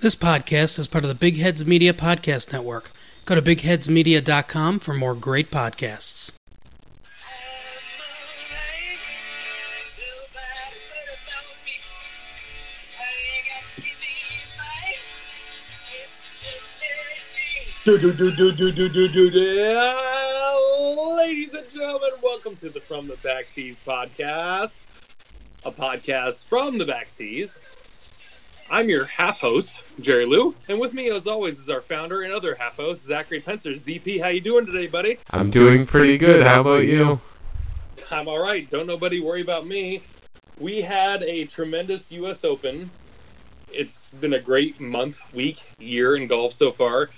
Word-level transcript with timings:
This 0.00 0.16
podcast 0.16 0.78
is 0.78 0.86
part 0.86 1.04
of 1.04 1.08
the 1.08 1.14
Big 1.14 1.36
Heads 1.36 1.66
Media 1.66 1.92
Podcast 1.92 2.54
Network. 2.54 2.90
Go 3.26 3.34
to 3.34 3.42
bigheadsmedia.com 3.42 4.80
for 4.80 4.94
more 4.94 5.14
great 5.14 5.50
podcasts. 5.50 6.32
Do, 17.84 17.98
do, 17.98 18.14
do, 18.14 18.30
do, 18.34 18.52
do, 18.52 18.72
do, 18.72 18.88
do, 18.88 19.08
do, 19.08 19.30
do. 19.30 19.96
Ladies 21.18 21.52
and 21.52 21.70
gentlemen, 21.74 22.10
welcome 22.22 22.56
to 22.56 22.70
the 22.70 22.80
From 22.80 23.06
the 23.06 23.16
Back 23.16 23.48
Tees 23.54 23.78
podcast, 23.86 24.86
a 25.66 25.70
podcast 25.70 26.46
from 26.46 26.78
the 26.78 26.86
Back 26.86 27.12
Tees. 27.12 27.60
I'm 28.72 28.88
your 28.88 29.04
half 29.06 29.40
host, 29.40 29.82
Jerry 30.00 30.26
Lou, 30.26 30.54
and 30.68 30.78
with 30.78 30.94
me, 30.94 31.10
as 31.10 31.26
always, 31.26 31.58
is 31.58 31.68
our 31.68 31.80
founder 31.80 32.22
and 32.22 32.32
other 32.32 32.54
half 32.54 32.76
host, 32.76 33.04
Zachary 33.04 33.40
Pencer. 33.40 33.72
ZP, 33.72 34.22
how 34.22 34.28
you 34.28 34.40
doing 34.40 34.64
today, 34.64 34.86
buddy? 34.86 35.18
I'm 35.32 35.50
doing 35.50 35.86
pretty 35.86 36.16
good. 36.16 36.46
How 36.46 36.60
about 36.60 36.86
you? 36.86 37.20
I'm 38.12 38.28
all 38.28 38.40
right. 38.40 38.70
Don't 38.70 38.86
nobody 38.86 39.20
worry 39.20 39.40
about 39.40 39.66
me. 39.66 40.02
We 40.60 40.82
had 40.82 41.24
a 41.24 41.46
tremendous 41.46 42.12
U.S. 42.12 42.44
Open. 42.44 42.88
It's 43.72 44.14
been 44.14 44.34
a 44.34 44.40
great 44.40 44.80
month, 44.80 45.20
week, 45.34 45.60
year 45.80 46.14
in 46.14 46.28
golf 46.28 46.52
so 46.52 46.70
far. 46.70 47.10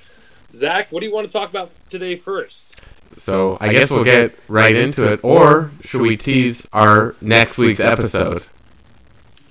Zach, 0.52 0.90
what 0.90 1.00
do 1.00 1.06
you 1.06 1.12
want 1.12 1.26
to 1.26 1.32
talk 1.32 1.50
about 1.50 1.70
today 1.90 2.16
first? 2.16 2.80
So 3.12 3.58
I 3.60 3.74
guess 3.74 3.90
we'll 3.90 4.04
get 4.04 4.34
right 4.48 4.74
into 4.74 5.12
it. 5.12 5.20
Or 5.22 5.70
should 5.84 6.00
we 6.00 6.16
tease 6.16 6.66
our 6.72 7.14
next 7.20 7.58
week's 7.58 7.78
episode? 7.78 8.42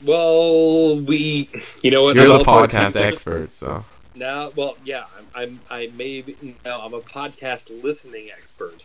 Well, 0.03 1.01
we, 1.01 1.49
you 1.83 1.91
know 1.91 2.03
what? 2.03 2.15
You're 2.15 2.31
I'll 2.31 2.39
the 2.39 2.45
podcast 2.45 2.99
expert, 2.99 3.51
so 3.51 3.85
Now, 4.15 4.51
well, 4.55 4.77
yeah, 4.83 5.05
I'm, 5.17 5.27
I'm 5.35 5.59
I 5.69 5.91
may 5.95 6.21
be, 6.21 6.55
no, 6.65 6.79
I'm 6.79 6.93
a 6.93 7.01
podcast 7.01 7.83
listening 7.83 8.30
expert. 8.31 8.83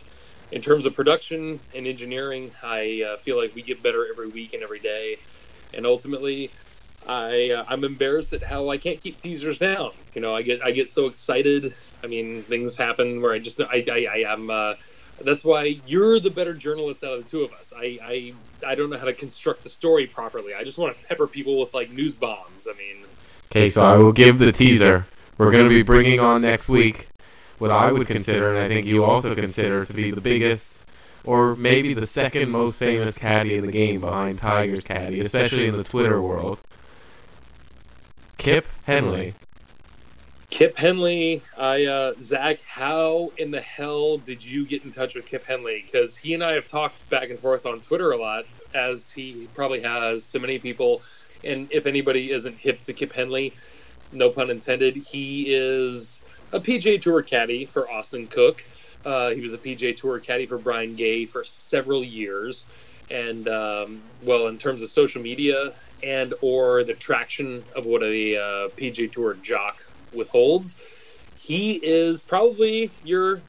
In 0.51 0.61
terms 0.61 0.85
of 0.85 0.95
production 0.95 1.59
and 1.75 1.87
engineering, 1.87 2.51
I 2.63 3.03
uh, 3.05 3.17
feel 3.17 3.37
like 3.37 3.53
we 3.55 3.61
get 3.61 3.83
better 3.83 4.07
every 4.07 4.29
week 4.29 4.53
and 4.53 4.63
every 4.63 4.79
day, 4.79 5.17
and 5.73 5.85
ultimately, 5.85 6.51
I 7.07 7.51
uh, 7.51 7.65
I'm 7.67 7.83
embarrassed 7.83 8.33
at 8.33 8.43
how 8.43 8.69
I 8.69 8.77
can't 8.77 9.01
keep 9.01 9.19
teasers 9.19 9.57
down. 9.57 9.91
You 10.13 10.21
know, 10.21 10.33
I 10.33 10.43
get 10.43 10.63
I 10.63 10.71
get 10.71 10.89
so 10.89 11.07
excited. 11.07 11.73
I 12.03 12.07
mean, 12.07 12.43
things 12.43 12.77
happen 12.77 13.21
where 13.21 13.33
I 13.33 13.39
just 13.39 13.59
I 13.59 13.83
I, 13.89 14.07
I 14.09 14.33
am. 14.33 14.49
Uh, 14.49 14.75
that's 15.25 15.43
why 15.43 15.79
you're 15.85 16.19
the 16.19 16.29
better 16.29 16.53
journalist 16.53 17.03
out 17.03 17.13
of 17.13 17.23
the 17.23 17.29
two 17.29 17.43
of 17.43 17.51
us. 17.53 17.73
I, 17.75 17.99
I 18.01 18.33
I 18.65 18.75
don't 18.75 18.89
know 18.89 18.97
how 18.97 19.05
to 19.05 19.13
construct 19.13 19.63
the 19.63 19.69
story 19.69 20.07
properly. 20.07 20.53
I 20.53 20.63
just 20.63 20.77
want 20.77 20.95
to 20.95 21.07
pepper 21.07 21.27
people 21.27 21.59
with 21.59 21.73
like 21.73 21.91
news 21.91 22.15
bombs. 22.15 22.67
I 22.69 22.77
mean, 22.77 23.05
okay. 23.51 23.67
So 23.69 23.85
I 23.85 23.97
will 23.97 24.11
give 24.11 24.39
the 24.39 24.51
teaser. 24.51 25.05
We're 25.37 25.51
going 25.51 25.65
to 25.65 25.69
be 25.69 25.83
bringing 25.83 26.19
on 26.19 26.41
next 26.41 26.67
week 26.67 27.09
what 27.59 27.71
I 27.71 27.91
would 27.91 28.07
consider, 28.07 28.53
and 28.53 28.59
I 28.59 28.67
think 28.67 28.85
you 28.85 29.03
also 29.03 29.35
consider, 29.35 29.85
to 29.85 29.93
be 29.93 30.11
the 30.11 30.21
biggest, 30.21 30.83
or 31.23 31.55
maybe 31.55 31.93
the 31.93 32.05
second 32.05 32.49
most 32.49 32.77
famous 32.77 33.17
caddy 33.17 33.55
in 33.55 33.65
the 33.65 33.71
game 33.71 34.01
behind 34.01 34.39
Tiger's 34.39 34.81
caddy, 34.81 35.19
especially 35.19 35.67
in 35.67 35.75
the 35.75 35.83
Twitter 35.83 36.21
world. 36.21 36.59
Kip 38.37 38.67
Henley. 38.83 39.33
Kip 40.49 40.77
Henley, 40.77 41.41
I 41.57 41.85
uh, 41.85 42.13
Zach, 42.21 42.59
how 42.65 43.31
in 43.37 43.51
the 43.51 43.59
hell 43.59 44.17
did 44.17 44.43
you 44.43 44.65
get 44.65 44.85
in 44.85 44.91
touch 44.91 45.13
with 45.13 45.25
Kip 45.25 45.45
Henley? 45.45 45.83
Because 45.85 46.17
he 46.17 46.33
and 46.33 46.43
I 46.43 46.53
have 46.53 46.65
talked 46.65 47.09
back 47.09 47.29
and 47.29 47.37
forth 47.37 47.65
on 47.65 47.81
Twitter 47.81 48.11
a 48.11 48.17
lot, 48.17 48.45
as 48.73 49.11
he 49.11 49.49
probably 49.53 49.81
has 49.81 50.27
to 50.29 50.39
many 50.39 50.57
people. 50.57 51.01
And 51.43 51.71
if 51.71 51.85
anybody 51.85 52.31
isn't 52.31 52.57
hip 52.57 52.81
to 52.83 52.93
Kip 52.93 53.11
Henley, 53.13 53.53
no 54.13 54.29
pun 54.29 54.49
intended, 54.49 54.95
he 54.95 55.53
is 55.53 56.25
a 56.53 56.61
PGA 56.61 56.99
Tour 57.01 57.21
caddy 57.23 57.65
for 57.65 57.91
Austin 57.91 58.27
Cook. 58.27 58.63
Uh, 59.05 59.31
he 59.31 59.41
was 59.41 59.51
a 59.51 59.57
PGA 59.57 59.95
Tour 59.95 60.19
caddy 60.19 60.45
for 60.45 60.57
Brian 60.57 60.95
Gay 60.95 61.25
for 61.25 61.43
several 61.43 62.03
years, 62.05 62.65
and 63.11 63.47
um, 63.49 64.01
well, 64.23 64.47
in 64.47 64.57
terms 64.57 64.81
of 64.81 64.87
social 64.87 65.21
media 65.21 65.73
and 66.01 66.33
or 66.41 66.85
the 66.85 66.93
traction 66.93 67.65
of 67.75 67.85
what 67.85 68.01
a 68.01 68.37
uh, 68.37 68.69
PGA 68.69 69.11
Tour 69.11 69.33
jock 69.35 69.81
withholds, 70.13 70.81
he 71.37 71.73
is 71.73 72.21
probably 72.21 72.91
your 73.03 73.41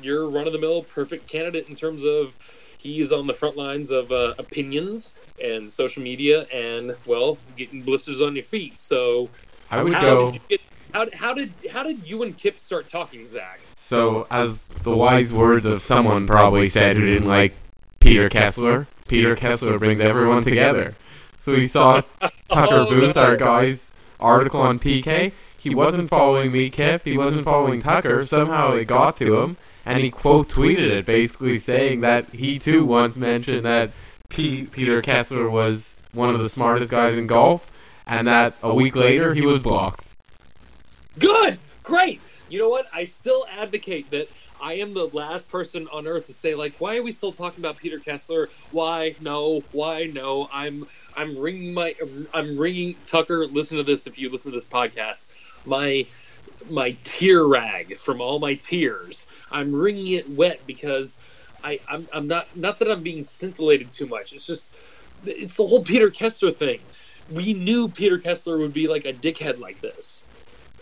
your 0.00 0.28
run 0.28 0.46
of 0.46 0.52
the 0.52 0.58
mill 0.58 0.82
perfect 0.82 1.28
candidate 1.28 1.68
in 1.68 1.76
terms 1.76 2.04
of 2.04 2.36
he's 2.78 3.12
on 3.12 3.26
the 3.26 3.34
front 3.34 3.56
lines 3.56 3.90
of 3.90 4.10
uh, 4.10 4.34
opinions 4.38 5.18
and 5.42 5.70
social 5.70 6.02
media 6.02 6.42
and 6.52 6.96
well 7.06 7.38
getting 7.56 7.82
blisters 7.82 8.20
on 8.20 8.34
your 8.34 8.42
feet. 8.44 8.80
So 8.80 9.28
I 9.70 9.82
would 9.82 9.94
how 9.94 10.00
go. 10.00 10.26
did 10.26 10.34
you 10.34 10.40
get, 10.48 10.60
how, 10.92 11.06
how 11.14 11.34
did 11.34 11.52
how 11.70 11.82
did 11.82 12.06
you 12.06 12.22
and 12.22 12.36
Kip 12.36 12.58
start 12.58 12.88
talking, 12.88 13.26
Zach? 13.26 13.60
So, 13.76 14.26
as 14.30 14.60
the 14.84 14.96
wise 14.96 15.34
words 15.34 15.64
of 15.64 15.82
someone 15.82 16.26
probably 16.26 16.66
said 16.66 16.96
who 16.96 17.04
didn't 17.04 17.28
like 17.28 17.54
Peter 18.00 18.28
Kessler, 18.28 18.86
Peter 19.08 19.36
Kessler 19.36 19.78
brings 19.78 20.00
everyone 20.00 20.44
together. 20.44 20.94
So 21.42 21.54
he 21.54 21.68
saw 21.68 22.02
Tucker 22.48 22.86
Booth, 22.88 23.16
our 23.16 23.36
guy's 23.36 23.90
article 24.20 24.60
on 24.60 24.78
PK. 24.78 25.32
He 25.62 25.74
wasn't 25.76 26.10
following 26.10 26.50
me, 26.50 26.70
Kip. 26.70 27.04
He 27.04 27.16
wasn't 27.16 27.44
following 27.44 27.82
Tucker. 27.82 28.24
Somehow 28.24 28.72
it 28.72 28.86
got 28.86 29.16
to 29.18 29.40
him, 29.40 29.56
and 29.86 30.00
he 30.00 30.10
quote 30.10 30.48
tweeted 30.48 30.90
it, 30.90 31.06
basically 31.06 31.58
saying 31.58 32.00
that 32.00 32.28
he 32.30 32.58
too 32.58 32.84
once 32.84 33.16
mentioned 33.16 33.64
that 33.64 33.92
P- 34.28 34.64
Peter 34.64 35.00
Kessler 35.02 35.48
was 35.48 35.94
one 36.12 36.34
of 36.34 36.40
the 36.40 36.48
smartest 36.48 36.90
guys 36.90 37.16
in 37.16 37.28
golf, 37.28 37.70
and 38.08 38.26
that 38.26 38.54
a 38.60 38.74
week 38.74 38.96
later 38.96 39.34
he 39.34 39.46
was 39.46 39.62
blocked. 39.62 40.08
Good, 41.20 41.60
great. 41.84 42.20
You 42.48 42.58
know 42.58 42.68
what? 42.68 42.86
I 42.92 43.04
still 43.04 43.46
advocate 43.48 44.10
that 44.10 44.28
I 44.60 44.74
am 44.74 44.94
the 44.94 45.06
last 45.06 45.50
person 45.50 45.88
on 45.92 46.06
earth 46.06 46.26
to 46.26 46.32
say 46.32 46.54
like, 46.54 46.74
why 46.80 46.96
are 46.96 47.02
we 47.02 47.12
still 47.12 47.32
talking 47.32 47.60
about 47.60 47.78
Peter 47.78 47.98
Kessler? 47.98 48.48
Why 48.70 49.14
no? 49.20 49.62
Why 49.72 50.04
no? 50.04 50.48
I'm 50.52 50.86
I'm 51.16 51.38
ringing 51.38 51.74
my 51.74 51.94
I'm 52.34 52.58
ringing 52.58 53.02
Tucker. 53.10 53.46
Listen 53.50 53.78
to 53.78 53.84
this 53.84 54.06
if 54.06 54.18
you 54.18 54.30
listen 54.30 54.52
to 54.52 54.56
this 54.56 54.68
podcast. 54.68 55.28
My 55.64 56.06
my 56.68 56.98
tear 57.04 57.46
rag 57.46 57.98
from 57.98 58.20
all 58.20 58.40
my 58.40 58.56
tears. 58.56 59.26
I'm 59.50 59.74
wringing 59.74 60.14
it 60.14 60.26
wet 60.28 60.66
because 60.66 61.18
I 61.64 61.80
I'm, 61.88 62.06
I'm 62.12 62.28
not 62.28 62.46
not 62.54 62.80
that 62.80 62.90
I'm 62.90 63.02
being 63.02 63.22
scintillated 63.22 63.92
too 63.92 64.08
much. 64.08 64.32
It's 64.32 64.46
just 64.46 64.76
it's 65.24 65.56
the 65.56 65.66
whole 65.66 65.84
Peter 65.84 66.10
Kessler 66.10 66.52
thing. 66.52 66.88
We 67.28 67.54
knew 67.54 67.90
Peter 67.90 68.18
Kessler 68.18 68.58
would 68.58 68.74
be 68.74 68.88
like 68.88 69.06
a 69.06 69.14
dickhead 69.14 69.58
like 69.58 69.80
this 69.82 70.22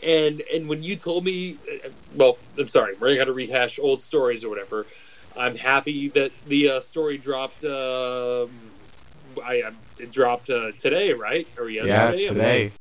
and 0.03 0.43
and 0.55 0.69
when 0.69 0.83
you 0.83 0.97
told 0.97 1.25
me 1.25 1.61
uh, 1.87 1.91
well 2.13 2.39
i'm 2.59 2.69
sorry 2.69 2.95
we're 3.01 3.17
gonna 3.17 3.33
rehash 3.33 3.79
old 3.81 4.01
stories 4.01 4.45
or 4.45 4.51
whatever 4.51 4.87
i'm 5.37 5.57
happy 5.57 6.11
that 6.15 6.33
the 6.47 6.71
uh, 6.71 6.81
story 6.81 7.19
dropped 7.19 7.65
um 7.65 8.70
i 9.45 9.63
it 9.99 10.11
dropped 10.13 10.51
uh, 10.51 10.73
today 10.79 11.13
right 11.13 11.47
or 11.59 11.69
yesterday? 11.69 12.23
Yeah, 12.25 12.29
today. 12.33 12.73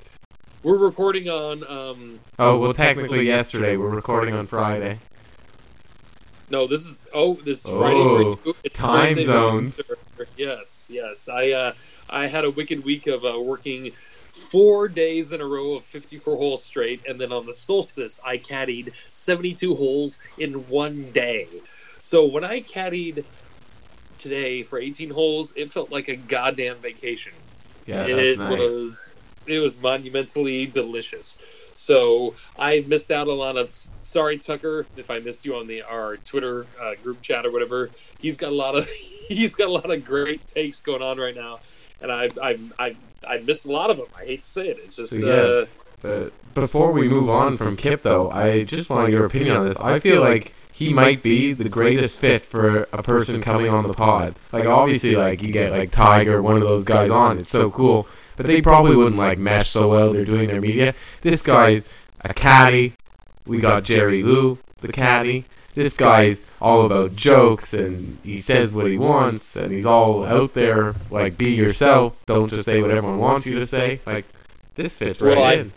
we're 0.63 0.77
recording 0.77 1.29
on 1.29 1.63
um 1.63 2.19
Oh, 2.37 2.57
well, 2.57 2.73
technically 2.73 3.25
yesterday. 3.27 3.75
We're 3.77 3.89
recording 3.89 4.33
on 4.35 4.47
Friday. 4.47 4.99
no 6.49 6.67
this 6.67 6.85
is 6.85 7.07
oh 7.13 7.33
this 7.35 7.65
is 7.65 7.71
Oh, 7.71 7.79
Friday 7.79 8.37
for. 8.43 8.53
It's 8.63 8.75
time 8.77 9.15
Thursday 9.15 9.25
zones. 9.25 9.79
yes 10.37 10.89
yes 10.91 11.29
i 11.29 11.51
uh 11.51 11.73
i 12.09 12.27
had 12.27 12.45
a 12.45 12.51
wicked 12.51 12.83
week 12.83 13.07
of 13.07 13.23
uh, 13.25 13.39
working 13.39 13.91
four 14.27 14.87
days 14.87 15.31
in 15.33 15.41
a 15.41 15.45
row 15.45 15.75
of 15.75 15.83
54 15.83 16.37
holes 16.37 16.63
straight 16.63 17.01
and 17.07 17.19
then 17.19 17.31
on 17.31 17.45
the 17.45 17.53
solstice 17.53 18.19
i 18.25 18.37
caddied 18.37 18.93
72 19.09 19.75
holes 19.75 20.19
in 20.37 20.53
one 20.69 21.11
day 21.11 21.47
so 21.99 22.25
when 22.25 22.43
i 22.43 22.61
caddied 22.61 23.25
today 24.19 24.63
for 24.63 24.77
18 24.79 25.09
holes 25.09 25.53
it 25.55 25.71
felt 25.71 25.91
like 25.91 26.07
a 26.09 26.15
goddamn 26.15 26.75
vacation 26.77 27.33
Yeah, 27.85 28.05
it 28.05 28.37
nice. 28.37 28.59
was 28.59 29.15
it 29.47 29.59
was 29.59 29.81
monumentally 29.81 30.65
delicious 30.67 31.41
so 31.75 32.35
i 32.57 32.83
missed 32.87 33.09
out 33.11 33.27
a 33.27 33.33
lot 33.33 33.55
of 33.57 33.73
sorry 34.03 34.37
tucker 34.37 34.85
if 34.97 35.09
i 35.09 35.19
missed 35.19 35.45
you 35.45 35.55
on 35.55 35.65
the 35.67 35.81
our 35.83 36.17
twitter 36.17 36.65
uh, 36.81 36.93
group 37.03 37.21
chat 37.21 37.45
or 37.45 37.51
whatever 37.51 37.89
he's 38.19 38.37
got 38.37 38.51
a 38.51 38.55
lot 38.55 38.75
of 38.75 38.85
he's 39.27 39.55
got 39.55 39.67
a 39.67 39.71
lot 39.71 39.89
of 39.89 40.03
great 40.03 40.45
takes 40.45 40.81
going 40.81 41.01
on 41.01 41.17
right 41.17 41.35
now 41.35 41.59
and 42.01 42.11
i've 42.11 42.37
i've 42.39 42.73
i've, 42.79 42.97
I've 43.27 43.45
missed 43.45 43.65
a 43.65 43.71
lot 43.71 43.89
of 43.89 43.97
them 43.97 44.07
i 44.17 44.25
hate 44.25 44.41
to 44.41 44.47
say 44.47 44.67
it 44.67 44.77
it's 44.83 44.97
just 44.97 45.13
So, 45.13 45.19
yeah. 45.19 45.63
uh, 45.63 45.65
But 46.01 46.33
before 46.53 46.91
we 46.91 47.07
move 47.07 47.29
on 47.29 47.57
from 47.57 47.75
Kip, 47.77 48.03
though, 48.03 48.29
I 48.31 48.63
just 48.63 48.89
want 48.89 49.11
your 49.11 49.25
opinion 49.25 49.55
on 49.57 49.67
this. 49.67 49.77
I 49.79 49.99
feel 49.99 50.21
like 50.21 50.53
he 50.79 50.93
might 50.93 51.21
be 51.21 51.51
the 51.53 51.67
greatest 51.69 52.17
fit 52.19 52.41
for 52.41 52.87
a 52.93 53.03
person 53.03 53.41
coming 53.41 53.69
on 53.69 53.85
the 53.87 53.93
pod. 53.93 54.35
Like, 54.53 54.65
obviously, 54.65 55.15
like 55.15 55.43
you 55.43 55.51
get 55.51 55.71
like 55.71 55.91
Tiger, 55.91 56.41
one 56.41 56.55
of 56.55 56.61
those 56.61 56.85
guys 56.85 57.09
on. 57.09 57.37
It's 57.37 57.51
so 57.51 57.69
cool, 57.69 58.07
but 58.37 58.45
they 58.45 58.61
probably 58.61 58.95
wouldn't 58.95 59.17
like 59.17 59.37
mesh 59.37 59.69
so 59.69 59.89
well. 59.89 60.13
They're 60.13 60.25
doing 60.25 60.47
their 60.47 60.61
media. 60.61 60.93
This 61.21 61.41
guy's 61.41 61.85
a 62.21 62.33
caddy. 62.33 62.93
We 63.45 63.59
got 63.59 63.83
Jerry 63.83 64.23
Lou, 64.23 64.57
the 64.79 64.91
caddy. 64.93 65.45
This 65.73 65.95
guy's 65.97 66.45
all 66.61 66.85
about 66.85 67.15
jokes 67.15 67.73
and 67.73 68.17
he 68.23 68.39
says 68.39 68.73
what 68.73 68.87
he 68.87 68.97
wants 68.97 69.55
and 69.55 69.71
he's 69.71 69.85
all 69.85 70.25
out 70.25 70.53
there 70.53 70.93
like 71.11 71.37
be 71.37 71.51
yourself. 71.51 72.21
Don't 72.25 72.49
just 72.49 72.65
say 72.65 72.81
what 72.81 72.91
everyone 72.91 73.17
wants 73.19 73.45
you 73.45 73.55
to 73.55 73.65
say. 73.65 73.99
Like 74.05 74.25
this 74.75 74.97
fits 74.97 75.21
right 75.21 75.35
Well, 75.35 75.43
I- 75.45 75.53
in. 75.53 75.71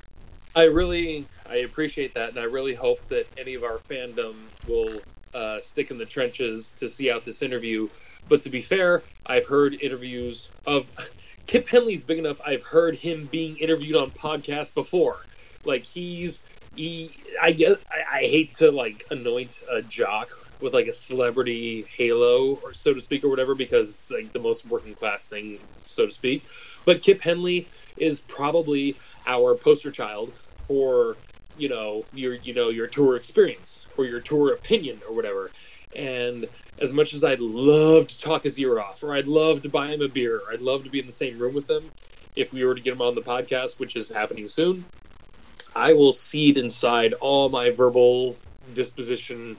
I 0.56 0.64
really 0.64 1.25
I 1.52 1.56
appreciate 1.56 2.14
that, 2.14 2.31
and 2.31 2.38
I 2.38 2.44
really 2.44 2.75
hope 2.75 3.06
that 3.10 3.26
any 3.37 3.54
of 3.54 3.62
our 3.62 3.78
fandom 3.78 4.49
will 4.66 5.02
uh, 5.34 5.60
stick 5.60 5.90
in 5.90 5.99
the 5.99 6.06
trenches 6.06 6.70
to 6.81 6.88
see 6.88 7.10
out 7.10 7.26
this 7.26 7.43
interview. 7.43 7.88
But 8.26 8.43
to 8.43 8.50
be 8.50 8.62
fair, 8.62 9.04
I've 9.26 9.46
heard 9.46 9.75
interviews 9.75 10.50
of 10.66 10.90
Kip 11.46 11.69
Henley's 11.69 12.04
big 12.04 12.19
enough. 12.19 12.40
I've 12.46 12.64
heard 12.64 12.96
him 12.96 13.28
being 13.31 13.58
interviewed 13.58 13.96
on 13.96 14.12
podcasts 14.12 14.75
before. 14.75 15.19
Like 15.62 15.84
he's 15.84 16.49
he. 16.75 17.22
I 17.43 17.52
guess 17.52 17.76
I, 17.90 18.19
I 18.19 18.20
hate 18.22 18.54
to 18.54 18.70
like 18.70 19.04
anoint 19.10 19.56
a 19.70 19.82
jock 19.82 20.28
with 20.58 20.72
like 20.72 20.87
a 20.87 20.94
celebrity 20.94 21.87
halo 21.99 22.54
or 22.62 22.72
so 22.72 22.94
to 22.94 23.00
speak 23.00 23.25
or 23.25 23.31
whatever 23.31 23.54
because 23.54 23.90
it's 23.90 24.10
like 24.10 24.32
the 24.32 24.40
most 24.40 24.66
working 24.66 24.94
class 24.94 25.26
thing 25.26 25.69
so 25.84 26.06
to 26.06 26.12
speak. 26.12 26.46
But 26.87 27.02
Kip 27.02 27.20
Henley 27.20 27.69
is 27.99 28.22
probably 28.22 28.96
our 29.26 29.54
poster 29.58 29.90
child 29.90 30.32
for 30.66 31.19
you 31.54 31.69
know 31.69 32.06
your 32.12 32.34
you 32.34 32.54
know 32.54 32.69
your 32.70 32.87
tour 32.87 33.16
experience 33.16 33.87
or 33.96 34.04
your 34.04 34.20
tour 34.20 34.54
opinion 34.54 35.00
or 35.08 35.14
whatever. 35.14 35.52
And 35.94 36.46
as 36.81 36.93
much 36.94 37.12
as 37.12 37.22
I'd 37.22 37.40
love 37.40 38.06
to 38.06 38.19
talk 38.19 38.44
his 38.44 38.58
ear 38.58 38.78
off, 38.81 39.02
or 39.02 39.14
I'd 39.14 39.28
love 39.28 39.62
to 39.62 39.69
buy 39.69 39.88
him 39.88 40.00
a 40.00 40.08
beer, 40.08 40.37
or 40.37 40.52
I'd 40.52 40.60
love 40.62 40.84
to 40.84 40.90
be 40.90 41.00
in 41.00 41.06
the 41.06 41.12
same 41.12 41.38
room 41.38 41.54
with 41.54 41.69
him, 41.69 41.93
if 42.34 42.52
we 42.52 42.64
were 42.64 42.75
to 42.75 42.81
get 42.81 42.94
him 42.94 43.02
on 43.02 43.14
the 43.14 43.22
podcast, 43.22 43.78
which 43.78 43.96
is 43.96 44.10
happening 44.10 44.49
soon, 44.49 44.87
I 45.75 45.93
will 45.93 46.12
seed 46.12 46.56
inside 46.58 47.12
all 47.14 47.49
my 47.49 47.70
verbal 47.70 48.38
disposition 48.72 49.58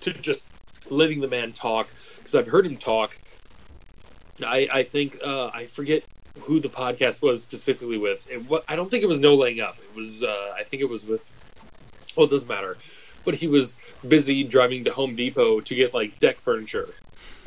to 0.00 0.12
just 0.12 0.50
letting 0.90 1.20
the 1.20 1.28
man 1.28 1.52
talk 1.52 1.88
because 2.16 2.34
I've 2.34 2.46
heard 2.48 2.66
him 2.66 2.78
talk. 2.78 3.12
I 4.44 4.68
I 4.72 4.82
think 4.84 5.18
uh, 5.24 5.50
I 5.52 5.66
forget 5.66 6.02
who 6.40 6.60
the 6.60 6.68
podcast 6.68 7.22
was 7.22 7.42
specifically 7.42 7.98
with. 7.98 8.30
It, 8.30 8.48
what, 8.48 8.64
I 8.68 8.76
don't 8.76 8.90
think 8.90 9.02
it 9.02 9.08
was 9.08 9.20
No 9.20 9.34
Laying 9.34 9.60
Up. 9.60 9.76
It 9.78 9.96
was 9.96 10.22
uh, 10.22 10.54
I 10.56 10.64
think 10.64 10.82
it 10.82 10.88
was 10.88 11.06
with. 11.06 11.28
Well, 12.16 12.26
it 12.26 12.30
doesn't 12.30 12.48
matter. 12.48 12.76
But 13.24 13.34
he 13.34 13.48
was 13.48 13.80
busy 14.06 14.44
driving 14.44 14.84
to 14.84 14.92
Home 14.92 15.16
Depot 15.16 15.60
to 15.60 15.74
get 15.74 15.92
like 15.92 16.18
deck 16.18 16.40
furniture 16.40 16.88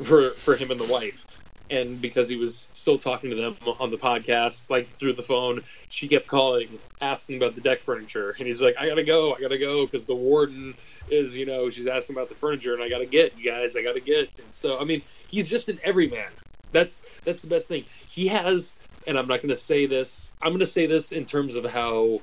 for 0.02 0.30
for 0.30 0.56
him 0.56 0.70
and 0.70 0.78
the 0.78 0.90
wife. 0.92 1.26
And 1.70 2.02
because 2.02 2.28
he 2.28 2.36
was 2.36 2.70
still 2.74 2.98
talking 2.98 3.30
to 3.30 3.36
them 3.36 3.56
on 3.80 3.90
the 3.90 3.96
podcast, 3.96 4.68
like 4.68 4.88
through 4.88 5.14
the 5.14 5.22
phone, 5.22 5.62
she 5.88 6.06
kept 6.06 6.26
calling, 6.26 6.68
asking 7.00 7.38
about 7.38 7.54
the 7.54 7.62
deck 7.62 7.78
furniture. 7.78 8.34
And 8.36 8.46
he's 8.46 8.60
like, 8.60 8.76
I 8.78 8.88
gotta 8.88 9.04
go, 9.04 9.34
I 9.34 9.40
gotta 9.40 9.56
go, 9.56 9.86
because 9.86 10.04
the 10.04 10.14
warden 10.14 10.74
is, 11.10 11.34
you 11.34 11.46
know, 11.46 11.70
she's 11.70 11.86
asking 11.86 12.16
about 12.16 12.28
the 12.28 12.34
furniture, 12.34 12.74
and 12.74 12.82
I 12.82 12.90
gotta 12.90 13.06
get, 13.06 13.38
you 13.38 13.50
guys, 13.50 13.74
I 13.76 13.82
gotta 13.82 14.00
get. 14.00 14.30
And 14.38 14.54
so, 14.54 14.78
I 14.78 14.84
mean, 14.84 15.00
he's 15.28 15.48
just 15.48 15.70
an 15.70 15.80
everyman. 15.82 16.30
That's 16.72 17.04
that's 17.24 17.42
the 17.42 17.48
best 17.48 17.68
thing. 17.68 17.84
He 18.08 18.28
has 18.28 18.82
and 19.06 19.18
I'm 19.18 19.26
not 19.26 19.40
going 19.40 19.48
to 19.48 19.56
say 19.56 19.86
this. 19.86 20.32
I'm 20.42 20.50
going 20.50 20.60
to 20.60 20.66
say 20.66 20.86
this 20.86 21.12
in 21.12 21.24
terms 21.24 21.56
of 21.56 21.64
how 21.64 22.20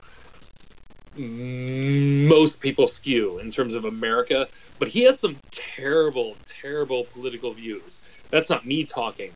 most 1.18 2.62
people 2.62 2.88
skew 2.88 3.40
in 3.40 3.52
terms 3.52 3.76
of 3.76 3.86
America, 3.86 4.48
but 4.78 4.88
he 4.88 5.04
has 5.04 5.20
some 5.20 5.38
terrible, 5.52 6.36
terrible 6.62 7.06
political 7.14 7.54
views. 7.54 8.06
That's 8.32 8.50
not 8.50 8.66
me 8.66 8.86
talking. 8.86 9.32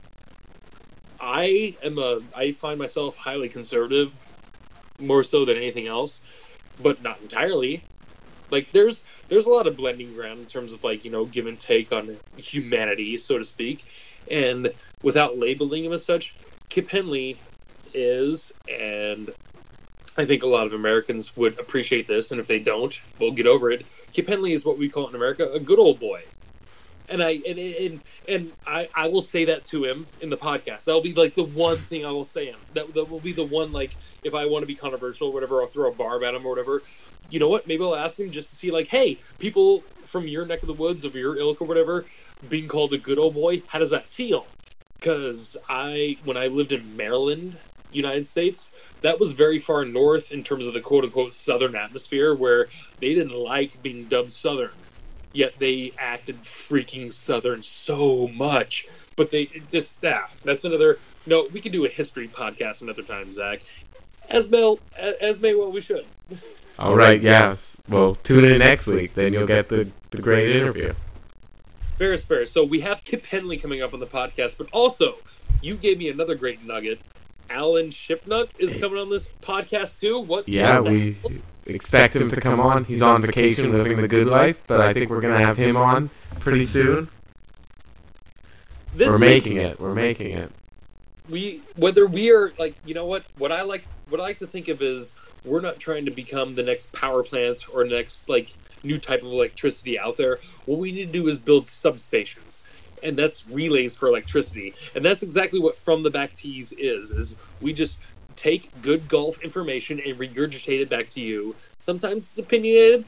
I 1.20 1.76
am 1.84 1.98
a. 1.98 2.20
I 2.36 2.52
find 2.52 2.78
myself 2.78 3.18
highly 3.18 3.50
conservative, 3.50 4.14
more 5.00 5.24
so 5.24 5.46
than 5.46 5.58
anything 5.58 5.88
else, 5.88 6.28
but 6.82 7.02
not 7.02 7.20
entirely. 7.22 7.82
Like 8.52 8.72
there's 8.72 9.06
there's 9.30 9.48
a 9.48 9.52
lot 9.52 9.68
of 9.68 9.78
blending 9.78 10.14
ground 10.14 10.40
in 10.40 10.46
terms 10.46 10.74
of 10.74 10.84
like 10.84 11.06
you 11.06 11.12
know 11.12 11.26
give 11.26 11.48
and 11.48 11.60
take 11.60 11.92
on 11.92 12.18
humanity, 12.38 13.18
so 13.18 13.38
to 13.38 13.46
speak, 13.46 13.84
and 14.30 14.72
without 15.04 15.38
labeling 15.38 15.86
him 15.86 15.94
as 15.94 16.06
such, 16.06 16.36
Kip 16.70 16.90
Henley 16.90 17.38
is, 17.94 18.60
and 18.68 19.30
I 20.18 20.26
think 20.26 20.44
a 20.44 20.48
lot 20.48 20.66
of 20.66 20.74
Americans 20.74 21.36
would 21.38 21.60
appreciate 21.60 22.08
this, 22.08 22.32
and 22.32 22.40
if 22.40 22.48
they 22.48 22.60
don't, 22.60 22.98
we'll 23.20 23.32
get 23.32 23.48
over 23.48 23.72
it. 23.72 23.86
Kip 24.14 24.28
Henley 24.28 24.54
is 24.54 24.66
what 24.66 24.78
we 24.78 24.90
call 24.90 25.08
in 25.10 25.16
America 25.16 25.50
a 25.54 25.60
good 25.60 25.80
old 25.80 26.00
boy. 26.00 26.22
And 27.10 27.22
I 27.22 27.32
and 27.48 27.60
and, 27.60 28.00
and 28.30 28.52
I, 28.66 28.88
I 28.96 29.08
will 29.10 29.22
say 29.22 29.46
that 29.46 29.66
to 29.68 29.84
him 29.84 30.06
in 30.22 30.30
the 30.30 30.38
podcast. 30.38 30.86
That'll 30.86 31.02
be 31.02 31.14
like 31.14 31.36
the 31.36 31.44
one 31.44 31.76
thing 31.76 32.06
I 32.06 32.12
will 32.12 32.24
say 32.24 32.46
him. 32.46 32.56
That 32.76 32.94
that 32.94 33.10
will 33.10 33.20
be 33.20 33.34
the 33.34 33.44
one 33.44 33.74
like 33.74 33.94
if 34.24 34.34
I 34.34 34.46
want 34.46 34.62
to 34.62 34.68
be 34.68 34.76
controversial 34.76 35.28
or 35.28 35.34
whatever, 35.34 35.62
I'll 35.62 35.68
throw 35.68 35.92
a 35.92 35.94
barb 35.94 36.24
at 36.24 36.34
him 36.34 36.46
or 36.46 36.50
whatever. 36.50 36.82
You 37.30 37.40
know 37.40 37.50
what? 37.50 37.68
Maybe 37.68 37.84
I'll 37.84 37.96
ask 37.96 38.20
him 38.20 38.32
just 38.32 38.52
to 38.52 38.56
see 38.56 38.72
like, 38.72 38.88
hey, 38.88 39.20
people 39.38 39.84
from 40.06 40.28
your 40.28 40.46
neck 40.46 40.62
of 40.62 40.68
the 40.68 40.74
woods 40.74 41.04
of 41.04 41.14
your 41.16 41.38
ilk 41.38 41.62
or 41.62 41.68
whatever, 41.68 42.06
being 42.48 42.68
called 42.68 42.94
a 42.94 42.98
good 42.98 43.20
old 43.20 43.34
boy, 43.34 43.62
how 43.68 43.80
does 43.80 43.92
that 43.92 44.08
feel? 44.08 44.46
Because 45.04 45.58
I 45.68 46.18
when 46.24 46.38
I 46.38 46.48
lived 46.48 46.72
in 46.72 46.96
Maryland 46.96 47.58
United 47.92 48.26
States, 48.26 48.74
that 49.02 49.20
was 49.20 49.34
very 49.34 49.60
far 49.60 49.84
north 49.84 50.32
in 50.32 50.46
terms 50.46 50.66
of 50.66 50.74
the 50.74 50.80
quote 50.80 51.04
unquote 51.04 51.34
southern 51.34 51.76
atmosphere 51.76 52.34
where 52.34 52.68
they 53.02 53.14
didn't 53.14 53.38
like 53.38 53.84
being 53.84 54.06
dubbed 54.06 54.32
southern. 54.32 54.72
Yet 55.34 55.60
they 55.60 55.92
acted 55.98 56.42
freaking 56.44 57.12
southern 57.12 57.64
so 57.64 58.30
much. 58.30 58.88
But 59.18 59.30
they 59.30 59.50
just 59.74 60.02
yeah, 60.02 60.28
that's 60.46 60.64
another 60.64 61.00
no, 61.26 61.50
we 61.52 61.60
could 61.60 61.74
do 61.74 61.86
a 61.86 61.90
history 61.90 62.30
podcast 62.30 62.82
another 62.82 63.04
time, 63.04 63.34
Zach. 63.34 63.60
As 64.30 64.50
may 64.50 64.78
as 65.20 65.42
may 65.42 65.54
well 65.54 65.70
we 65.70 65.82
should. 65.82 66.06
All 66.80 66.96
right, 66.96 67.22
yes. 67.22 67.82
Well, 67.90 68.16
tune 68.16 68.46
in 68.46 68.60
next 68.60 68.88
week, 68.88 69.14
then 69.16 69.34
you'll 69.34 69.46
get 69.48 69.68
the, 69.68 69.92
the 70.12 70.22
great 70.22 70.56
interview. 70.56 70.94
Fair 72.04 72.12
is 72.12 72.26
fair. 72.26 72.46
So 72.46 72.66
we 72.66 72.82
have 72.82 73.02
Kip 73.06 73.26
Henley 73.26 73.56
coming 73.56 73.82
up 73.82 73.94
on 73.94 74.02
the 74.02 74.06
podcast, 74.06 74.58
but 74.58 74.68
also 74.74 75.16
you 75.62 75.78
gave 75.78 75.98
me 75.98 76.10
another 76.10 76.36
great 76.36 76.62
nugget 76.62 77.00
Alan 77.50 77.92
Shipnuck 77.92 78.50
is 78.60 78.76
coming 78.82 78.98
on 78.98 79.10
this 79.10 79.32
podcast 79.42 80.02
too. 80.02 80.20
What? 80.20 80.50
Yeah, 80.50 80.80
what 80.80 80.92
we 80.92 81.16
expect 81.66 82.18
him 82.18 82.30
to 82.30 82.42
come 82.42 82.60
on. 82.60 82.84
He's 82.84 83.02
on 83.02 83.22
vacation, 83.22 83.72
living 83.72 84.02
the 84.02 84.10
good 84.10 84.28
life, 84.28 84.62
but 84.68 84.82
I 84.82 84.92
think 84.92 85.12
we're 85.12 85.22
gonna 85.22 85.40
have 85.40 85.56
him 85.56 85.78
on 85.78 86.10
pretty 86.42 86.66
soon. 86.66 87.08
This 88.94 89.08
we're 89.08 89.24
is- 89.24 89.46
making 89.48 89.66
it. 89.66 89.80
We're 89.80 89.96
making 89.96 90.32
it. 90.32 90.52
we 91.30 91.62
whether 91.78 92.06
we 92.06 92.34
are 92.34 92.52
like 92.60 92.76
you 92.86 92.96
know 92.96 93.06
what 93.06 93.24
what 93.38 93.54
I 93.54 93.62
like 93.62 93.88
what 94.10 94.20
I 94.20 94.24
like 94.24 94.40
to 94.40 94.48
think 94.48 94.68
of 94.68 94.82
is 94.82 95.18
we're 95.46 95.62
not 95.62 95.80
trying 95.80 96.04
to 96.04 96.12
become 96.12 96.54
the 96.56 96.64
next 96.64 96.92
power 96.94 97.24
plants 97.24 97.66
or 97.70 97.86
next 97.86 98.28
like 98.28 98.50
new 98.84 99.00
type 99.00 99.22
of 99.22 99.32
electricity 99.32 99.98
out 99.98 100.18
there. 100.18 100.40
What 100.66 100.80
we 100.80 100.92
need 100.92 101.08
to 101.08 101.12
do 101.12 101.28
is 101.28 101.40
build 101.40 101.66
substations. 101.66 102.68
And 103.02 103.18
that's 103.18 103.48
relays 103.50 103.98
for 103.98 104.08
electricity. 104.08 104.74
And 104.96 105.04
that's 105.04 105.24
exactly 105.24 105.60
what 105.60 105.76
From 105.76 106.04
the 106.04 106.10
Back 106.10 106.34
Tees 106.36 106.72
is, 106.72 107.12
is 107.12 107.36
we 107.62 107.74
just 107.74 108.02
take 108.36 108.70
good 108.82 109.08
golf 109.08 109.44
information 109.44 110.00
and 110.00 110.18
regurgitate 110.18 110.82
it 110.82 110.90
back 110.90 111.10
to 111.10 111.22
you. 111.22 111.56
Sometimes 111.80 112.32
it's 112.32 112.46
opinionated. 112.46 113.06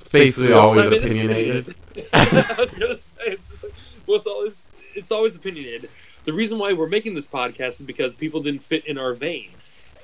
It's 0.00 0.08
basically 0.10 0.50
Most 0.50 0.64
always 0.64 0.90
the 0.90 0.90
time 0.90 0.92
it 0.92 1.04
is 1.06 1.16
opinionated. 1.16 1.74
I 2.12 2.56
was 2.58 2.74
gonna 2.74 2.98
say 2.98 3.22
it's 3.26 3.50
just 3.50 3.64
like, 3.64 3.74
well, 4.06 4.16
it's 4.16 4.26
always 4.26 4.72
it's 4.94 5.12
always 5.12 5.34
opinionated. 5.34 5.90
The 6.24 6.32
reason 6.32 6.58
why 6.58 6.72
we're 6.72 6.88
making 6.88 7.14
this 7.14 7.26
podcast 7.26 7.80
is 7.80 7.86
because 7.86 8.14
people 8.14 8.40
didn't 8.40 8.62
fit 8.62 8.86
in 8.86 8.98
our 8.98 9.14
vein, 9.14 9.50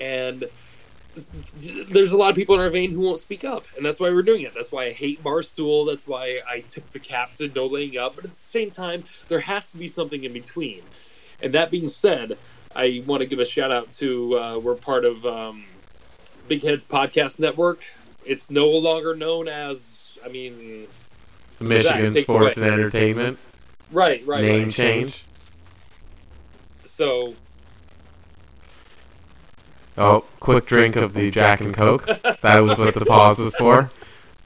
and 0.00 0.45
there's 1.88 2.12
a 2.12 2.17
lot 2.17 2.31
of 2.31 2.37
people 2.37 2.55
in 2.55 2.61
our 2.61 2.71
vein 2.71 2.93
who 2.93 3.00
won't 3.00 3.19
speak 3.19 3.45
up, 3.45 3.67
and 3.76 3.85
that's 3.85 4.00
why 4.00 4.11
we're 4.11 4.23
doing 4.23 4.43
it. 4.43 4.55
That's 4.55 4.71
why 4.71 4.87
I 4.87 4.93
hate 4.93 5.23
Barstool. 5.23 5.87
That's 5.87 6.07
why 6.07 6.40
I 6.49 6.61
tip 6.61 6.88
the 6.90 7.00
cap 7.00 7.35
to 7.37 7.49
no 7.49 7.67
laying 7.67 7.97
up. 7.99 8.17
But 8.17 8.25
at 8.25 8.31
the 8.31 8.37
same 8.37 8.71
time, 8.71 9.05
there 9.29 9.40
has 9.40 9.71
to 9.71 9.79
be 9.79 9.87
something 9.87 10.23
in 10.23 10.33
between. 10.33 10.83
And 11.43 11.55
that 11.55 11.71
being 11.71 11.88
said, 11.88 12.38
I 12.75 13.02
want 13.07 13.23
to 13.23 13.26
give 13.26 13.38
a 13.38 13.45
shout 13.45 13.73
out 13.73 13.93
to 13.95 14.38
uh, 14.38 14.59
we're 14.59 14.76
part 14.76 15.05
of 15.05 15.25
um, 15.26 15.64
Big 16.49 16.62
Heads 16.62 16.85
Podcast 16.85 17.40
Network. 17.40 17.83
It's 18.25 18.50
no 18.50 18.71
longer 18.71 19.14
known 19.14 19.49
as 19.49 20.17
I 20.25 20.29
mean 20.29 20.87
Michigan 21.59 22.12
Sports 22.12 22.57
and 22.57 22.67
Entertainment 22.67 23.38
right 23.93 24.25
right 24.26 24.43
name 24.43 24.64
right. 24.64 24.73
change. 24.73 25.25
So 26.85 27.35
Oh, 30.00 30.25
quick 30.40 30.66
drink 30.66 30.97
of 30.97 31.12
the 31.12 31.30
Jack 31.30 31.61
and 31.61 31.75
Coke. 31.75 32.07
That 32.40 32.61
was 32.61 32.78
what 32.78 32.95
the 32.95 33.04
pause 33.04 33.38
was 33.38 33.54
for. 33.54 33.90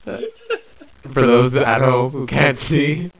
For 0.02 1.26
those 1.26 1.54
at 1.54 1.80
home 1.80 2.10
who 2.10 2.26
can't 2.26 2.58
see. 2.58 3.10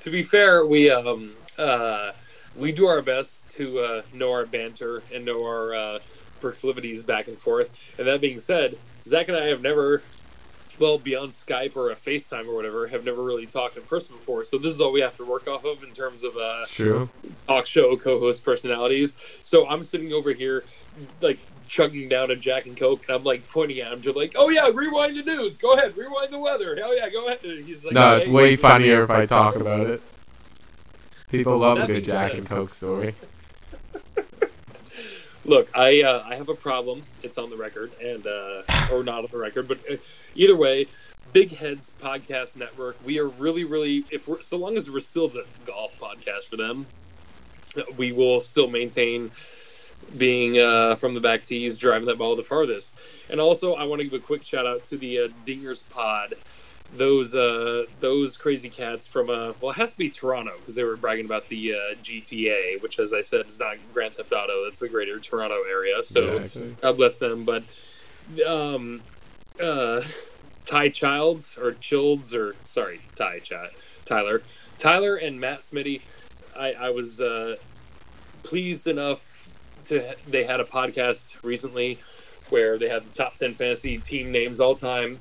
to 0.00 0.10
be 0.10 0.22
fair, 0.22 0.66
we 0.66 0.90
um 0.90 1.34
uh 1.56 2.12
we 2.58 2.72
do 2.72 2.86
our 2.86 3.00
best 3.02 3.52
to 3.52 3.78
uh, 3.78 4.02
know 4.12 4.32
our 4.32 4.44
banter 4.44 5.02
and 5.14 5.24
know 5.24 5.44
our 5.44 5.74
uh, 5.74 5.98
proclivities 6.40 7.02
back 7.02 7.28
and 7.28 7.38
forth. 7.38 7.76
And 7.98 8.08
that 8.08 8.20
being 8.20 8.38
said, 8.38 8.76
Zach 9.04 9.28
and 9.28 9.36
I 9.36 9.46
have 9.46 9.62
never, 9.62 10.02
well, 10.78 10.98
beyond 10.98 11.32
Skype 11.32 11.76
or 11.76 11.90
a 11.90 11.94
FaceTime 11.94 12.46
or 12.48 12.54
whatever, 12.54 12.86
have 12.86 13.04
never 13.04 13.22
really 13.22 13.46
talked 13.46 13.76
in 13.76 13.82
person 13.84 14.16
before. 14.16 14.44
So 14.44 14.58
this 14.58 14.74
is 14.74 14.80
all 14.80 14.92
we 14.92 15.00
have 15.00 15.16
to 15.16 15.24
work 15.24 15.48
off 15.48 15.64
of 15.64 15.82
in 15.82 15.90
terms 15.90 16.24
of 16.24 16.36
uh, 16.36 16.66
True. 16.68 17.08
talk 17.46 17.66
show 17.66 17.96
co-host 17.96 18.44
personalities. 18.44 19.20
So 19.42 19.68
I'm 19.68 19.82
sitting 19.82 20.12
over 20.12 20.32
here, 20.32 20.64
like 21.20 21.38
chugging 21.68 22.08
down 22.08 22.30
a 22.30 22.36
Jack 22.36 22.66
and 22.66 22.76
Coke, 22.76 23.02
and 23.08 23.16
I'm 23.16 23.24
like 23.24 23.46
pointing 23.48 23.80
at 23.80 23.92
him, 23.92 24.00
just 24.00 24.16
like, 24.16 24.34
"Oh 24.36 24.48
yeah, 24.48 24.68
rewind 24.72 25.16
the 25.16 25.22
news. 25.22 25.58
Go 25.58 25.74
ahead, 25.74 25.96
rewind 25.96 26.32
the 26.32 26.40
weather. 26.40 26.74
Hell 26.76 26.96
yeah, 26.96 27.10
go 27.10 27.26
ahead." 27.26 27.40
And 27.44 27.64
he's 27.66 27.84
like, 27.84 27.94
No, 27.94 28.16
it's 28.16 28.26
"Hey, 28.26 28.32
way 28.32 28.56
funnier 28.56 29.02
if 29.02 29.10
I 29.10 29.26
talk 29.26 29.56
about 29.56 29.86
it. 29.86 30.02
People 31.30 31.58
love 31.58 31.78
a 31.78 31.86
good 31.86 32.04
Jack 32.04 32.30
said- 32.30 32.38
and 32.38 32.48
Coke 32.48 32.70
story. 32.70 33.14
Look, 35.48 35.70
I 35.74 36.02
uh, 36.02 36.22
I 36.26 36.34
have 36.34 36.50
a 36.50 36.54
problem. 36.54 37.02
It's 37.22 37.38
on 37.38 37.48
the 37.48 37.56
record, 37.56 37.90
and 38.04 38.26
uh, 38.26 38.62
or 38.92 39.02
not 39.02 39.24
on 39.24 39.28
the 39.32 39.38
record, 39.38 39.66
but 39.66 39.78
uh, 39.90 39.96
either 40.34 40.54
way, 40.54 40.86
Big 41.32 41.56
Heads 41.56 41.90
Podcast 42.02 42.58
Network. 42.58 42.98
We 43.02 43.18
are 43.18 43.28
really, 43.28 43.64
really 43.64 44.04
if 44.10 44.28
we're 44.28 44.42
so 44.42 44.58
long 44.58 44.76
as 44.76 44.90
we're 44.90 45.00
still 45.00 45.28
the 45.28 45.46
golf 45.64 45.98
podcast 45.98 46.50
for 46.50 46.56
them, 46.56 46.86
we 47.96 48.12
will 48.12 48.42
still 48.42 48.68
maintain 48.68 49.30
being 50.18 50.58
uh, 50.58 50.96
from 50.96 51.14
the 51.14 51.20
back 51.20 51.44
tees, 51.44 51.78
driving 51.78 52.08
that 52.08 52.18
ball 52.18 52.36
the 52.36 52.42
farthest. 52.42 53.00
And 53.30 53.40
also, 53.40 53.72
I 53.72 53.84
want 53.84 54.00
to 54.00 54.04
give 54.04 54.20
a 54.20 54.22
quick 54.22 54.42
shout 54.42 54.66
out 54.66 54.84
to 54.84 54.98
the 54.98 55.20
uh, 55.20 55.28
Dingers 55.46 55.90
Pod. 55.90 56.34
Those 56.90 57.34
uh, 57.34 57.84
those 58.00 58.36
crazy 58.36 58.70
cats 58.70 59.06
from 59.06 59.28
uh, 59.28 59.52
well, 59.60 59.72
it 59.72 59.76
has 59.76 59.92
to 59.92 59.98
be 59.98 60.10
Toronto 60.10 60.52
because 60.58 60.74
they 60.74 60.84
were 60.84 60.96
bragging 60.96 61.26
about 61.26 61.46
the 61.48 61.74
uh, 61.74 61.94
GTA, 62.02 62.80
which, 62.80 62.98
as 62.98 63.12
I 63.12 63.20
said, 63.20 63.46
is 63.46 63.58
not 63.58 63.76
Grand 63.92 64.14
Theft 64.14 64.32
Auto. 64.32 64.64
It's 64.68 64.80
the 64.80 64.88
greater 64.88 65.20
Toronto 65.20 65.62
area. 65.68 66.02
So 66.02 66.36
Yeah, 66.36 66.42
actually. 66.42 66.76
God 66.80 66.96
bless 66.96 67.18
them. 67.18 67.44
But 67.44 67.64
um, 68.46 69.02
uh, 69.60 70.02
Ty 70.64 70.88
Childs 70.90 71.58
or 71.60 71.72
Childs 71.72 72.34
or 72.34 72.56
sorry, 72.64 73.00
Ty 73.16 73.40
Chat 73.40 73.70
Tyler, 74.06 74.42
Tyler 74.78 75.16
and 75.16 75.40
Matt 75.40 75.60
Smitty. 75.60 76.02
I, 76.56 76.72
I 76.72 76.90
was 76.90 77.20
uh, 77.20 77.56
pleased 78.42 78.86
enough 78.86 79.48
to 79.86 80.16
they 80.26 80.44
had 80.44 80.60
a 80.60 80.64
podcast 80.64 81.42
recently 81.42 82.00
where 82.48 82.78
they 82.78 82.88
had 82.88 83.04
the 83.04 83.10
top 83.10 83.36
10 83.36 83.54
fantasy 83.54 83.98
team 83.98 84.32
names 84.32 84.60
all 84.60 84.74
time 84.74 85.20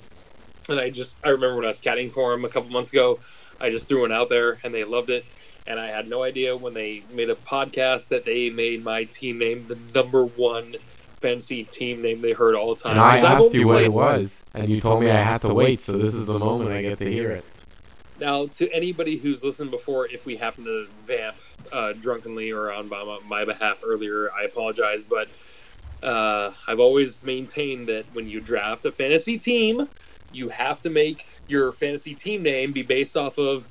and 0.70 0.80
i 0.80 0.90
just 0.90 1.26
i 1.26 1.30
remember 1.30 1.56
when 1.56 1.66
i 1.66 1.70
was 1.70 1.78
scouting 1.78 2.10
for 2.10 2.32
them 2.32 2.46
a 2.46 2.50
couple 2.50 2.70
months 2.70 2.92
ago 2.94 3.20
i 3.60 3.70
just 3.70 3.88
threw 3.88 4.02
one 4.02 4.12
out 4.12 4.30
there 4.30 4.58
and 4.64 4.74
they 4.74 4.84
loved 4.84 5.10
it 5.10 5.26
and 5.66 5.80
i 5.80 5.88
had 5.88 6.08
no 6.08 6.24
idea 6.24 6.56
when 6.56 6.74
they 6.74 7.04
made 7.12 7.30
a 7.30 7.36
podcast 7.36 8.10
that 8.10 8.26
they 8.26 8.50
made 8.50 8.84
my 8.84 9.06
team 9.06 9.38
name 9.40 9.68
the 9.68 9.76
number 9.94 10.26
one 10.26 10.74
fantasy 11.22 11.64
team 11.66 12.02
name 12.02 12.22
they 12.22 12.34
heard 12.34 12.56
all 12.56 12.76
the 12.76 12.82
time 12.82 12.92
And 12.94 13.02
I've 13.02 13.24
asked 13.24 13.54
you 13.54 13.68
what 13.68 13.84
it 13.84 13.92
was, 13.92 14.44
and 14.54 14.70
you 14.70 14.82
told 14.82 15.02
me 15.02 15.10
I 15.10 15.18
had 15.18 15.42
to 15.42 15.54
wait. 15.54 15.82
So 15.82 15.98
this 15.98 16.14
is 16.14 16.28
the 16.28 16.38
moment 16.38 16.72
I 16.72 16.82
get 16.82 17.00
to 17.00 17.12
hear 17.12 17.32
it. 17.32 17.46
Now, 18.20 18.48
to 18.56 18.70
anybody 18.72 19.18
who's 19.18 19.44
listened 19.44 19.70
before, 19.70 20.08
if 20.08 20.26
we 20.26 20.38
happen 20.38 20.66
to 20.66 20.88
vamp 21.04 21.38
uh, 21.72 21.94
drunkenly 21.94 22.52
or 22.52 22.72
on 22.72 22.90
my, 22.90 23.20
my 23.28 23.46
behalf 23.46 23.82
earlier, 23.86 24.32
I 24.34 24.46
apologize. 24.46 25.04
But 25.04 25.28
uh, 26.02 26.52
I've 26.68 26.80
always 26.80 27.24
maintained 27.24 27.90
that 27.90 28.06
when 28.12 28.28
you 28.28 28.42
draft 28.42 28.86
a 28.86 28.92
fantasy 28.92 29.38
team, 29.38 29.88
you 30.38 30.50
have 30.50 30.82
to 30.84 30.90
make 30.90 31.26
your 31.48 31.72
fantasy 31.72 32.14
team 32.16 32.44
name 32.44 32.72
be 32.72 32.84
based 32.84 33.18
off 33.18 33.38
of 33.38 33.68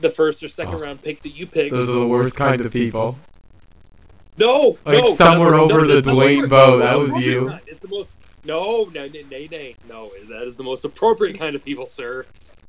the 0.00 0.10
first 0.10 0.42
or 0.42 0.48
second 0.48 0.74
Oh. 0.74 0.80
round 0.80 1.00
pick 1.02 1.22
that 1.22 1.30
you 1.30 1.46
picked. 1.46 1.70
Those 1.72 1.88
are 1.88 1.92
the 1.92 2.06
worst 2.06 2.34
kind 2.36 2.60
of 2.60 2.72
people. 2.72 3.16
No, 4.38 4.78
Like 4.84 4.98
no, 5.02 5.14
somewhere 5.14 5.52
no, 5.52 5.64
over 5.64 5.82
no, 5.84 6.00
the 6.00 6.10
Dwayne. 6.10 6.48
Bowe, 6.48 6.78
that 6.78 6.98
was 6.98 7.12
you. 7.22 7.52
It's 7.66 7.80
the 7.80 7.88
most. 7.88 8.18
No, 8.44 8.90
no, 8.92 9.06
no, 9.06 9.20
nay, 9.30 9.46
nay, 9.50 9.76
no. 9.88 10.10
That 10.30 10.42
is 10.44 10.56
the 10.56 10.64
most 10.64 10.84
appropriate 10.84 11.38
kind 11.38 11.54
of 11.54 11.64
people, 11.64 11.86
sir. 11.86 12.26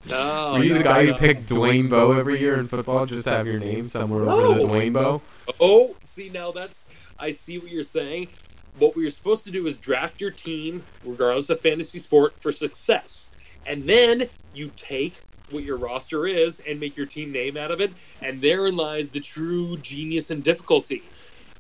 No, 0.08 0.56
Were 0.58 0.64
you 0.64 0.78
the 0.78 0.84
guy 0.84 1.06
who 1.06 1.14
picked 1.14 1.48
Dwayne 1.48 1.90
Bowe 1.90 2.12
every 2.12 2.40
year 2.40 2.60
in 2.60 2.68
football 2.68 3.06
just 3.06 3.24
to 3.24 3.30
have 3.30 3.48
your 3.48 3.60
name 3.60 3.88
somewhere 3.88 4.30
over 4.30 4.60
the 4.60 4.68
Dwayne 4.68 4.92
Bowe? 4.94 5.22
Oh, 5.62 5.96
see 6.04 6.30
now 6.30 6.52
that's 6.52 6.92
I 7.18 7.32
see 7.32 7.58
what 7.58 7.72
you're 7.72 7.84
saying. 7.84 8.28
What 8.78 8.96
we're 8.96 9.10
supposed 9.10 9.46
to 9.46 9.52
do 9.52 9.68
is 9.68 9.78
draft 9.78 10.22
your 10.22 10.32
team, 10.32 10.84
regardless 11.04 11.50
of 11.50 11.62
fantasy 11.62 12.00
sport, 12.00 12.36
for 12.36 12.52
success, 12.52 13.36
and 13.66 13.84
then 13.84 14.30
you 14.54 14.72
take 14.76 15.20
what 15.52 15.64
your 15.64 15.78
roster 15.78 16.26
is 16.26 16.62
and 16.68 16.80
make 16.80 16.98
your 16.98 17.06
team 17.06 17.32
name 17.32 17.58
out 17.58 17.72
of 17.72 17.82
it, 17.82 17.92
and 18.22 18.42
therein 18.42 18.76
lies 18.76 19.10
the 19.10 19.20
true 19.20 19.78
genius 19.78 20.32
and 20.32 20.44
difficulty. 20.44 21.04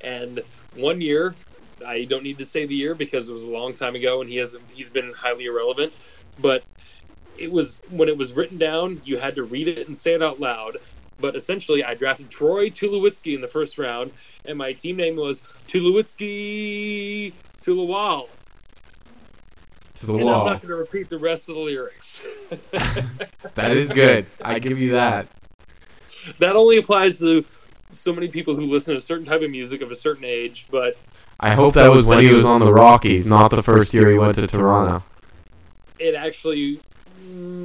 And 0.01 0.41
one 0.75 1.01
year, 1.01 1.35
I 1.85 2.05
don't 2.05 2.23
need 2.23 2.39
to 2.39 2.45
say 2.45 2.65
the 2.65 2.75
year 2.75 2.95
because 2.95 3.29
it 3.29 3.33
was 3.33 3.43
a 3.43 3.49
long 3.49 3.73
time 3.73 3.95
ago, 3.95 4.21
and 4.21 4.29
he 4.29 4.37
has 4.37 4.57
he's 4.73 4.89
been 4.89 5.13
highly 5.13 5.45
irrelevant, 5.45 5.93
but 6.39 6.63
it 7.37 7.51
was 7.51 7.81
when 7.89 8.09
it 8.09 8.17
was 8.17 8.33
written 8.33 8.57
down, 8.57 9.01
you 9.05 9.17
had 9.17 9.35
to 9.35 9.43
read 9.43 9.67
it 9.67 9.87
and 9.87 9.97
say 9.97 10.13
it 10.13 10.23
out 10.23 10.39
loud. 10.39 10.77
But 11.23 11.37
essentially, 11.37 11.85
I 11.85 11.93
drafted 11.93 12.29
Troy 12.29 12.69
Tulowitzki 12.69 13.33
in 13.33 13.39
the 13.39 13.47
first 13.47 13.77
round, 13.77 14.11
and 14.43 14.57
my 14.57 14.73
team 14.73 14.97
name 14.97 15.15
was 15.15 15.47
Tulowitzki 15.69 17.31
Tulawal. 17.61 18.27
To 19.95 20.05
the 20.05 20.13
And 20.15 20.29
I'm 20.29 20.45
not 20.45 20.61
going 20.61 20.67
to 20.67 20.75
repeat 20.75 21.07
the 21.07 21.17
rest 21.17 21.47
of 21.47 21.55
the 21.55 21.61
lyrics. 21.61 22.27
That 23.55 23.77
is 23.77 23.93
good. 23.93 24.25
I 24.43 24.59
give 24.59 24.79
you 24.79 24.93
that. 24.93 25.27
that 26.39 26.57
only 26.57 26.75
applies 26.75 27.19
to 27.19 27.45
so 27.93 28.11
many 28.11 28.27
people 28.27 28.55
who 28.55 28.65
listen 28.65 28.95
to 28.95 28.97
a 28.97 29.01
certain 29.01 29.25
type 29.25 29.43
of 29.43 29.49
music 29.49 29.81
of 29.81 29.91
a 29.91 29.95
certain 29.95 30.25
age, 30.25 30.67
but 30.71 30.97
I 31.39 31.53
hope 31.53 31.75
that 31.75 31.89
was 31.89 32.05
when 32.05 32.19
he 32.19 32.33
was 32.33 32.43
on 32.43 32.59
the 32.59 32.73
Rockies, 32.73 33.29
not 33.29 33.49
the 33.49 33.63
first 33.63 33.93
year 33.93 34.11
he 34.11 34.17
went 34.17 34.35
to 34.35 34.45
Toronto. 34.45 35.05
it 35.99 36.15
actually 36.15 36.81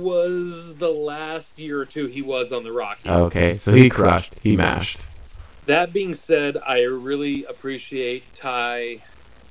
was 0.08 0.78
the 0.78 0.90
last 0.90 1.58
year 1.58 1.80
or 1.80 1.84
two 1.84 2.06
he 2.06 2.22
was 2.22 2.52
on 2.52 2.64
the 2.64 2.72
Rockies. 2.72 3.12
Okay, 3.12 3.56
so 3.56 3.74
he 3.74 3.90
crushed. 3.90 4.34
He 4.42 4.56
mashed. 4.56 5.00
That 5.66 5.92
being 5.92 6.14
said, 6.14 6.56
I 6.56 6.84
really 6.84 7.44
appreciate 7.44 8.34
Ty 8.34 9.02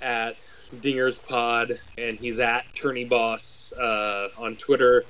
at 0.02 0.36
Dinger's 0.82 1.20
Pod, 1.20 1.80
and 1.98 2.18
he's 2.18 2.40
at 2.40 2.66
Tourney 2.74 3.06
Boss 3.06 3.72
uh, 3.74 4.30
on 4.38 4.56
Twitter. 4.56 5.06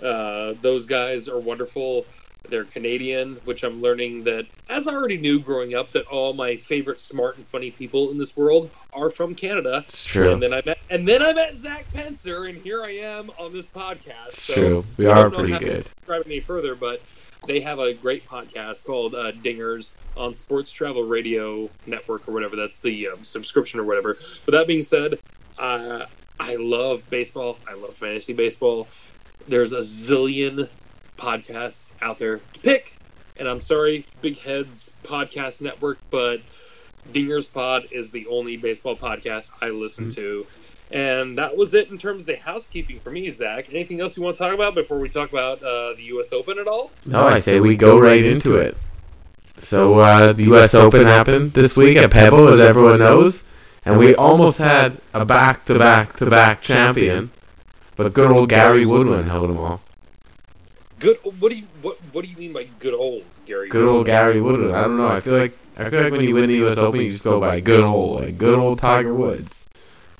Uh, 0.00 0.54
those 0.60 0.86
guys 0.86 1.28
are 1.28 1.40
wonderful. 1.40 2.06
They're 2.48 2.64
Canadian, 2.64 3.36
which 3.44 3.62
I'm 3.64 3.80
learning 3.80 4.24
that, 4.24 4.46
as 4.68 4.86
I 4.86 4.94
already 4.94 5.16
knew 5.16 5.40
growing 5.40 5.74
up, 5.74 5.92
that 5.92 6.06
all 6.06 6.34
my 6.34 6.56
favorite 6.56 7.00
smart 7.00 7.36
and 7.36 7.46
funny 7.46 7.70
people 7.70 8.10
in 8.10 8.18
this 8.18 8.36
world 8.36 8.70
are 8.92 9.08
from 9.10 9.34
Canada. 9.34 9.84
It's 9.88 10.04
true. 10.04 10.32
And 10.32 10.42
then 10.42 10.52
I 10.52 10.62
met, 10.64 10.78
and 10.90 11.08
then 11.08 11.22
I 11.22 11.32
met 11.32 11.56
Zach 11.56 11.90
Pencer, 11.92 12.48
and 12.48 12.58
here 12.62 12.82
I 12.84 12.90
am 12.96 13.30
on 13.38 13.52
this 13.52 13.68
podcast. 13.72 14.26
It's 14.28 14.42
So 14.42 14.54
true. 14.54 14.84
We 14.98 15.06
I 15.06 15.20
are 15.20 15.30
pretty 15.30 15.58
good. 15.58 15.84
describe 15.84 16.20
it 16.22 16.26
any 16.26 16.40
further, 16.40 16.74
but 16.74 17.00
they 17.46 17.60
have 17.60 17.78
a 17.78 17.94
great 17.94 18.26
podcast 18.26 18.84
called 18.86 19.14
uh, 19.14 19.32
Dingers 19.32 19.94
on 20.16 20.34
Sports 20.34 20.72
Travel 20.72 21.02
Radio 21.04 21.70
Network 21.86 22.28
or 22.28 22.32
whatever. 22.32 22.56
That's 22.56 22.78
the 22.78 23.08
um, 23.08 23.24
subscription 23.24 23.80
or 23.80 23.84
whatever. 23.84 24.16
But 24.44 24.52
that 24.52 24.66
being 24.66 24.82
said, 24.82 25.18
uh, 25.58 26.06
I 26.38 26.56
love 26.56 27.08
baseball. 27.10 27.58
I 27.68 27.74
love 27.74 27.94
fantasy 27.94 28.34
baseball. 28.34 28.86
There's 29.48 29.72
a 29.72 29.78
zillion 29.78 30.68
podcasts 31.24 31.92
out 32.02 32.18
there 32.18 32.38
to 32.52 32.60
pick. 32.60 32.96
And 33.36 33.48
I'm 33.48 33.60
sorry, 33.60 34.06
Big 34.22 34.38
Heads 34.38 35.00
Podcast 35.04 35.62
Network, 35.62 35.98
but 36.10 36.40
Dingers 37.12 37.52
Pod 37.52 37.88
is 37.90 38.10
the 38.10 38.26
only 38.28 38.56
baseball 38.56 38.96
podcast 38.96 39.52
I 39.60 39.70
listen 39.70 40.10
to. 40.10 40.46
And 40.90 41.38
that 41.38 41.56
was 41.56 41.74
it 41.74 41.90
in 41.90 41.98
terms 41.98 42.22
of 42.22 42.26
the 42.26 42.36
housekeeping 42.36 43.00
for 43.00 43.10
me, 43.10 43.28
Zach. 43.30 43.72
Anything 43.72 44.00
else 44.00 44.16
you 44.16 44.22
want 44.22 44.36
to 44.36 44.42
talk 44.42 44.54
about 44.54 44.74
before 44.74 45.00
we 45.00 45.08
talk 45.08 45.30
about 45.30 45.62
uh, 45.62 45.94
the 45.94 46.02
U.S. 46.04 46.32
Open 46.32 46.58
at 46.58 46.68
all? 46.68 46.90
No, 47.06 47.26
I 47.26 47.38
say 47.38 47.58
we 47.58 47.76
go 47.76 47.98
right 47.98 48.24
into 48.24 48.56
it. 48.56 48.76
So 49.56 49.98
uh, 50.00 50.32
the 50.32 50.44
U.S. 50.44 50.74
Open 50.74 51.06
happened 51.06 51.54
this 51.54 51.76
week 51.76 51.96
at 51.96 52.10
Pebble, 52.10 52.48
as 52.48 52.60
everyone 52.60 52.98
knows, 52.98 53.44
and 53.84 53.98
we 53.98 54.14
almost 54.14 54.58
had 54.58 55.00
a 55.12 55.24
back-to-back-to-back 55.24 56.60
champion, 56.62 57.30
but 57.96 58.12
good 58.12 58.30
old 58.30 58.48
Gary 58.48 58.84
Woodland 58.84 59.30
held 59.30 59.48
them 59.48 59.58
off. 59.58 59.80
Good. 61.04 61.18
What 61.38 61.52
do 61.52 61.58
you 61.58 61.66
what 61.82 61.98
What 62.12 62.24
do 62.24 62.30
you 62.30 62.36
mean 62.38 62.54
by 62.54 62.64
good 62.78 62.94
old 62.94 63.24
Gary? 63.44 63.68
Good 63.68 63.86
old 63.86 64.06
Gary 64.06 64.40
Woodland. 64.40 64.74
I 64.74 64.84
don't 64.84 64.96
know. 64.96 65.06
I 65.06 65.20
feel 65.20 65.36
like 65.36 65.52
I 65.76 65.90
feel 65.90 66.02
like 66.02 66.12
when 66.12 66.22
you 66.22 66.34
win 66.34 66.46
the 66.46 66.56
U.S. 66.56 66.78
Open, 66.78 67.02
you 67.02 67.12
just 67.12 67.24
go 67.24 67.38
by 67.38 67.60
good 67.60 67.84
old, 67.84 68.22
like 68.22 68.38
good 68.38 68.58
old 68.58 68.78
Tiger 68.78 69.12
Woods. 69.12 69.52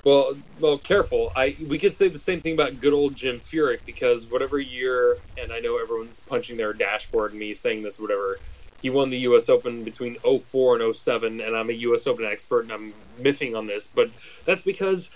Well, 0.03 0.37
well, 0.59 0.77
careful. 0.77 1.31
I 1.35 1.55
we 1.67 1.79
could 1.79 1.95
say 1.95 2.07
the 2.07 2.19
same 2.19 2.39
thing 2.39 2.53
about 2.53 2.79
good 2.79 2.93
old 2.93 3.15
Jim 3.15 3.39
Furyk 3.39 3.79
because 3.87 4.29
whatever 4.29 4.59
year, 4.59 5.17
and 5.39 5.51
I 5.51 5.59
know 5.59 5.79
everyone's 5.79 6.19
punching 6.19 6.55
their 6.55 6.71
dashboard 6.71 7.31
and 7.31 7.39
me 7.39 7.55
saying 7.55 7.81
this, 7.81 7.99
whatever. 7.99 8.37
He 8.83 8.91
won 8.91 9.09
the 9.09 9.17
U.S. 9.29 9.49
Open 9.49 9.83
between 9.83 10.17
04 10.17 10.81
and 10.81 10.95
07, 10.95 11.41
and 11.41 11.55
I'm 11.55 11.71
a 11.71 11.73
U.S. 11.73 12.05
Open 12.05 12.25
expert, 12.25 12.65
and 12.65 12.71
I'm 12.71 12.93
miffing 13.19 13.57
on 13.57 13.65
this, 13.65 13.87
but 13.87 14.11
that's 14.45 14.61
because 14.61 15.15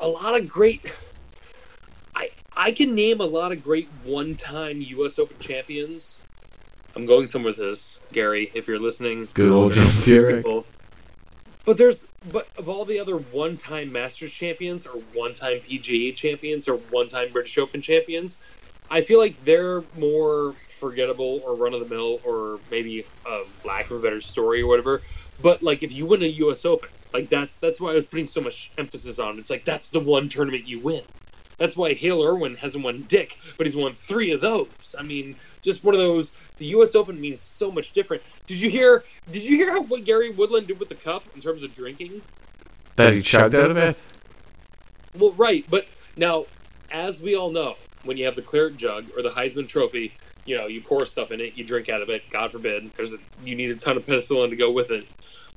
a 0.00 0.08
lot 0.08 0.34
of 0.34 0.48
great. 0.48 0.80
I 2.56 2.72
can 2.72 2.94
name 2.94 3.20
a 3.20 3.26
lot 3.26 3.52
of 3.52 3.62
great 3.62 3.88
one-time 4.04 4.80
U.S. 4.80 5.18
Open 5.18 5.38
champions. 5.40 6.24
I'm 6.94 7.06
going 7.06 7.26
somewhere 7.26 7.50
with 7.50 7.58
this, 7.58 8.00
Gary. 8.12 8.50
If 8.54 8.68
you're 8.68 8.78
listening, 8.78 9.28
Good 9.34 9.50
old 9.50 9.72
Jim 9.72 9.86
Furyk. 9.86 10.64
But 11.64 11.78
there's 11.78 12.12
but 12.30 12.46
of 12.58 12.68
all 12.68 12.84
the 12.84 13.00
other 13.00 13.16
one-time 13.16 13.90
Masters 13.90 14.32
champions 14.32 14.86
or 14.86 15.00
one-time 15.14 15.60
PGA 15.60 16.14
champions 16.14 16.68
or 16.68 16.76
one-time 16.76 17.32
British 17.32 17.56
Open 17.58 17.80
champions, 17.80 18.44
I 18.90 19.00
feel 19.00 19.18
like 19.18 19.42
they're 19.44 19.82
more 19.98 20.52
forgettable 20.78 21.40
or 21.44 21.54
run-of-the-mill 21.54 22.20
or 22.22 22.60
maybe 22.70 23.06
a 23.26 23.42
lack 23.64 23.90
of 23.90 23.96
a 23.96 24.00
better 24.00 24.20
story 24.20 24.60
or 24.60 24.66
whatever. 24.66 25.00
But 25.42 25.62
like 25.62 25.82
if 25.82 25.92
you 25.92 26.06
win 26.06 26.22
a 26.22 26.26
U.S. 26.26 26.64
Open, 26.64 26.90
like 27.12 27.30
that's 27.30 27.56
that's 27.56 27.80
why 27.80 27.90
I 27.90 27.94
was 27.94 28.06
putting 28.06 28.26
so 28.26 28.42
much 28.42 28.70
emphasis 28.78 29.18
on. 29.18 29.38
It's 29.38 29.50
like 29.50 29.64
that's 29.64 29.88
the 29.88 30.00
one 30.00 30.28
tournament 30.28 30.68
you 30.68 30.80
win. 30.80 31.02
That's 31.58 31.76
why 31.76 31.94
Hale 31.94 32.24
Irwin 32.24 32.56
hasn't 32.56 32.84
won 32.84 33.02
Dick, 33.02 33.38
but 33.56 33.66
he's 33.66 33.76
won 33.76 33.92
three 33.92 34.32
of 34.32 34.40
those. 34.40 34.94
I 34.98 35.02
mean, 35.02 35.36
just 35.62 35.84
one 35.84 35.94
of 35.94 36.00
those. 36.00 36.36
The 36.58 36.66
U.S. 36.66 36.94
Open 36.94 37.20
means 37.20 37.40
so 37.40 37.70
much 37.70 37.92
different. 37.92 38.22
Did 38.46 38.60
you 38.60 38.70
hear? 38.70 39.04
Did 39.30 39.44
you 39.44 39.56
hear 39.56 39.70
how, 39.70 39.82
what 39.82 40.04
Gary 40.04 40.30
Woodland 40.30 40.66
did 40.66 40.78
with 40.78 40.88
the 40.88 40.94
cup 40.94 41.24
in 41.34 41.40
terms 41.40 41.62
of 41.62 41.74
drinking? 41.74 42.22
That 42.96 43.12
he 43.12 43.22
chugged 43.22 43.54
out 43.54 43.70
of 43.70 43.76
it. 43.76 43.96
Well, 45.18 45.32
right, 45.32 45.64
but 45.68 45.86
now, 46.16 46.46
as 46.90 47.22
we 47.22 47.36
all 47.36 47.50
know, 47.50 47.76
when 48.02 48.16
you 48.16 48.24
have 48.26 48.36
the 48.36 48.42
claret 48.42 48.76
jug 48.76 49.06
or 49.16 49.22
the 49.22 49.30
Heisman 49.30 49.68
Trophy, 49.68 50.12
you 50.44 50.56
know, 50.56 50.66
you 50.66 50.80
pour 50.80 51.06
stuff 51.06 51.30
in 51.30 51.40
it, 51.40 51.56
you 51.56 51.64
drink 51.64 51.88
out 51.88 52.02
of 52.02 52.10
it. 52.10 52.28
God 52.30 52.50
forbid, 52.50 52.82
because 52.84 53.14
you 53.44 53.54
need 53.54 53.70
a 53.70 53.76
ton 53.76 53.96
of 53.96 54.04
penicillin 54.04 54.50
to 54.50 54.56
go 54.56 54.72
with 54.72 54.90
it. 54.90 55.06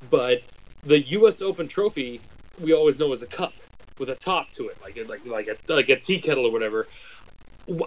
But 0.10 0.44
the 0.84 1.00
U.S. 1.00 1.42
Open 1.42 1.68
Trophy, 1.68 2.22
we 2.60 2.74
always 2.74 3.00
know 3.00 3.12
is 3.12 3.24
a 3.24 3.28
cup 3.28 3.54
with 4.00 4.10
a 4.10 4.16
top 4.16 4.52
to 4.54 4.68
it, 4.68 4.78
like 4.82 4.98
a, 4.98 5.04
like 5.04 5.26
like 5.26 5.48
a 5.48 5.74
like 5.74 5.90
a 5.90 5.96
tea 5.96 6.20
kettle 6.20 6.46
or 6.46 6.52
whatever. 6.52 6.88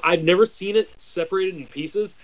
I've 0.05 0.23
never 0.23 0.45
seen 0.47 0.76
it 0.76 1.00
separated 1.00 1.57
in 1.57 1.67
pieces 1.67 2.21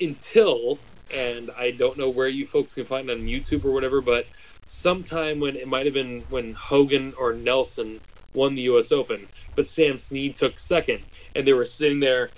until, 0.00 0.78
and 1.14 1.50
I 1.56 1.70
don't 1.70 1.96
know 1.96 2.10
where 2.10 2.28
you 2.28 2.46
folks 2.46 2.74
can 2.74 2.84
find 2.84 3.08
it 3.08 3.18
on 3.18 3.24
YouTube 3.24 3.64
or 3.64 3.72
whatever, 3.72 4.00
but 4.00 4.26
sometime 4.66 5.40
when 5.40 5.56
it 5.56 5.66
might 5.66 5.86
have 5.86 5.94
been 5.94 6.20
when 6.28 6.52
Hogan 6.52 7.14
or 7.18 7.32
Nelson 7.32 8.00
won 8.34 8.54
the 8.54 8.62
U.S. 8.62 8.92
Open, 8.92 9.26
but 9.56 9.66
Sam 9.66 9.96
Snead 9.96 10.36
took 10.36 10.58
second, 10.58 11.02
and 11.34 11.46
they 11.46 11.52
were 11.52 11.64
sitting 11.64 12.00
there 12.00 12.30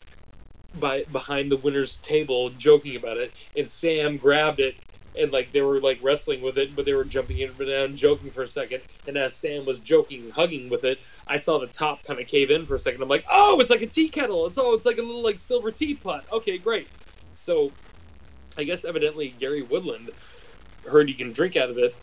by 0.79 1.03
behind 1.11 1.51
the 1.51 1.57
winner's 1.57 1.97
table 1.97 2.51
joking 2.51 2.97
about 2.97 3.17
it, 3.17 3.33
and 3.57 3.69
Sam 3.69 4.17
grabbed 4.17 4.61
it 4.61 4.77
and 5.19 5.33
like 5.33 5.53
they 5.53 5.61
were 5.61 5.81
like 5.81 5.99
wrestling 6.03 6.43
with 6.43 6.59
it, 6.59 6.75
but 6.77 6.85
they 6.85 6.95
were 6.95 7.05
jumping 7.05 7.39
in 7.39 7.51
and 7.51 7.69
down, 7.69 7.97
joking 7.97 8.31
for 8.31 8.43
a 8.43 8.47
second. 8.47 8.83
And 9.07 9.17
as 9.17 9.35
Sam 9.35 9.65
was 9.65 9.81
joking, 9.81 10.31
hugging 10.31 10.69
with 10.69 10.85
it, 10.85 11.01
I 11.27 11.39
saw 11.39 11.59
the 11.59 11.67
top 11.67 12.05
kind 12.05 12.21
of 12.21 12.27
cave 12.27 12.51
in 12.51 12.67
for 12.67 12.75
a 12.75 12.79
second. 12.79 13.03
I'm 13.03 13.09
like, 13.09 13.25
oh, 13.31 13.61
it's 13.61 13.71
like 13.71 13.83
a 13.83 13.87
tea 13.87 14.09
kettle. 14.09 14.47
It's 14.47 14.59
oh, 14.59 14.75
it's 14.75 14.87
like 14.87 14.99
a 14.99 15.03
little 15.03 15.23
like 15.23 15.39
silver 15.39 15.71
teapot. 15.71 16.25
Okay, 16.33 16.59
great. 16.59 16.89
So, 17.35 17.73
I 18.57 18.65
guess 18.65 18.85
evidently 18.85 19.35
Gary 19.39 19.63
Woodland 19.63 20.11
heard 20.89 21.09
he 21.09 21.15
can 21.15 21.33
drink 21.33 21.57
out 21.57 21.71
of 21.71 21.79
it, 21.79 21.95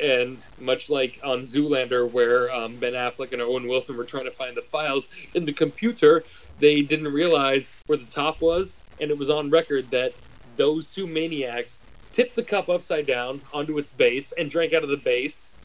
and 0.00 0.38
much 0.58 0.90
like 0.90 1.20
on 1.24 1.40
Zoolander, 1.40 2.10
where 2.10 2.52
um, 2.52 2.76
Ben 2.76 2.92
Affleck 2.92 3.32
and 3.32 3.42
Owen 3.42 3.68
Wilson 3.68 3.96
were 3.96 4.04
trying 4.04 4.24
to 4.24 4.30
find 4.30 4.56
the 4.56 4.62
files 4.62 5.14
in 5.34 5.44
the 5.44 5.52
computer, 5.52 6.24
they 6.58 6.82
didn't 6.82 7.12
realize 7.12 7.76
where 7.86 7.98
the 7.98 8.06
top 8.06 8.40
was, 8.40 8.82
and 9.00 9.10
it 9.10 9.18
was 9.18 9.30
on 9.30 9.50
record 9.50 9.90
that 9.90 10.12
those 10.56 10.94
two 10.94 11.06
maniacs 11.06 11.86
tipped 12.14 12.36
the 12.36 12.44
cup 12.44 12.68
upside 12.68 13.06
down 13.06 13.40
onto 13.52 13.76
its 13.76 13.92
base 13.92 14.30
and 14.30 14.48
drank 14.48 14.72
out 14.72 14.84
of 14.84 14.88
the 14.88 14.96
base. 14.96 15.58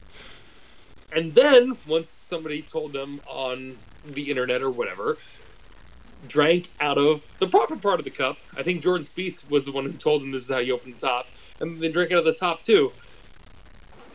And 1.12 1.32
then, 1.32 1.76
once 1.86 2.10
somebody 2.10 2.62
told 2.62 2.92
them 2.92 3.20
on 3.28 3.78
the 4.04 4.30
internet 4.30 4.60
or 4.60 4.70
whatever, 4.70 5.16
drank 6.26 6.68
out 6.80 6.98
of 6.98 7.24
the 7.38 7.46
proper 7.46 7.76
part 7.76 8.00
of 8.00 8.04
the 8.04 8.10
cup. 8.10 8.38
I 8.56 8.64
think 8.64 8.82
Jordan 8.82 9.04
Spieth 9.04 9.48
was 9.48 9.64
the 9.64 9.72
one 9.72 9.84
who 9.84 9.92
told 9.92 10.22
them 10.22 10.32
this 10.32 10.48
is 10.48 10.54
how 10.54 10.58
you 10.58 10.74
open 10.74 10.92
the 10.92 10.98
top, 10.98 11.28
and 11.60 11.80
then 11.80 11.92
drank 11.92 12.10
out 12.10 12.18
of 12.18 12.24
the 12.24 12.34
top 12.34 12.62
too. 12.62 12.92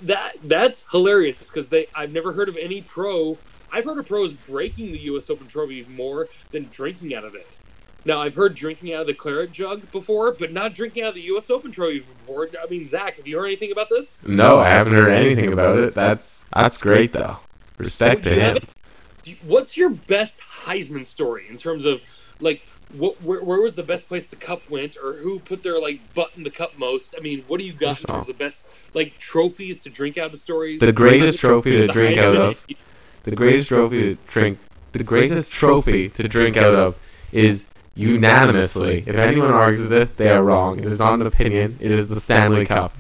That 0.04 0.34
that's 0.44 0.90
hilarious 0.90 1.50
because 1.50 1.70
they 1.70 1.88
I've 1.96 2.12
never 2.12 2.34
heard 2.34 2.50
of 2.50 2.58
any 2.58 2.82
pro. 2.82 3.38
I've 3.72 3.86
heard 3.86 3.98
of 3.98 4.08
pros 4.08 4.34
breaking 4.34 4.92
the 4.92 5.00
U.S. 5.00 5.30
Open 5.30 5.48
trophy 5.48 5.86
more 5.90 6.28
than 6.52 6.68
drinking 6.72 7.16
out 7.16 7.24
of 7.24 7.34
it. 7.36 7.48
Now 8.06 8.22
I've 8.22 8.36
heard 8.36 8.54
drinking 8.54 8.94
out 8.94 9.02
of 9.02 9.08
the 9.08 9.14
claret 9.16 9.52
jug 9.52 9.92
before, 9.92 10.32
but 10.34 10.52
not 10.54 10.74
drinking 10.76 11.04
out 11.04 11.10
of 11.10 11.16
the 11.16 11.22
U.S. 11.22 11.50
Open 11.50 11.72
trophy 11.72 12.00
before. 12.26 12.48
I 12.62 12.68
mean, 12.70 12.86
Zach, 12.86 13.18
have 13.18 13.28
you 13.28 13.38
heard 13.38 13.48
anything 13.48 13.72
about 13.72 13.90
this? 13.90 14.26
No, 14.28 14.60
I 14.60 14.70
haven't 14.70 14.94
heard 14.94 15.12
anything 15.12 15.52
about 15.52 15.78
it. 15.80 15.94
That's 15.96 16.40
that's 16.54 16.82
great 16.82 17.12
though. 17.14 17.38
Respect 17.78 18.22
Oh, 18.22 18.30
to 18.30 18.36
him. 18.36 18.58
You- 19.26 19.36
What's 19.44 19.76
your 19.76 19.90
best 19.90 20.40
Heisman 20.42 21.04
story 21.06 21.46
in 21.50 21.58
terms 21.58 21.86
of 21.86 22.00
like 22.40 22.62
what 22.94 23.20
where, 23.24 23.44
where 23.44 23.60
was 23.60 23.74
the 23.74 23.82
best 23.82 24.08
place 24.08 24.28
the 24.30 24.36
cup 24.36 24.70
went, 24.70 24.98
or 25.04 25.14
who 25.14 25.40
put 25.40 25.64
their 25.64 25.80
like 25.80 26.00
butt 26.14 26.30
in 26.38 26.44
the 26.44 26.52
cup 26.52 26.78
most? 26.78 27.16
I 27.18 27.22
mean, 27.22 27.44
what 27.48 27.60
do 27.60 27.66
you 27.66 27.74
got 27.74 28.00
in 28.02 28.06
terms 28.06 28.30
of 28.30 28.38
best 28.38 28.70
like 28.94 29.18
trophies 29.18 29.80
to 29.82 29.90
drink 29.90 30.20
out 30.20 30.32
of 30.32 30.38
stories? 30.38 30.80
The 30.80 30.92
greatest 30.94 31.40
trophy 31.40 31.76
to 31.76 31.88
drink 31.88 32.20
out 32.20 32.36
of. 32.36 32.64
The 33.24 33.36
greatest 33.36 33.68
trophy 33.68 34.16
to 34.16 34.18
drink. 34.28 34.60
The 34.92 35.04
greatest 35.04 35.52
trophy 35.52 36.10
to 36.10 36.28
drink 36.28 36.56
out 36.56 36.76
of 36.76 37.00
is 37.32 37.66
unanimously. 37.96 39.04
If 39.06 39.16
anyone 39.16 39.52
argues 39.52 39.90
this, 39.90 40.14
they 40.16 40.30
are 40.30 40.44
wrong. 40.44 40.80
It 40.80 40.86
is 40.86 41.00
not 41.00 41.14
an 41.16 41.26
opinion. 41.28 41.78
It 41.80 41.92
is 41.92 42.10
the 42.10 42.20
Stanley 42.20 42.66
Cup. 42.66 42.94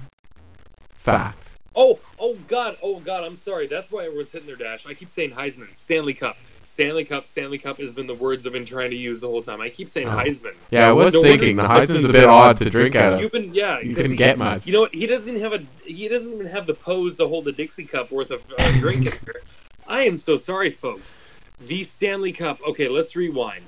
Fact. 0.94 1.42
Oh, 1.76 2.00
oh 2.20 2.38
God, 2.48 2.78
oh 2.82 3.00
God, 3.00 3.26
I'm 3.26 3.36
sorry. 3.36 3.68
That's 3.68 3.92
why 3.92 4.06
everyone's 4.06 4.32
hitting 4.32 4.48
their 4.48 4.56
dash. 4.56 4.86
I 4.88 4.94
keep 4.94 5.10
saying 5.10 5.32
Heisman, 5.32 5.76
Stanley 5.76 6.14
Cup, 6.14 6.38
Stanley 6.64 7.04
Cup, 7.04 7.28
Stanley 7.28 7.58
Cup 7.58 7.78
has 7.80 7.94
been 7.94 8.08
the 8.08 8.16
words 8.16 8.48
I've 8.48 8.54
been 8.54 8.66
trying 8.66 8.92
to 8.92 8.96
use 8.96 9.20
the 9.22 9.28
whole 9.28 9.42
time. 9.42 9.60
I 9.60 9.70
keep 9.70 9.90
saying 9.90 10.08
Oh. 10.08 10.12
Heisman. 10.12 10.54
Yeah, 10.72 10.88
I 10.88 10.94
was 10.94 11.14
No 11.14 11.20
wonder- 11.20 11.38
thinking 11.38 11.58
the 11.58 11.64
Heisman's 11.64 12.06
a 12.06 12.14
bit 12.14 12.24
odd 12.24 12.58
to 12.58 12.70
drink 12.70 12.96
out 12.96 13.14
of. 13.14 13.20
You've 13.22 13.34
been, 13.34 13.54
yeah, 13.54 13.82
you 13.82 13.94
couldn't 13.94 14.16
get 14.16 14.38
much. 14.38 14.66
You 14.66 14.72
know 14.74 14.82
what? 14.82 14.94
He 14.94 15.06
doesn't 15.06 15.40
have 15.42 15.54
a. 15.54 15.62
He 15.84 16.08
doesn't 16.08 16.34
even 16.34 16.48
have 16.48 16.66
the 16.66 16.74
pose 16.74 17.18
to 17.18 17.28
hold 17.28 17.48
a 17.50 17.52
Dixie 17.52 17.86
cup 17.86 18.10
worth 18.10 18.32
of 18.32 18.42
uh, 18.58 18.72
drink 18.80 19.06
in 19.06 19.12
here. 19.12 19.42
I 19.88 20.04
am 20.04 20.16
so 20.18 20.38
sorry, 20.38 20.72
folks. 20.72 21.20
The 21.68 21.84
Stanley 21.84 22.32
Cup. 22.32 22.60
Okay, 22.70 22.88
let's 22.88 23.16
rewind. 23.16 23.64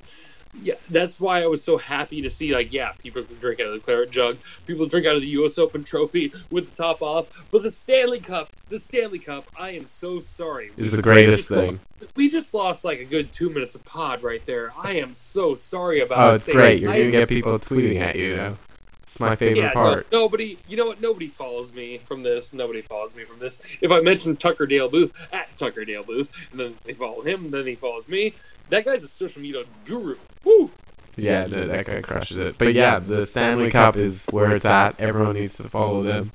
Yeah, 0.61 0.73
that's 0.89 1.21
why 1.21 1.43
I 1.43 1.47
was 1.47 1.63
so 1.63 1.77
happy 1.77 2.21
to 2.23 2.29
see. 2.29 2.53
Like, 2.53 2.73
yeah, 2.73 2.91
people 3.01 3.23
can 3.23 3.37
drink 3.37 3.59
out 3.59 3.67
of 3.67 3.73
the 3.73 3.79
claret 3.79 4.09
jug. 4.11 4.37
People 4.65 4.85
drink 4.87 5.05
out 5.05 5.15
of 5.15 5.21
the 5.21 5.27
U.S. 5.29 5.57
Open 5.57 5.83
trophy 5.83 6.31
with 6.51 6.69
the 6.69 6.75
top 6.75 7.01
off. 7.01 7.47
But 7.51 7.63
the 7.63 7.71
Stanley 7.71 8.19
Cup, 8.19 8.49
the 8.69 8.79
Stanley 8.79 9.19
Cup. 9.19 9.45
I 9.59 9.71
am 9.71 9.85
so 9.87 10.19
sorry. 10.19 10.71
Is 10.77 10.91
the 10.91 11.01
greatest 11.01 11.49
We 11.49 11.55
thing. 11.55 11.79
lost- 12.01 12.15
We 12.15 12.29
just 12.29 12.53
lost 12.53 12.85
like 12.85 12.99
a 12.99 13.05
good 13.05 13.31
two 13.31 13.49
minutes 13.49 13.75
of 13.75 13.85
pod 13.85 14.23
right 14.23 14.43
there. 14.45 14.73
I 14.81 14.97
am 14.97 15.13
so 15.13 15.55
sorry 15.55 16.01
about. 16.01 16.29
Oh, 16.29 16.33
it's 16.33 16.49
great. 16.51 16.81
You're 16.81 16.91
Heisman. 16.91 16.95
gonna 17.11 17.11
get 17.11 17.29
people 17.29 17.59
tweeting 17.59 17.99
at 17.99 18.15
you 18.15 18.35
now. 18.35 18.57
It's 19.07 19.19
my 19.19 19.35
favorite 19.35 19.57
Yeah, 19.61 19.73
part. 19.73 20.11
No, 20.11 20.19
nobody. 20.19 20.57
You 20.67 20.77
know 20.77 20.87
what? 20.87 21.01
Nobody 21.01 21.27
follows 21.27 21.73
me 21.73 21.97
from 21.99 22.23
this. 22.23 22.53
Nobody 22.53 22.81
follows 22.81 23.15
me 23.15 23.23
from 23.23 23.39
this. 23.39 23.63
If 23.81 23.91
I 23.91 24.01
mention 24.01 24.35
Tucker 24.35 24.65
Dale 24.65 24.89
Booth 24.89 25.27
at 25.33 25.55
Tucker 25.57 25.85
Dale 25.85 26.03
Booth, 26.03 26.49
and 26.51 26.59
then 26.59 26.75
they 26.83 26.93
follow 26.93 27.21
him, 27.21 27.49
then 27.49 27.65
he 27.65 27.75
follows 27.75 28.09
me. 28.09 28.33
That 28.69 28.85
guy's 28.85 29.03
a 29.03 29.07
social 29.07 29.41
media 29.41 29.63
guru. 29.85 30.17
Woo! 30.43 30.69
Yeah, 31.15 31.47
no, 31.47 31.65
that 31.65 31.85
guy 31.87 32.01
crushes 32.01 32.37
it. 32.37 32.57
But 32.59 32.73
yeah, 32.73 32.99
the 32.99 33.25
Stanley 33.25 33.71
Cup 33.71 33.95
is 33.95 34.25
where 34.29 34.55
it's 34.55 34.65
at. 34.65 34.99
Everyone 34.99 35.33
needs 35.33 35.55
to 35.57 35.67
follow 35.69 36.03
them. 36.03 36.31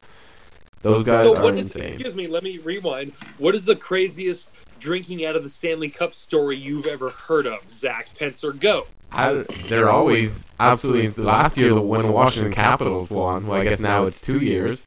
Those 0.80 1.04
guys 1.04 1.24
So 1.24 1.36
are 1.36 1.42
what 1.42 1.54
is? 1.54 1.62
insane. 1.62 1.92
Excuse 1.92 2.16
me. 2.16 2.26
Let 2.26 2.42
me 2.42 2.58
rewind. 2.58 3.12
What 3.38 3.54
is 3.54 3.64
the 3.64 3.76
craziest 3.76 4.56
drinking 4.80 5.24
out 5.24 5.36
of 5.36 5.44
the 5.44 5.48
Stanley 5.48 5.88
Cup 5.90 6.14
story 6.14 6.56
you've 6.56 6.86
ever 6.88 7.10
heard 7.10 7.46
of? 7.46 7.70
Zach 7.70 8.08
Pencer, 8.18 8.58
go. 8.58 8.86
I, 9.12 9.44
they're 9.68 9.90
always 9.90 10.44
absolutely. 10.58 11.22
Last 11.22 11.56
year, 11.56 11.78
when 11.80 12.02
the 12.02 12.12
Washington 12.12 12.52
Capitals 12.52 13.10
won, 13.10 13.46
well, 13.46 13.60
I 13.60 13.64
guess 13.64 13.80
now 13.80 14.06
it's 14.06 14.20
two 14.20 14.38
years. 14.38 14.86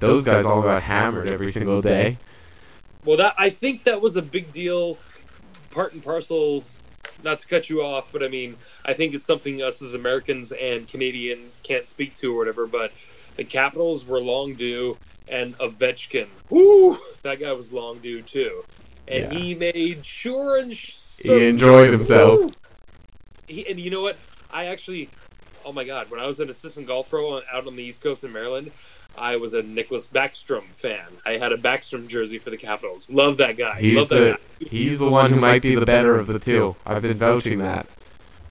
Those 0.00 0.24
guys 0.24 0.44
all 0.44 0.62
got 0.62 0.82
hammered 0.82 1.28
every 1.28 1.50
single 1.52 1.80
day. 1.82 2.18
Well, 3.04 3.16
that 3.18 3.34
I 3.38 3.50
think 3.50 3.84
that 3.84 4.00
was 4.00 4.16
a 4.16 4.22
big 4.22 4.52
deal, 4.52 4.98
part 5.70 5.92
and 5.92 6.02
parcel. 6.02 6.64
Not 7.24 7.40
to 7.40 7.48
cut 7.48 7.70
you 7.70 7.82
off, 7.82 8.12
but 8.12 8.22
I 8.22 8.28
mean, 8.28 8.56
I 8.84 8.92
think 8.92 9.14
it's 9.14 9.24
something 9.26 9.62
us 9.62 9.80
as 9.82 9.94
Americans 9.94 10.52
and 10.52 10.86
Canadians 10.86 11.62
can't 11.66 11.86
speak 11.88 12.14
to 12.16 12.34
or 12.34 12.38
whatever. 12.38 12.66
But 12.66 12.92
the 13.36 13.44
Capitals 13.44 14.06
were 14.06 14.20
long 14.20 14.54
due, 14.54 14.98
and 15.28 15.56
Ovechkin, 15.58 16.26
whoo, 16.50 16.98
that 17.22 17.40
guy 17.40 17.52
was 17.52 17.72
long 17.72 17.98
due 18.00 18.20
too, 18.22 18.64
and 19.08 19.32
Yeah. 19.32 19.38
he 19.38 19.54
made 19.54 20.04
sure 20.04 20.58
and 20.58 20.70
sh- 20.72 21.22
He 21.22 21.46
enjoyed 21.46 21.90
himself. 21.92 22.38
Woo! 22.40 22.50
He, 23.46 23.66
and 23.68 23.78
you 23.78 23.90
know 23.90 24.02
what? 24.02 24.16
I 24.52 24.66
actually, 24.66 25.08
oh 25.64 25.72
my 25.72 25.84
god, 25.84 26.10
when 26.10 26.20
I 26.20 26.26
was 26.26 26.40
an 26.40 26.50
assistant 26.50 26.86
golf 26.86 27.08
pro 27.10 27.36
out 27.52 27.66
on 27.66 27.76
the 27.76 27.82
East 27.82 28.02
Coast 28.02 28.24
in 28.24 28.32
Maryland, 28.32 28.70
I 29.18 29.36
was 29.36 29.54
a 29.54 29.62
Nicklas 29.62 30.10
Backstrom 30.12 30.64
fan. 30.64 31.06
I 31.24 31.32
had 31.38 31.52
a 31.52 31.56
Backstrom 31.56 32.06
jersey 32.06 32.38
for 32.38 32.50
the 32.50 32.56
Capitals. 32.56 33.10
Love 33.10 33.38
that 33.38 33.56
guy. 33.56 33.80
He's 33.80 33.96
Love 33.96 34.08
that 34.10 34.40
the 34.58 34.64
guy. 34.64 34.70
he's 34.70 34.98
the 34.98 35.08
one 35.08 35.30
who 35.32 35.40
might 35.40 35.62
be 35.62 35.74
the 35.74 35.86
better 35.86 36.16
of 36.16 36.26
the 36.26 36.38
two. 36.38 36.76
I've 36.84 37.02
been 37.02 37.16
vouching 37.16 37.58
that. 37.58 37.86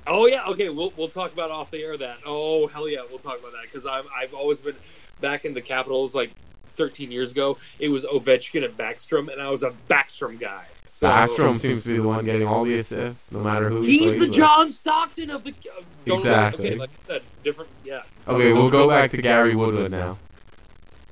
Oh 0.08 0.28
yeah, 0.28 0.46
okay. 0.50 0.70
We'll 0.70 0.94
we'll 0.98 1.08
talk 1.08 1.34
about 1.34 1.52
off 1.52 1.72
the 1.72 1.82
air 1.84 1.98
that. 1.98 2.18
Oh 2.26 2.68
hell 2.68 2.88
yeah, 2.88 3.02
we'll 3.10 3.20
talk 3.20 3.40
about 3.40 3.52
that 3.54 3.64
because 3.64 3.86
I'm 3.86 4.06
I've 4.16 4.34
always 4.34 4.62
been 4.62 4.76
back 5.22 5.46
in 5.46 5.54
the 5.54 5.62
Capitals 5.62 6.16
like 6.16 6.32
13 6.70 7.12
years 7.12 7.32
ago. 7.32 7.58
It 7.80 7.90
was 7.90 8.06
Ovechkin 8.06 8.64
and 8.66 8.76
Backstrom, 8.78 9.32
and 9.32 9.42
I 9.42 9.50
was 9.50 9.64
a 9.64 9.74
Backstrom 9.90 10.40
guy. 10.40 10.66
So 10.96 11.10
Backstrom 11.10 11.60
seems 11.60 11.84
to 11.84 11.90
be 11.90 11.98
the 11.98 12.08
one 12.08 12.24
getting 12.24 12.48
all 12.48 12.64
the 12.64 12.78
assists, 12.78 13.30
no 13.30 13.42
matter 13.42 13.68
who. 13.68 13.82
he 13.82 13.98
He's 13.98 14.00
plays 14.00 14.14
the 14.14 14.20
with. 14.28 14.34
John 14.34 14.70
Stockton 14.70 15.30
of 15.30 15.44
the. 15.44 15.52
Uh, 15.52 15.82
don't 16.06 16.20
Exactly. 16.20 16.68
Okay, 16.68 16.76
like 16.78 17.08
that 17.08 17.22
different. 17.44 17.70
Yeah. 17.84 18.04
Okay, 18.26 18.54
we'll 18.54 18.70
go 18.70 18.88
back 18.88 19.12
to 19.12 19.22
Gary 19.22 19.56
Woodland 19.56 19.92
now. 19.92 20.18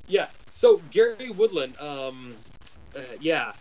Yeah. 0.07 0.27
So 0.49 0.81
Gary 0.89 1.31
Woodland, 1.31 1.77
um, 1.81 2.33
uh, 2.95 3.01
yeah, 3.19 3.51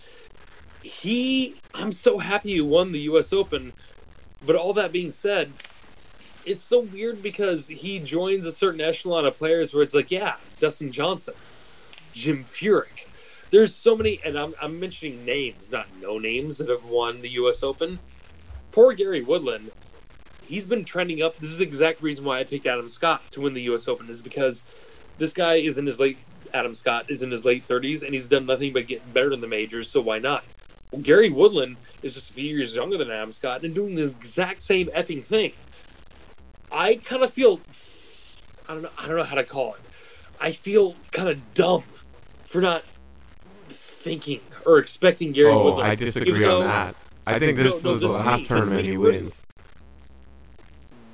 he. 0.81 1.57
I'm 1.75 1.91
so 1.91 2.19
happy 2.19 2.51
he 2.51 2.61
won 2.61 2.93
the 2.93 3.01
U.S. 3.01 3.33
Open, 3.33 3.73
but 4.47 4.55
all 4.55 4.75
that 4.75 4.93
being 4.93 5.11
said, 5.11 5.53
it's 6.47 6.65
so 6.65 6.83
weird 6.83 7.21
because 7.21 7.67
he 7.67 7.99
joins 7.99 8.47
a 8.47 8.53
certain 8.53 8.81
echelon 8.81 9.27
of 9.27 9.35
players 9.35 9.75
where 9.75 9.83
it's 9.83 9.93
like, 9.93 10.13
yeah, 10.13 10.37
Dustin 10.61 10.93
Johnson, 10.93 11.35
Jim 12.15 12.45
Furyk. 12.45 13.09
There's 13.53 13.77
so 13.77 13.97
many, 13.97 14.21
and 14.25 14.39
I'm, 14.39 14.55
I'm 14.63 14.81
mentioning 14.81 15.25
names, 15.27 15.71
not 15.73 15.89
no 15.93 16.19
names 16.19 16.59
that 16.59 16.71
have 16.71 16.85
won 16.85 17.23
the 17.23 17.31
U.S. 17.33 17.65
Open. 17.65 18.01
Poor 18.73 18.95
Gary 18.95 19.23
Woodland, 19.23 19.71
he's 20.41 20.67
been 20.69 20.85
trending 20.85 21.23
up. 21.23 21.37
This 21.39 21.51
is 21.51 21.59
the 21.59 21.65
exact 21.65 22.03
reason 22.03 22.25
why 22.27 22.41
I 22.41 22.45
picked 22.45 22.67
Adam 22.67 22.89
Scott 22.89 23.23
to 23.33 23.43
win 23.43 23.55
the 23.55 23.63
U.S. 23.65 23.89
Open, 23.89 24.11
is 24.11 24.23
because 24.23 24.63
This 25.19 25.35
guy 25.35 25.57
is 25.57 25.79
in 25.79 25.87
his 25.87 26.01
late. 26.01 26.23
Adam 26.55 26.75
Scott 26.75 27.07
is 27.11 27.23
in 27.23 27.31
his 27.31 27.47
late 27.47 27.69
30s, 27.69 28.05
and 28.05 28.15
he's 28.15 28.29
done 28.29 28.47
nothing 28.47 28.75
but 28.75 28.89
get 28.89 29.11
better 29.13 29.33
in 29.33 29.43
the 29.43 29.49
majors. 29.49 29.93
So 29.93 30.03
why 30.03 30.19
not? 30.21 30.45
Well, 30.93 31.03
Gary 31.03 31.31
Woodland 31.31 31.79
is 32.03 32.15
just 32.15 32.31
a 32.31 32.35
few 32.35 32.45
years 32.57 32.77
younger 32.77 32.99
than 32.99 33.11
Adam 33.13 33.33
Scott 33.33 33.65
and 33.65 33.75
doing 33.77 33.95
the 33.97 34.07
exact 34.09 34.63
same 34.63 34.89
effing 34.97 35.25
thing. 35.25 35.55
I 36.71 36.97
kind 36.97 37.23
of 37.25 37.33
feel. 37.33 37.65
I 38.69 38.75
don't 38.75 38.83
know. 38.85 38.91
I 38.99 39.09
don't 39.09 39.17
know 39.19 39.25
how 39.25 39.37
to 39.37 39.45
call 39.45 39.75
it. 39.75 39.83
I 40.41 40.53
feel 40.53 40.99
kind 41.13 41.29
of 41.31 41.55
dumb 41.55 41.85
for 42.47 42.61
not 42.61 42.85
thinking 44.03 44.41
or 44.67 44.79
expecting 44.79 45.33
Gary 45.33 45.51
oh, 45.51 45.65
Woodland. 45.65 45.89
I 45.89 45.95
disagree 45.95 46.41
though- 46.41 46.63
on 46.63 46.67
that. 46.67 46.97
I 47.27 47.39
think 47.39 47.57
this 47.57 47.85
No, 47.85 47.91
no, 47.91 47.93
was 47.93 48.01
this 48.01 48.19
the 48.19 48.25
last 48.25 48.41
me. 48.41 48.47
Tournament 48.47 48.85
he 48.85 48.97
wins. 48.97 49.45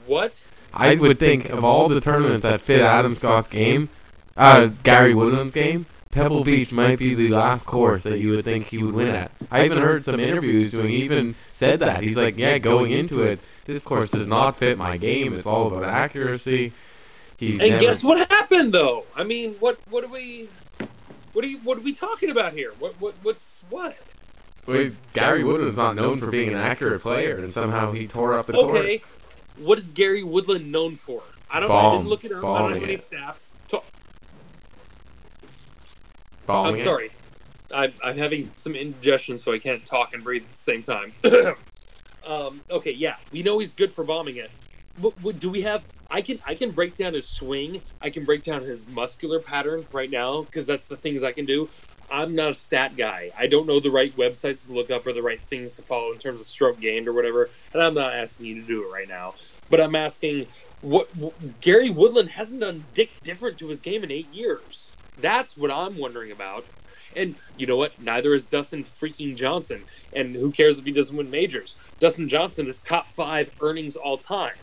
What? 0.07 0.43
I 0.73 0.95
would 0.95 1.19
think 1.19 1.51
of 1.51 1.65
all 1.65 1.89
the 1.89 2.01
tournaments 2.01 2.43
that 2.43 2.61
fit 2.61 2.81
Adam 2.81 3.13
Scott's 3.13 3.49
game, 3.49 3.91
uh, 4.37 4.71
Gary 4.83 5.15
Woodland's 5.15 5.53
game, 5.53 5.87
Pebble 6.11 6.45
Beach 6.45 6.73
might 6.73 6.99
be 6.99 7.15
the 7.15 7.29
last 7.29 7.67
course 7.67 8.05
that 8.05 8.19
you 8.19 8.31
would 8.31 8.45
think 8.45 8.67
he 8.67 8.83
would 8.83 8.95
win 8.95 9.09
at. 9.09 9.31
I 9.51 9.65
even 9.65 9.79
heard 9.79 10.05
some 10.05 10.19
interviews 10.19 10.73
doing. 10.73 10.89
He 10.89 11.03
even 11.03 11.35
said 11.51 11.81
that 11.81 12.03
he's 12.03 12.17
like, 12.17 12.39
yeah, 12.39 12.59
going 12.59 12.93
into 12.93 13.23
it, 13.23 13.41
this 13.67 13.85
course 13.85 14.11
does 14.11 14.29
not 14.29 14.57
fit 14.57 14.79
my 14.79 14.97
game. 14.97 15.35
It's 15.35 15.47
all 15.47 15.67
about 15.67 15.85
accuracy. 15.85 16.73
He's 17.37 17.61
And 17.61 17.71
never, 17.71 17.81
guess 17.81 18.03
what 18.03 18.29
happened 18.31 18.73
though? 18.73 19.05
I 19.15 19.25
mean, 19.25 19.55
what 19.61 19.79
what 19.91 20.05
do 20.05 20.11
we 20.11 20.49
what 21.33 21.45
are 21.45 21.49
you 21.49 21.59
what 21.65 21.79
are 21.79 21.83
we 21.83 21.95
talking 21.95 22.31
about 22.31 22.53
here? 22.53 22.73
What 22.79 23.01
what 23.01 23.15
what's 23.23 23.65
what? 23.71 23.97
Wait, 24.67 24.93
Gary 25.15 25.43
is 25.43 25.77
not 25.77 25.97
known 25.97 26.19
for 26.19 26.31
being 26.31 26.51
an 26.51 26.57
accurate 26.57 27.01
player, 27.03 27.37
and 27.39 27.51
somehow 27.51 27.93
he 27.93 28.07
tore 28.07 28.35
up 28.39 28.47
the 28.47 28.53
Okay. 28.53 28.99
course. 28.99 29.13
What 29.57 29.79
is 29.79 29.91
Gary 29.93 30.23
Woodland 30.23 30.71
known 30.71 30.97
for? 30.97 31.23
I 31.51 31.61
don't 31.61 31.71
I 31.73 31.91
didn't 31.91 32.09
look 32.09 32.25
it 32.25 32.33
up. 32.33 32.45
I 32.45 32.59
don't 32.59 32.73
have 32.75 32.83
any 32.83 32.95
it. 32.95 33.01
stats. 33.01 33.57
To- 33.69 33.83
I'm 36.49 36.75
it. 36.75 36.81
sorry. 36.81 37.11
I'm, 37.73 37.93
I'm 38.03 38.17
having 38.17 38.51
some 38.57 38.75
indigestion, 38.75 39.39
so 39.39 39.53
I 39.53 39.59
can't 39.59 39.85
talk 39.85 40.15
and 40.15 40.25
breathe 40.25 40.43
at 40.45 40.53
the 40.53 40.59
same 40.59 40.83
time. 40.83 41.13
um, 42.27 42.63
okay, 42.71 42.93
yeah, 42.93 43.17
we 43.31 43.43
know 43.43 43.59
he's 43.59 43.75
good 43.75 43.95
for 43.95 44.05
bombing 44.05 44.37
it. 44.37 44.51
But, 44.97 45.19
what 45.21 45.39
do 45.39 45.51
we 45.51 45.63
have? 45.63 45.85
I 46.11 46.23
can 46.23 46.39
I 46.47 46.55
can 46.55 46.71
break 46.71 46.97
down 46.97 47.13
his 47.13 47.29
swing. 47.29 47.83
I 48.01 48.09
can 48.09 48.25
break 48.25 48.43
down 48.43 48.63
his 48.63 48.89
muscular 48.89 49.41
pattern 49.41 49.87
right 49.93 50.11
now 50.11 50.41
because 50.41 50.67
that's 50.67 50.87
the 50.87 50.97
things 50.97 51.23
I 51.23 51.33
can 51.33 51.45
do. 51.45 51.69
I'm 52.11 52.35
not 52.35 52.53
a 52.53 52.55
stat 52.55 52.97
guy. 52.97 53.31
I 53.37 53.47
don't 53.47 53.67
know 53.67 53.79
the 53.79 53.91
right 53.91 54.17
websites 54.17 54.67
to 54.67 54.73
look 54.73 54.91
up 54.91 55.07
or 55.07 55.13
the 55.13 55.23
right 55.23 55.39
things 55.39 55.77
to 55.77 55.83
follow 55.83 56.13
in 56.13 56.19
terms 56.19 56.41
of 56.41 56.47
stroke 56.47 56.81
gained 56.81 57.09
or 57.09 57.13
whatever. 57.13 57.51
And 57.75 57.83
I'm 57.83 57.93
not 57.93 58.15
asking 58.15 58.47
you 58.47 58.63
to 58.63 58.67
do 58.67 58.85
it 58.85 58.91
right 58.91 59.07
now. 59.07 59.35
But 59.69 59.83
I'm 59.83 59.95
asking 59.95 60.47
what, 60.81 61.15
what 61.15 61.61
Gary 61.61 61.91
Woodland 61.91 62.31
hasn't 62.31 62.63
done 62.63 62.85
dick 62.95 63.11
different 63.23 63.59
to 63.59 63.69
his 63.69 63.81
game 63.81 64.03
in 64.03 64.11
eight 64.11 64.33
years. 64.33 64.97
That's 65.21 65.59
what 65.59 65.71
I'm 65.71 65.99
wondering 65.99 66.33
about. 66.33 66.65
And 67.15 67.35
you 67.59 67.67
know 67.67 67.77
what? 67.77 68.01
Neither 68.01 68.33
is 68.33 68.47
Dustin 68.47 68.85
freaking 68.85 69.37
Johnson. 69.37 69.85
And 70.15 70.35
who 70.35 70.53
cares 70.53 70.79
if 70.79 70.87
he 70.87 70.93
doesn't 70.93 71.15
win 71.15 71.31
majors? 71.31 71.79
Dustin 72.01 72.31
Johnson 72.31 72.67
is 72.67 72.79
top 72.79 73.13
five 73.13 73.51
earnings 73.61 73.97
all 73.97 74.17
time. 74.17 74.55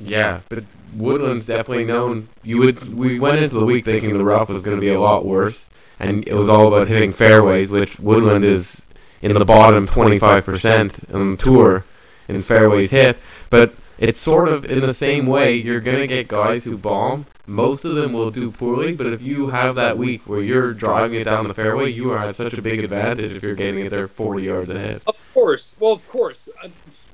Yeah, 0.00 0.40
but 0.48 0.64
Woodland's 0.94 1.46
definitely 1.46 1.84
known. 1.84 2.28
You 2.42 2.58
would. 2.58 2.94
We 2.94 3.20
went 3.20 3.42
into 3.42 3.58
the 3.58 3.66
week 3.66 3.84
thinking 3.84 4.16
the 4.16 4.24
rough 4.24 4.48
was 4.48 4.62
going 4.62 4.76
to 4.76 4.80
be 4.80 4.92
a 4.92 5.00
lot 5.00 5.24
worse, 5.24 5.68
and 5.98 6.26
it 6.26 6.34
was 6.34 6.48
all 6.48 6.66
about 6.68 6.88
hitting 6.88 7.12
fairways, 7.12 7.70
which 7.70 7.98
Woodland 8.00 8.44
is 8.44 8.82
in 9.22 9.34
the 9.34 9.44
bottom 9.44 9.86
25% 9.86 11.14
on 11.14 11.36
tour 11.36 11.84
in 12.28 12.42
fairways 12.42 12.90
hit. 12.90 13.18
But 13.50 13.74
it's 13.98 14.18
sort 14.18 14.48
of 14.48 14.64
in 14.64 14.80
the 14.80 14.94
same 14.94 15.26
way. 15.26 15.54
You're 15.54 15.80
going 15.80 15.98
to 15.98 16.06
get 16.06 16.28
guys 16.28 16.64
who 16.64 16.78
bomb. 16.78 17.26
Most 17.46 17.84
of 17.84 17.96
them 17.96 18.12
will 18.12 18.30
do 18.30 18.50
poorly, 18.50 18.92
but 18.92 19.06
if 19.08 19.20
you 19.20 19.48
have 19.48 19.74
that 19.74 19.98
week 19.98 20.22
where 20.26 20.40
you're 20.40 20.72
driving 20.72 21.20
it 21.20 21.24
down 21.24 21.48
the 21.48 21.54
fairway, 21.54 21.90
you 21.90 22.12
are 22.12 22.18
at 22.18 22.36
such 22.36 22.54
a 22.54 22.62
big 22.62 22.78
advantage 22.78 23.32
if 23.32 23.42
you're 23.42 23.56
getting 23.56 23.84
it 23.86 23.90
there 23.90 24.06
40 24.06 24.44
yards 24.44 24.68
ahead. 24.70 25.02
Of 25.06 25.16
course. 25.34 25.76
Well, 25.80 25.92
of 25.92 26.08
course. 26.08 26.48
Uh, 26.62 26.68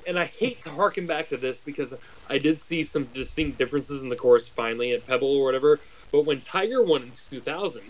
I- 0.06 0.10
And 0.10 0.18
I 0.18 0.24
hate 0.24 0.62
to 0.62 0.70
harken 0.70 1.06
back 1.06 1.30
to 1.30 1.36
this 1.36 1.60
because 1.60 1.98
I 2.28 2.38
did 2.38 2.60
see 2.60 2.82
some 2.82 3.04
distinct 3.14 3.58
differences 3.58 4.02
in 4.02 4.08
the 4.08 4.16
course 4.16 4.48
finally 4.48 4.92
at 4.92 5.06
Pebble 5.06 5.28
or 5.36 5.44
whatever. 5.44 5.80
But 6.12 6.24
when 6.24 6.40
Tiger 6.40 6.82
won 6.82 7.02
in 7.02 7.12
2000, 7.30 7.82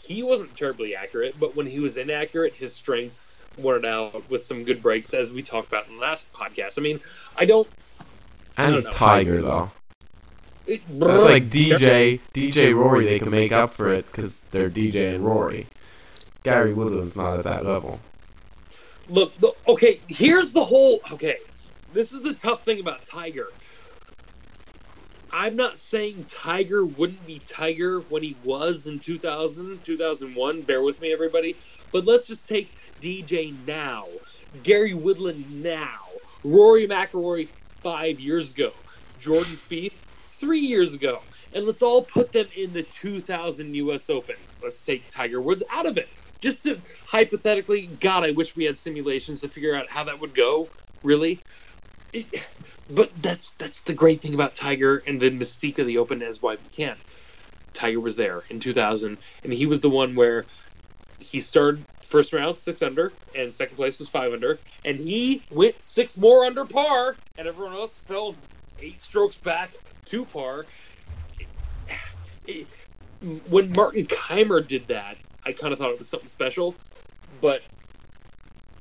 he 0.00 0.22
wasn't 0.22 0.56
terribly 0.56 0.96
accurate, 0.96 1.38
but 1.38 1.54
when 1.54 1.66
he 1.66 1.78
was 1.80 1.96
inaccurate, 1.96 2.54
his 2.54 2.74
strength 2.74 3.46
won 3.58 3.76
it 3.76 3.84
out 3.84 4.28
with 4.30 4.42
some 4.42 4.64
good 4.64 4.82
breaks, 4.82 5.14
as 5.14 5.30
we 5.32 5.42
talked 5.42 5.68
about 5.68 5.86
in 5.88 5.94
the 5.96 6.00
last 6.00 6.34
podcast. 6.34 6.78
I 6.78 6.82
mean, 6.82 7.00
I 7.36 7.44
don't. 7.44 7.68
I 8.56 8.64
And 8.64 8.72
don't 8.72 8.78
it's 8.78 8.86
know. 8.86 8.92
Tiger, 8.92 9.42
though. 9.42 9.70
It, 10.66 10.80
That's 10.88 11.22
like 11.24 11.50
DJ, 11.50 12.20
DJ 12.34 12.74
Rory. 12.74 13.04
They 13.06 13.18
can 13.18 13.30
make 13.30 13.52
up 13.52 13.72
for 13.74 13.92
it 13.92 14.06
because 14.06 14.38
they're 14.50 14.70
DJ 14.70 15.14
and 15.14 15.24
Rory. 15.24 15.66
Gary 16.44 16.72
Woodland's 16.72 17.14
not 17.16 17.38
at 17.38 17.44
that 17.44 17.64
level. 17.64 18.00
Look, 19.08 19.32
look, 19.40 19.56
okay, 19.68 20.00
here's 20.08 20.52
the 20.52 20.64
whole. 20.64 21.00
Okay, 21.12 21.36
this 21.92 22.12
is 22.12 22.22
the 22.22 22.34
tough 22.34 22.64
thing 22.64 22.80
about 22.80 23.00
Tiger. 23.10 23.46
I'm 25.32 25.56
not 25.56 25.78
saying 25.78 26.28
Tiger 26.28 26.86
wouldn't 26.86 27.26
be 27.26 27.44
Tiger 27.54 28.00
when 28.08 28.24
he 28.24 28.40
was 28.42 28.88
in 28.88 29.00
2000, 29.00 29.84
2001. 29.84 30.62
Bear 30.64 30.82
with 30.82 31.00
me, 31.02 31.12
everybody. 31.12 31.58
But 31.92 32.06
let's 32.06 32.28
just 32.28 32.48
take 32.48 32.72
DJ 33.02 33.66
now, 33.66 34.06
Gary 34.62 34.94
Woodland 34.94 35.46
now, 35.50 35.98
Rory 36.44 36.88
McIlroy 36.88 37.48
five 37.84 38.20
years 38.20 38.52
ago, 38.52 38.72
Jordan 39.18 39.54
Spieth 39.54 39.96
three 40.40 40.60
years 40.60 40.94
ago, 40.94 41.20
and 41.54 41.66
let's 41.66 41.82
all 41.82 42.06
put 42.06 42.32
them 42.32 42.46
in 42.56 42.72
the 42.72 42.84
2000 43.02 43.74
U.S. 43.76 44.10
Open. 44.10 44.36
Let's 44.62 44.84
take 44.84 45.10
Tiger 45.10 45.42
Woods 45.42 45.64
out 45.72 45.86
of 45.86 45.98
it 45.98 46.08
just 46.42 46.64
to 46.64 46.82
hypothetically, 47.06 47.98
God, 48.00 48.24
I 48.24 48.32
wish 48.32 48.56
we 48.56 48.64
had 48.64 48.78
simulations 48.78 49.42
to 49.42 49.48
figure 49.50 49.74
out 49.76 49.90
how 49.90 50.04
that 50.06 50.20
would 50.20 50.34
go. 50.34 50.70
Really, 51.04 51.44
but 52.90 53.10
that's 53.22 53.52
that's 53.52 53.82
the 53.82 53.92
great 53.94 54.20
thing 54.20 54.34
about 54.34 54.54
Tiger 54.54 55.02
and 55.06 55.20
the 55.20 55.30
mystique 55.30 55.78
of 55.78 55.86
the 55.86 55.98
Open 55.98 56.22
as 56.22 56.42
why 56.42 56.52
we 56.52 56.68
can. 56.70 56.96
Tiger 57.72 58.00
was 58.00 58.16
there 58.16 58.42
in 58.50 58.60
2000, 58.60 59.16
and 59.44 59.52
he 59.52 59.66
was 59.66 59.80
the 59.80 59.88
one 59.88 60.14
where 60.14 60.44
he 61.18 61.40
started 61.40 61.84
first 62.02 62.32
round 62.32 62.60
six 62.60 62.82
under, 62.82 63.12
and 63.34 63.54
second 63.54 63.76
place 63.76 63.98
was 63.98 64.08
five 64.08 64.32
under, 64.32 64.58
and 64.84 64.98
he 64.98 65.42
went 65.50 65.82
six 65.82 66.18
more 66.18 66.44
under 66.44 66.64
par, 66.64 67.16
and 67.38 67.48
everyone 67.48 67.72
else 67.74 67.96
fell 67.96 68.34
eight 68.80 69.00
strokes 69.00 69.38
back 69.38 69.70
to 70.06 70.26
par. 70.26 70.66
When 73.48 73.72
Martin 73.72 74.06
Kaymer 74.06 74.66
did 74.66 74.88
that, 74.88 75.16
I 75.46 75.52
kind 75.52 75.72
of 75.72 75.78
thought 75.78 75.90
it 75.90 75.98
was 75.98 76.08
something 76.08 76.28
special, 76.28 76.74
but 77.40 77.62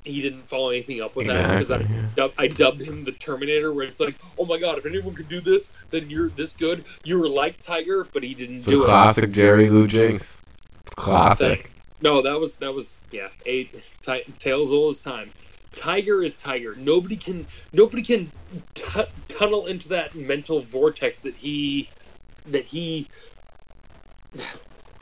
he 0.03 0.21
didn't 0.21 0.43
follow 0.43 0.69
anything 0.69 1.01
up 1.01 1.15
with 1.15 1.27
that 1.27 1.49
because 1.49 1.71
I, 1.71 1.79
yeah. 1.79 2.05
dub- 2.15 2.33
I 2.37 2.47
dubbed 2.47 2.81
him 2.81 3.03
the 3.03 3.11
Terminator, 3.11 3.73
where 3.73 3.85
it's 3.85 3.99
like, 3.99 4.15
oh 4.37 4.45
my 4.45 4.57
god, 4.57 4.77
if 4.77 4.85
anyone 4.85 5.13
could 5.13 5.29
do 5.29 5.41
this, 5.41 5.73
then 5.89 6.09
you're 6.09 6.29
this 6.29 6.55
good. 6.55 6.83
You 7.03 7.19
were 7.19 7.29
like 7.29 7.59
Tiger, 7.59 8.07
but 8.11 8.23
he 8.23 8.33
didn't 8.33 8.61
do 8.61 8.83
it. 8.83 8.85
classic 8.85 9.31
Jerry 9.31 9.69
Lou 9.69 9.87
Jinx. 9.87 10.37
Classic. 10.95 11.71
No, 12.01 12.23
that 12.23 12.39
was 12.39 12.55
that 12.55 12.73
was 12.73 12.99
yeah, 13.11 13.29
eight 13.45 13.73
t- 14.01 14.23
tales 14.39 14.71
all 14.71 14.89
his 14.89 15.03
time. 15.03 15.31
Tiger 15.75 16.23
is 16.23 16.35
Tiger. 16.35 16.75
Nobody 16.75 17.15
can 17.15 17.45
nobody 17.71 18.01
can 18.01 18.31
tu 18.73 19.03
tunnel 19.27 19.67
into 19.67 19.89
that 19.89 20.15
mental 20.15 20.61
vortex 20.61 21.21
that 21.21 21.35
he 21.35 21.89
that 22.47 22.65
he. 22.65 23.07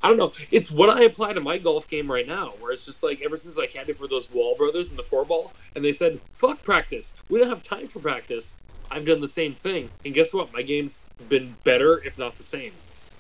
I 0.01 0.07
don't 0.07 0.17
know. 0.17 0.33
It's 0.51 0.71
what 0.71 0.89
I 0.89 1.03
apply 1.03 1.33
to 1.33 1.41
my 1.41 1.57
golf 1.57 1.89
game 1.89 2.09
right 2.09 2.27
now, 2.27 2.49
where 2.59 2.71
it's 2.71 2.85
just 2.85 3.03
like 3.03 3.21
ever 3.21 3.35
since 3.35 3.59
I 3.59 3.67
caddied 3.67 3.97
for 3.97 4.07
those 4.07 4.31
Wall 4.31 4.55
brothers 4.55 4.91
in 4.91 4.97
the 4.97 5.03
four 5.03 5.25
ball, 5.25 5.51
and 5.75 5.83
they 5.83 5.91
said, 5.91 6.19
"Fuck 6.33 6.63
practice. 6.63 7.17
We 7.29 7.39
don't 7.39 7.49
have 7.49 7.61
time 7.61 7.87
for 7.87 7.99
practice." 7.99 8.57
I've 8.91 9.05
done 9.05 9.21
the 9.21 9.27
same 9.27 9.53
thing, 9.53 9.89
and 10.03 10.13
guess 10.13 10.33
what? 10.33 10.51
My 10.51 10.63
game's 10.63 11.07
been 11.27 11.55
better, 11.63 12.03
if 12.03 12.17
not 12.17 12.37
the 12.37 12.43
same, 12.43 12.71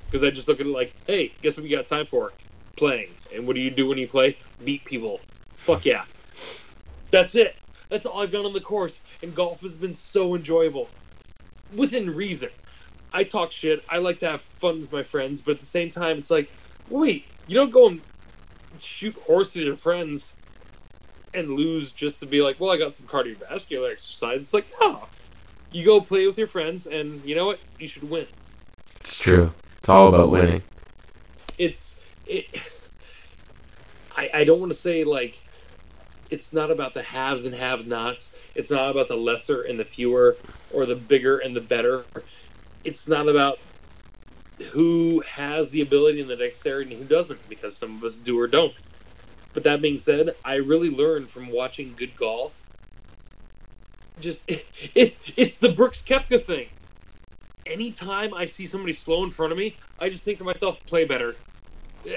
because 0.05 0.23
I 0.23 0.31
just 0.31 0.47
look 0.47 0.59
at 0.59 0.65
it 0.65 0.69
like, 0.69 0.93
"Hey, 1.05 1.31
guess 1.41 1.57
what 1.57 1.63
we 1.63 1.69
got 1.69 1.85
time 1.87 2.05
for? 2.05 2.33
Playing." 2.75 3.11
And 3.33 3.45
what 3.45 3.55
do 3.55 3.61
you 3.61 3.69
do 3.69 3.87
when 3.87 3.97
you 3.97 4.07
play? 4.07 4.37
Beat 4.63 4.85
people. 4.85 5.19
Fuck 5.55 5.85
yeah. 5.85 6.05
That's 7.11 7.35
it. 7.35 7.55
That's 7.89 8.05
all 8.05 8.21
I've 8.21 8.31
done 8.31 8.45
on 8.45 8.53
the 8.53 8.61
course, 8.61 9.05
and 9.21 9.35
golf 9.35 9.61
has 9.61 9.75
been 9.75 9.93
so 9.93 10.35
enjoyable. 10.35 10.89
Within 11.75 12.15
reason. 12.15 12.49
I 13.11 13.23
talk 13.23 13.51
shit. 13.51 13.83
I 13.89 13.97
like 13.97 14.19
to 14.19 14.29
have 14.29 14.41
fun 14.41 14.81
with 14.81 14.93
my 14.93 15.03
friends, 15.03 15.41
but 15.41 15.53
at 15.53 15.59
the 15.59 15.65
same 15.65 15.89
time, 15.89 16.19
it's 16.19 16.29
like, 16.29 16.51
wait, 16.89 17.25
you 17.47 17.55
don't 17.55 17.71
go 17.71 17.87
and 17.87 18.01
shoot 18.79 19.15
horse 19.25 19.55
with 19.55 19.65
your 19.65 19.75
friends 19.75 20.35
and 21.33 21.49
lose 21.49 21.91
just 21.91 22.19
to 22.21 22.25
be 22.25 22.41
like, 22.41 22.59
well, 22.59 22.71
I 22.71 22.77
got 22.77 22.93
some 22.93 23.07
cardiovascular 23.07 23.91
exercise. 23.91 24.41
It's 24.41 24.53
like, 24.53 24.67
no. 24.81 25.07
You 25.71 25.85
go 25.85 26.01
play 26.01 26.25
with 26.25 26.37
your 26.37 26.47
friends, 26.47 26.87
and 26.87 27.23
you 27.23 27.35
know 27.35 27.45
what? 27.45 27.59
You 27.77 27.87
should 27.87 28.09
win. 28.09 28.25
It's 29.01 29.19
true. 29.19 29.53
It's 29.77 29.89
all 29.89 30.07
about 30.07 30.29
winning. 30.31 30.63
it's 31.59 32.03
it, 32.25 32.45
I, 34.15 34.29
I 34.33 34.43
don't 34.45 34.59
want 34.59 34.71
to 34.71 34.77
say 34.77 35.03
like 35.03 35.37
it's 36.29 36.53
not 36.53 36.71
about 36.71 36.93
the 36.93 37.01
haves 37.01 37.45
and 37.45 37.55
have 37.55 37.87
nots 37.87 38.39
it's 38.55 38.71
not 38.71 38.91
about 38.91 39.07
the 39.07 39.15
lesser 39.15 39.61
and 39.61 39.79
the 39.79 39.83
fewer 39.83 40.37
or 40.71 40.85
the 40.85 40.95
bigger 40.95 41.37
and 41.37 41.55
the 41.55 41.61
better 41.61 42.05
it's 42.83 43.07
not 43.09 43.27
about 43.27 43.59
who 44.71 45.21
has 45.21 45.71
the 45.71 45.81
ability 45.81 46.21
and 46.21 46.29
the 46.29 46.35
dexterity 46.35 46.93
and 46.93 47.01
who 47.01 47.07
doesn't, 47.07 47.47
because 47.49 47.75
some 47.77 47.97
of 47.97 48.03
us 48.03 48.17
do 48.17 48.39
or 48.39 48.47
don't. 48.47 48.73
But 49.53 49.63
that 49.63 49.81
being 49.81 49.97
said, 49.97 50.35
I 50.45 50.55
really 50.55 50.89
learned 50.89 51.29
from 51.29 51.49
watching 51.49 51.93
good 51.97 52.15
golf. 52.15 52.65
Just 54.19 54.49
it, 54.49 54.67
it 54.95 55.17
it's 55.37 55.59
the 55.59 55.69
Brooks 55.69 56.05
Koepka 56.07 56.41
thing. 56.41 56.67
Anytime 57.65 58.33
I 58.33 58.45
see 58.45 58.65
somebody 58.65 58.93
slow 58.93 59.23
in 59.23 59.29
front 59.29 59.51
of 59.51 59.57
me, 59.57 59.75
I 59.99 60.09
just 60.09 60.23
think 60.23 60.39
to 60.39 60.43
myself, 60.43 60.83
play 60.85 61.05
better. 61.05 61.35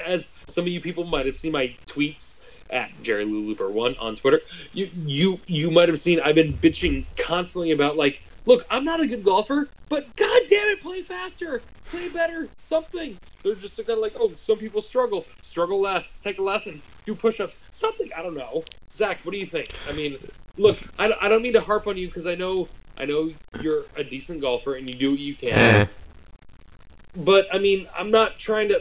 As 0.07 0.39
some 0.47 0.63
of 0.63 0.69
you 0.69 0.81
people 0.81 1.05
might 1.05 1.27
have 1.27 1.37
seen 1.37 1.53
my 1.53 1.75
tweets 1.87 2.45
at 2.71 2.91
Jerry 3.03 3.25
Lou 3.25 3.41
Looper 3.41 3.69
one 3.69 3.97
on 4.01 4.17
Twitter, 4.17 4.41
you 4.73 4.89
you 5.05 5.41
you 5.47 5.71
might 5.71 5.89
have 5.89 5.99
seen 5.99 6.21
I've 6.21 6.35
been 6.35 6.53
bitching 6.53 7.05
constantly 7.17 7.73
about 7.73 7.97
like, 7.97 8.23
look, 8.47 8.65
I'm 8.71 8.85
not 8.85 9.01
a 9.01 9.07
good 9.07 9.25
golfer, 9.25 9.69
but 9.89 10.05
god 10.17 10.43
damn 10.49 10.69
it, 10.69 10.81
play 10.81 11.03
faster, 11.03 11.63
play 11.93 12.09
better, 12.09 12.49
something. 12.57 13.19
They're 13.43 13.55
just 13.55 13.77
kind 13.77 13.91
of 13.91 13.99
like, 13.99 14.15
oh, 14.19 14.33
some 14.35 14.59
people 14.59 14.81
struggle, 14.81 15.25
struggle 15.43 15.81
less, 15.81 16.19
take 16.21 16.39
a 16.39 16.43
lesson, 16.43 16.81
do 17.05 17.15
push-ups, 17.15 17.67
something. 17.71 18.11
I 18.17 18.23
don't 18.23 18.35
know. 18.35 18.65
Zach, 18.91 19.21
what 19.25 19.33
do 19.33 19.39
you 19.39 19.47
think? 19.47 19.69
I 19.89 19.93
mean, 19.93 20.17
look, 20.57 20.79
I, 20.99 21.13
I 21.21 21.29
don't 21.29 21.43
mean 21.43 21.53
to 21.53 21.61
harp 21.61 21.87
on 21.87 21.97
you 21.97 22.09
because 22.09 22.27
I 22.27 22.35
know 22.35 22.69
I 22.97 23.05
know 23.05 23.33
you're 23.61 23.85
a 23.97 24.05
decent 24.05 24.41
golfer 24.41 24.75
and 24.75 24.89
you 24.89 24.95
do 24.95 25.11
what 25.11 25.21
you 25.21 25.35
can. 25.35 25.53
Eh. 25.53 25.87
But 27.17 27.47
I 27.53 27.59
mean, 27.59 27.89
I'm 27.97 28.11
not 28.11 28.39
trying 28.39 28.69
to. 28.69 28.81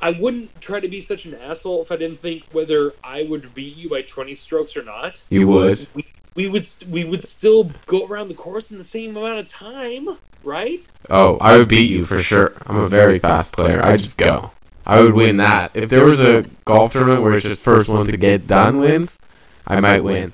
I 0.00 0.10
wouldn't 0.10 0.60
try 0.60 0.80
to 0.80 0.88
be 0.88 1.00
such 1.00 1.26
an 1.26 1.34
asshole 1.34 1.82
if 1.82 1.92
I 1.92 1.96
didn't 1.96 2.18
think 2.18 2.44
whether 2.50 2.92
I 3.04 3.22
would 3.22 3.54
beat 3.54 3.76
you 3.76 3.88
by 3.88 4.02
20 4.02 4.34
strokes 4.34 4.76
or 4.76 4.82
not. 4.82 5.22
You 5.30 5.46
would. 5.46 5.86
We 5.94 6.04
would 6.48 6.64
st- 6.64 6.90
we 6.90 7.04
would 7.04 7.22
still 7.22 7.64
go 7.86 8.06
around 8.06 8.28
the 8.28 8.34
course 8.34 8.70
in 8.70 8.78
the 8.78 8.84
same 8.84 9.16
amount 9.16 9.38
of 9.38 9.46
time, 9.46 10.08
right? 10.44 10.80
Oh, 11.10 11.36
I 11.38 11.58
would 11.58 11.68
beat 11.68 11.90
you 11.90 12.04
for 12.04 12.22
sure. 12.22 12.54
I'm 12.66 12.78
a 12.78 12.88
very 12.88 13.18
fast 13.18 13.52
player. 13.52 13.84
I 13.84 13.96
just 13.96 14.16
go. 14.16 14.52
I 14.84 15.00
would 15.00 15.14
win 15.14 15.36
that. 15.36 15.72
If 15.74 15.90
there 15.90 16.04
was 16.04 16.22
a 16.22 16.44
golf 16.64 16.92
tournament 16.92 17.22
where 17.22 17.34
it's 17.34 17.44
just 17.44 17.62
first 17.62 17.88
one 17.88 18.06
to 18.06 18.16
get 18.16 18.46
done 18.46 18.78
wins, 18.78 19.18
I 19.66 19.80
might 19.80 20.02
win. 20.02 20.32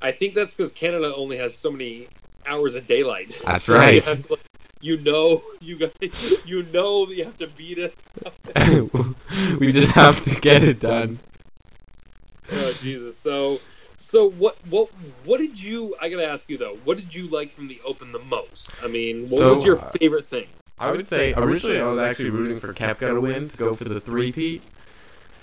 I 0.00 0.12
think 0.12 0.34
that's 0.34 0.54
because 0.54 0.72
Canada 0.72 1.14
only 1.14 1.36
has 1.38 1.56
so 1.56 1.70
many 1.70 2.08
hours 2.46 2.74
of 2.74 2.86
daylight. 2.86 3.40
That's 3.44 3.64
So 3.66 3.76
right. 3.76 4.04
You, 4.06 4.16
to, 4.16 4.38
you 4.80 4.96
know, 4.98 5.42
you 5.60 5.76
guys, 5.76 6.34
you 6.44 6.64
know, 6.64 7.06
that 7.06 7.14
you 7.14 7.24
have 7.24 7.38
to 7.38 7.46
beat 7.46 7.78
it. 7.78 7.94
we 9.60 9.72
just 9.72 9.92
have 9.92 10.22
to 10.24 10.34
get 10.40 10.62
it 10.64 10.80
done. 10.80 11.20
Oh 12.50 12.72
Jesus! 12.80 13.18
So, 13.18 13.60
so 14.02 14.30
what, 14.30 14.56
what, 14.68 14.90
what 15.24 15.38
did 15.38 15.62
you? 15.62 15.94
I 16.00 16.08
gotta 16.08 16.26
ask 16.26 16.50
you 16.50 16.58
though. 16.58 16.76
What 16.84 16.98
did 16.98 17.14
you 17.14 17.28
like 17.28 17.50
from 17.50 17.68
the 17.68 17.80
Open 17.84 18.12
the 18.12 18.18
most? 18.18 18.74
I 18.82 18.88
mean, 18.88 19.22
what 19.22 19.30
So, 19.40 19.50
was 19.50 19.64
your 19.64 19.78
uh, 19.78 19.90
favorite 19.98 20.24
thing? 20.24 20.48
I 20.78 20.90
would 20.90 21.06
say 21.06 21.32
originally 21.34 21.80
I 21.80 21.86
was 21.86 21.98
actually 21.98 22.30
rooting 22.30 22.58
for 22.58 22.74
Koepka 22.74 23.14
to 23.14 23.20
win 23.20 23.48
to 23.48 23.56
go 23.56 23.74
for 23.74 23.84
the 23.84 24.00
three-peat. 24.00 24.62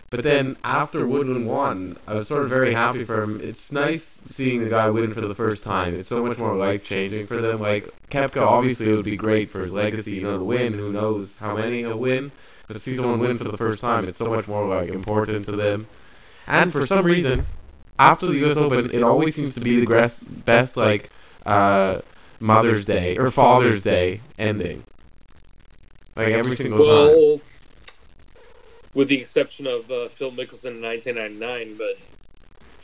But 0.10 0.24
then 0.24 0.58
after 0.64 1.08
Woodland 1.08 1.48
won, 1.48 1.98
I 2.08 2.16
was 2.16 2.28
sort 2.28 2.44
of 2.44 2.50
very 2.50 2.74
happy 2.74 3.04
for 3.04 3.22
him. 3.22 3.40
It's 3.42 3.72
nice 3.72 4.04
seeing 4.28 4.64
the 4.64 4.70
guy 4.70 4.90
win 4.90 5.14
for 5.14 5.22
the 5.22 5.36
first 5.36 5.64
time. 5.64 5.94
It's 5.94 6.10
so 6.10 6.26
much 6.26 6.40
more 6.40 6.56
life 6.56 6.84
changing 6.84 7.28
for 7.28 7.40
them. 7.40 7.62
Like 7.62 7.88
Koepka, 8.10 8.42
obviously 8.42 8.92
it 8.92 8.96
would 8.96 9.06
be 9.06 9.16
great 9.16 9.50
for 9.50 9.62
his 9.62 9.72
legacy, 9.72 10.16
you 10.16 10.24
know, 10.24 10.40
to 10.40 10.44
win. 10.44 10.74
Who 10.74 10.92
knows 10.92 11.38
how 11.38 11.56
many 11.56 11.80
he'll 11.80 12.00
win? 12.00 12.32
But 12.68 12.74
to 12.74 12.80
see 12.80 12.96
someone 12.96 13.20
win 13.20 13.38
for 13.38 13.46
the 13.46 13.58
first 13.58 13.82
time, 13.82 14.08
it's 14.08 14.18
so 14.18 14.34
much 14.34 14.48
more 14.48 14.68
like 14.68 14.90
important 14.90 15.46
to 15.46 15.54
them. 15.54 15.88
And 16.48 16.72
for 16.72 16.86
some 16.86 17.06
reason, 17.06 17.46
after 18.00 18.28
the 18.28 18.38
U.S. 18.40 18.58
Open, 18.58 18.90
it 18.92 19.04
always 19.04 19.36
seems 19.36 19.54
to 19.56 19.60
be 19.60 19.80
the 19.80 19.86
gres- 19.86 20.24
best 20.24 20.78
like 20.78 21.12
uh, 21.46 22.00
Mother's 22.40 22.86
Day 22.86 23.18
or 23.18 23.30
Father's 23.30 23.84
Day 23.84 24.22
ending. 24.38 24.84
Like 26.16 26.30
every 26.30 26.56
single 26.56 26.80
time. 26.80 26.88
Well, 26.88 27.42
with 28.94 29.08
the 29.08 29.18
exception 29.18 29.68
of 29.68 29.90
uh, 29.92 30.08
Phil 30.08 30.32
Mickelson 30.32 30.78
in 30.78 30.82
1999, 30.82 31.76
but 31.78 31.98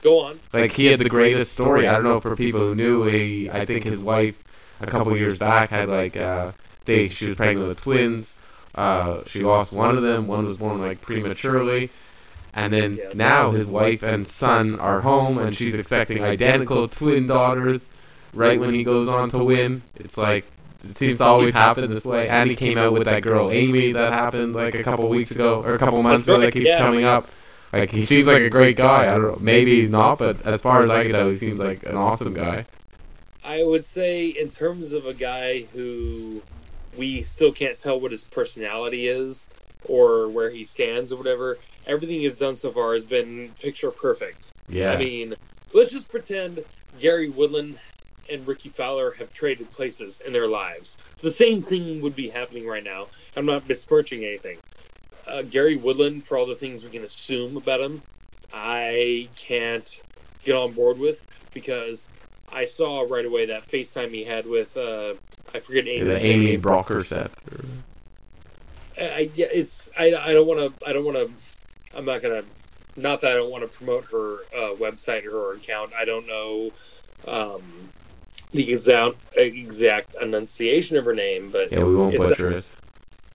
go 0.01 0.19
on. 0.19 0.39
Like 0.53 0.71
he 0.73 0.85
had 0.85 0.99
the 0.99 1.09
greatest 1.09 1.53
story. 1.53 1.87
I 1.87 1.93
don't 1.93 2.03
know 2.03 2.19
for 2.19 2.35
people 2.35 2.59
who 2.59 2.75
knew. 2.75 3.03
He, 3.03 3.49
I 3.49 3.65
think 3.65 3.83
his 3.83 3.99
wife, 3.99 4.41
a 4.79 4.85
couple 4.85 5.15
years 5.17 5.37
back, 5.37 5.69
had 5.71 5.89
like 5.89 6.15
uh, 6.15 6.51
they 6.85 7.09
she 7.09 7.27
was 7.27 7.37
pregnant 7.37 7.67
with 7.67 7.81
twins. 7.81 8.39
Uh, 8.75 9.23
she 9.25 9.41
lost 9.41 9.73
one 9.73 9.97
of 9.97 10.03
them. 10.03 10.27
One 10.27 10.45
was 10.45 10.57
born 10.57 10.79
like 10.79 11.01
prematurely, 11.01 11.89
and 12.55 12.73
then 12.73 12.97
Yeah. 12.97 13.09
now 13.13 13.51
his 13.51 13.67
wife 13.67 14.01
and 14.01 14.27
son 14.27 14.79
are 14.79 15.01
home, 15.01 15.37
and 15.37 15.55
she's 15.55 15.73
expecting 15.73 16.23
identical 16.23 16.87
twin 16.87 17.27
daughters. 17.27 17.87
Right 18.33 18.59
when 18.59 18.73
he 18.73 18.83
goes 18.83 19.07
on 19.07 19.29
to 19.29 19.43
win, 19.43 19.81
it's 19.95 20.17
like 20.17 20.45
it 20.89 20.97
seems 20.97 21.17
to 21.17 21.23
always 21.23 21.53
happen 21.53 21.93
this 21.93 22.05
way. 22.05 22.27
And 22.27 22.49
he 22.49 22.55
came 22.55 22.77
out 22.77 22.93
with 22.93 23.05
that 23.05 23.21
girl 23.21 23.49
Amy 23.49 23.93
that 23.93 24.11
happened 24.11 24.53
like 24.53 24.75
a 24.75 24.83
couple 24.83 25.07
weeks 25.09 25.31
ago 25.31 25.63
or 25.65 25.73
a 25.73 25.77
couple 25.77 26.01
months 26.03 26.27
ago. 26.27 26.39
That 26.39 26.53
keeps 26.53 26.67
yeah. 26.67 26.77
coming 26.77 27.05
up. 27.05 27.29
Like 27.73 27.91
he 27.91 28.05
seems 28.05 28.27
like 28.27 28.41
a 28.41 28.49
great 28.49 28.77
guy. 28.77 29.03
I 29.03 29.17
don't 29.17 29.21
know. 29.21 29.37
Maybe 29.39 29.81
he's 29.81 29.89
not, 29.89 30.17
but 30.17 30.45
as 30.45 30.61
far 30.61 30.83
as 30.83 30.89
I 30.89 31.03
can 31.03 31.11
tell, 31.13 31.29
he 31.29 31.37
seems 31.37 31.59
like 31.59 31.83
an 31.83 31.95
awesome 31.95 32.33
guy. 32.33 32.65
I 33.43 33.63
would 33.63 33.85
say, 33.85 34.27
in 34.27 34.49
terms 34.49 34.93
of 34.93 35.05
a 35.05 35.13
guy 35.13 35.63
who 35.73 36.41
we 36.97 37.21
still 37.21 37.51
can't 37.51 37.79
tell 37.79 37.99
what 37.99 38.11
his 38.11 38.23
personality 38.23 39.07
is 39.07 39.49
or 39.87 40.27
where 40.29 40.49
he 40.49 40.63
stands 40.63 41.11
or 41.11 41.17
whatever, 41.17 41.57
everything 41.87 42.19
he's 42.21 42.37
done 42.39 42.55
so 42.55 42.71
far 42.71 42.93
has 42.93 43.05
been 43.05 43.51
picture 43.61 43.91
perfect. 43.91 44.51
Yeah. 44.67 44.91
I 44.93 44.97
mean, 44.97 45.35
let's 45.73 45.91
just 45.91 46.09
pretend 46.09 46.63
Gary 46.99 47.29
Woodland 47.29 47.77
and 48.31 48.47
Rickie 48.47 48.69
Fowler 48.69 49.11
have 49.19 49.31
traded 49.33 49.71
places 49.71 50.21
in 50.25 50.33
their 50.33 50.47
lives. 50.47 50.97
The 51.21 51.31
same 51.31 51.61
thing 51.61 52.01
would 52.01 52.15
be 52.15 52.29
happening 52.29 52.67
right 52.67 52.83
now. 52.83 53.07
I'm 53.35 53.45
not 53.45 53.67
besmirching 53.67 54.25
anything. 54.25 54.57
Uh, 55.27 55.43
Gary 55.43 55.75
Woodland, 55.75 56.23
for 56.23 56.37
all 56.37 56.45
the 56.45 56.55
things 56.55 56.83
we 56.83 56.89
can 56.89 57.03
assume 57.03 57.57
about 57.57 57.81
him, 57.81 58.01
I 58.53 59.27
can't 59.35 60.01
get 60.43 60.55
on 60.55 60.73
board 60.73 60.97
with 60.97 61.25
because 61.53 62.07
I 62.51 62.65
saw 62.65 63.01
right 63.01 63.25
away 63.25 63.47
that 63.47 63.67
FaceTime 63.67 64.09
he 64.09 64.23
had 64.23 64.45
with 64.47 64.77
uh, 64.77 65.15
I 65.53 65.59
forget 65.59 65.85
Yeah, 65.85 65.93
Amy's 65.93 66.21
the 66.21 66.27
Amy. 66.27 66.57
Brocker 66.57 67.05
set. 67.05 67.31
I, 68.97 69.29
it's 69.35 69.91
I, 69.97 70.13
I 70.15 70.33
don't 70.33 70.47
want 70.47 70.79
to 70.79 70.87
I 70.87 70.93
don't 70.93 71.05
want 71.05 71.17
to 71.17 71.31
I'm 71.97 72.05
not 72.05 72.21
gonna 72.21 72.43
not 72.95 73.21
that 73.21 73.31
I 73.31 73.35
don't 73.35 73.51
want 73.51 73.69
to 73.69 73.77
promote 73.77 74.05
her 74.05 74.35
uh, 74.55 74.75
website 74.75 75.25
or 75.25 75.31
her 75.31 75.53
account. 75.53 75.91
I 75.93 76.05
don't 76.05 76.27
know 76.27 76.71
um, 77.27 77.63
the 78.51 78.71
exact 78.71 79.17
exact 79.35 80.15
enunciation 80.21 80.97
of 80.97 81.05
her 81.05 81.15
name, 81.15 81.51
but 81.51 81.71
Yeah, 81.71 81.83
we 81.83 81.95
won't 81.95 82.15
It's 82.15 82.29
butcher 82.29 82.51
it. 82.51 82.65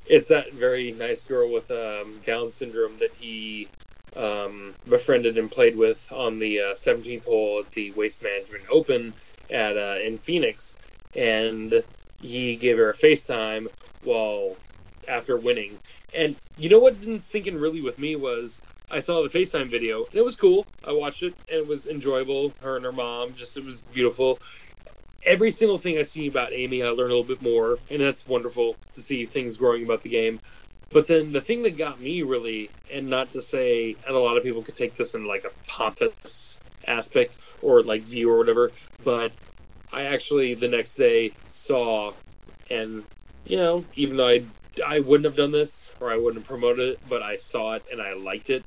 it's 0.06 0.28
that 0.28 0.52
very 0.52 0.92
nice 0.92 1.24
girl 1.24 1.52
with 1.52 1.70
um, 1.70 2.20
Down 2.24 2.50
syndrome 2.50 2.96
that 2.96 3.14
he 3.14 3.68
um, 4.16 4.74
befriended 4.88 5.38
and 5.38 5.50
played 5.50 5.76
with 5.76 6.10
on 6.12 6.38
the 6.38 6.60
uh, 6.60 6.74
17th 6.74 7.26
hole 7.26 7.60
at 7.60 7.70
the 7.72 7.92
Waste 7.92 8.22
Management 8.22 8.64
Open 8.70 9.12
at 9.50 9.76
uh, 9.76 9.96
in 10.02 10.18
Phoenix, 10.18 10.76
and 11.14 11.82
he 12.20 12.56
gave 12.56 12.76
her 12.78 12.90
a 12.90 12.94
FaceTime 12.94 13.68
while 14.02 14.56
after 15.08 15.36
winning. 15.36 15.78
And 16.14 16.36
you 16.56 16.68
know 16.68 16.78
what 16.78 17.00
didn't 17.00 17.24
sink 17.24 17.46
in 17.46 17.58
really 17.58 17.80
with 17.80 17.98
me 17.98 18.16
was 18.16 18.62
I 18.90 19.00
saw 19.00 19.22
the 19.22 19.28
FaceTime 19.28 19.70
video 19.70 20.06
it 20.12 20.24
was 20.24 20.36
cool. 20.36 20.66
I 20.86 20.92
watched 20.92 21.22
it 21.22 21.34
and 21.50 21.60
it 21.60 21.66
was 21.66 21.86
enjoyable. 21.86 22.52
Her 22.62 22.76
and 22.76 22.84
her 22.84 22.92
mom, 22.92 23.34
just 23.34 23.56
it 23.56 23.64
was 23.64 23.80
beautiful. 23.80 24.40
Every 25.24 25.50
single 25.50 25.78
thing 25.78 25.98
I 25.98 26.02
see 26.02 26.28
about 26.28 26.52
Amy, 26.52 26.82
I 26.82 26.88
learn 26.88 27.10
a 27.10 27.14
little 27.14 27.24
bit 27.24 27.42
more, 27.42 27.78
and 27.90 28.00
that's 28.00 28.26
wonderful 28.26 28.76
to 28.94 29.00
see 29.02 29.26
things 29.26 29.58
growing 29.58 29.84
about 29.84 30.02
the 30.02 30.08
game. 30.08 30.40
But 30.92 31.06
then 31.06 31.32
the 31.32 31.42
thing 31.42 31.62
that 31.64 31.76
got 31.76 32.00
me 32.00 32.22
really, 32.22 32.70
and 32.92 33.08
not 33.08 33.32
to 33.34 33.42
say, 33.42 33.96
and 34.06 34.16
a 34.16 34.18
lot 34.18 34.38
of 34.38 34.42
people 34.42 34.62
could 34.62 34.76
take 34.76 34.96
this 34.96 35.14
in 35.14 35.26
like 35.26 35.44
a 35.44 35.50
pompous 35.70 36.58
aspect 36.86 37.38
or 37.62 37.82
like 37.82 38.02
view 38.02 38.30
or 38.30 38.38
whatever, 38.38 38.72
but 39.04 39.30
I 39.92 40.04
actually 40.04 40.54
the 40.54 40.68
next 40.68 40.96
day 40.96 41.32
saw, 41.50 42.12
and 42.70 43.04
you 43.46 43.56
know, 43.56 43.84
even 43.94 44.16
though 44.16 44.28
I 44.28 44.42
I 44.86 45.00
wouldn't 45.00 45.24
have 45.24 45.36
done 45.36 45.52
this 45.52 45.90
or 46.00 46.10
I 46.10 46.16
wouldn't 46.16 46.42
have 46.42 46.48
promoted 46.48 46.90
it, 46.90 47.00
but 47.08 47.22
I 47.22 47.36
saw 47.36 47.74
it 47.74 47.84
and 47.90 48.00
I 48.00 48.14
liked 48.14 48.50
it. 48.50 48.64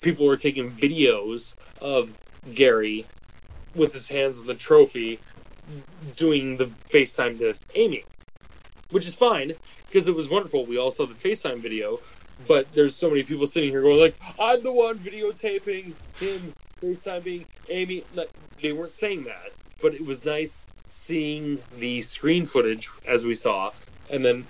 People 0.00 0.26
were 0.26 0.36
taking 0.36 0.70
videos 0.70 1.54
of 1.80 2.12
Gary 2.54 3.06
with 3.74 3.92
his 3.92 4.08
hands 4.08 4.38
on 4.38 4.46
the 4.46 4.54
trophy 4.54 5.18
doing 6.16 6.56
the 6.56 6.66
FaceTime 6.92 7.38
to 7.38 7.54
Amy, 7.74 8.04
which 8.90 9.06
is 9.06 9.16
fine 9.16 9.52
because 9.88 10.08
it 10.08 10.14
was 10.14 10.28
wonderful. 10.28 10.64
We 10.66 10.78
all 10.78 10.90
saw 10.90 11.06
the 11.06 11.14
FaceTime 11.14 11.60
video, 11.60 12.00
but 12.46 12.72
there's 12.74 12.94
so 12.94 13.08
many 13.08 13.22
people 13.22 13.46
sitting 13.46 13.70
here 13.70 13.82
going 13.82 13.98
like, 13.98 14.16
"I'm 14.38 14.62
the 14.62 14.72
one 14.72 14.98
videotaping 14.98 15.94
him 16.18 16.54
FaceTiming 16.82 17.46
Amy." 17.68 18.04
They 18.60 18.72
weren't 18.72 18.92
saying 18.92 19.24
that, 19.24 19.52
but 19.80 19.94
it 19.94 20.04
was 20.04 20.24
nice 20.24 20.66
seeing 20.86 21.60
the 21.78 22.02
screen 22.02 22.46
footage 22.46 22.88
as 23.06 23.24
we 23.24 23.34
saw, 23.34 23.72
and 24.10 24.24
then 24.24 24.46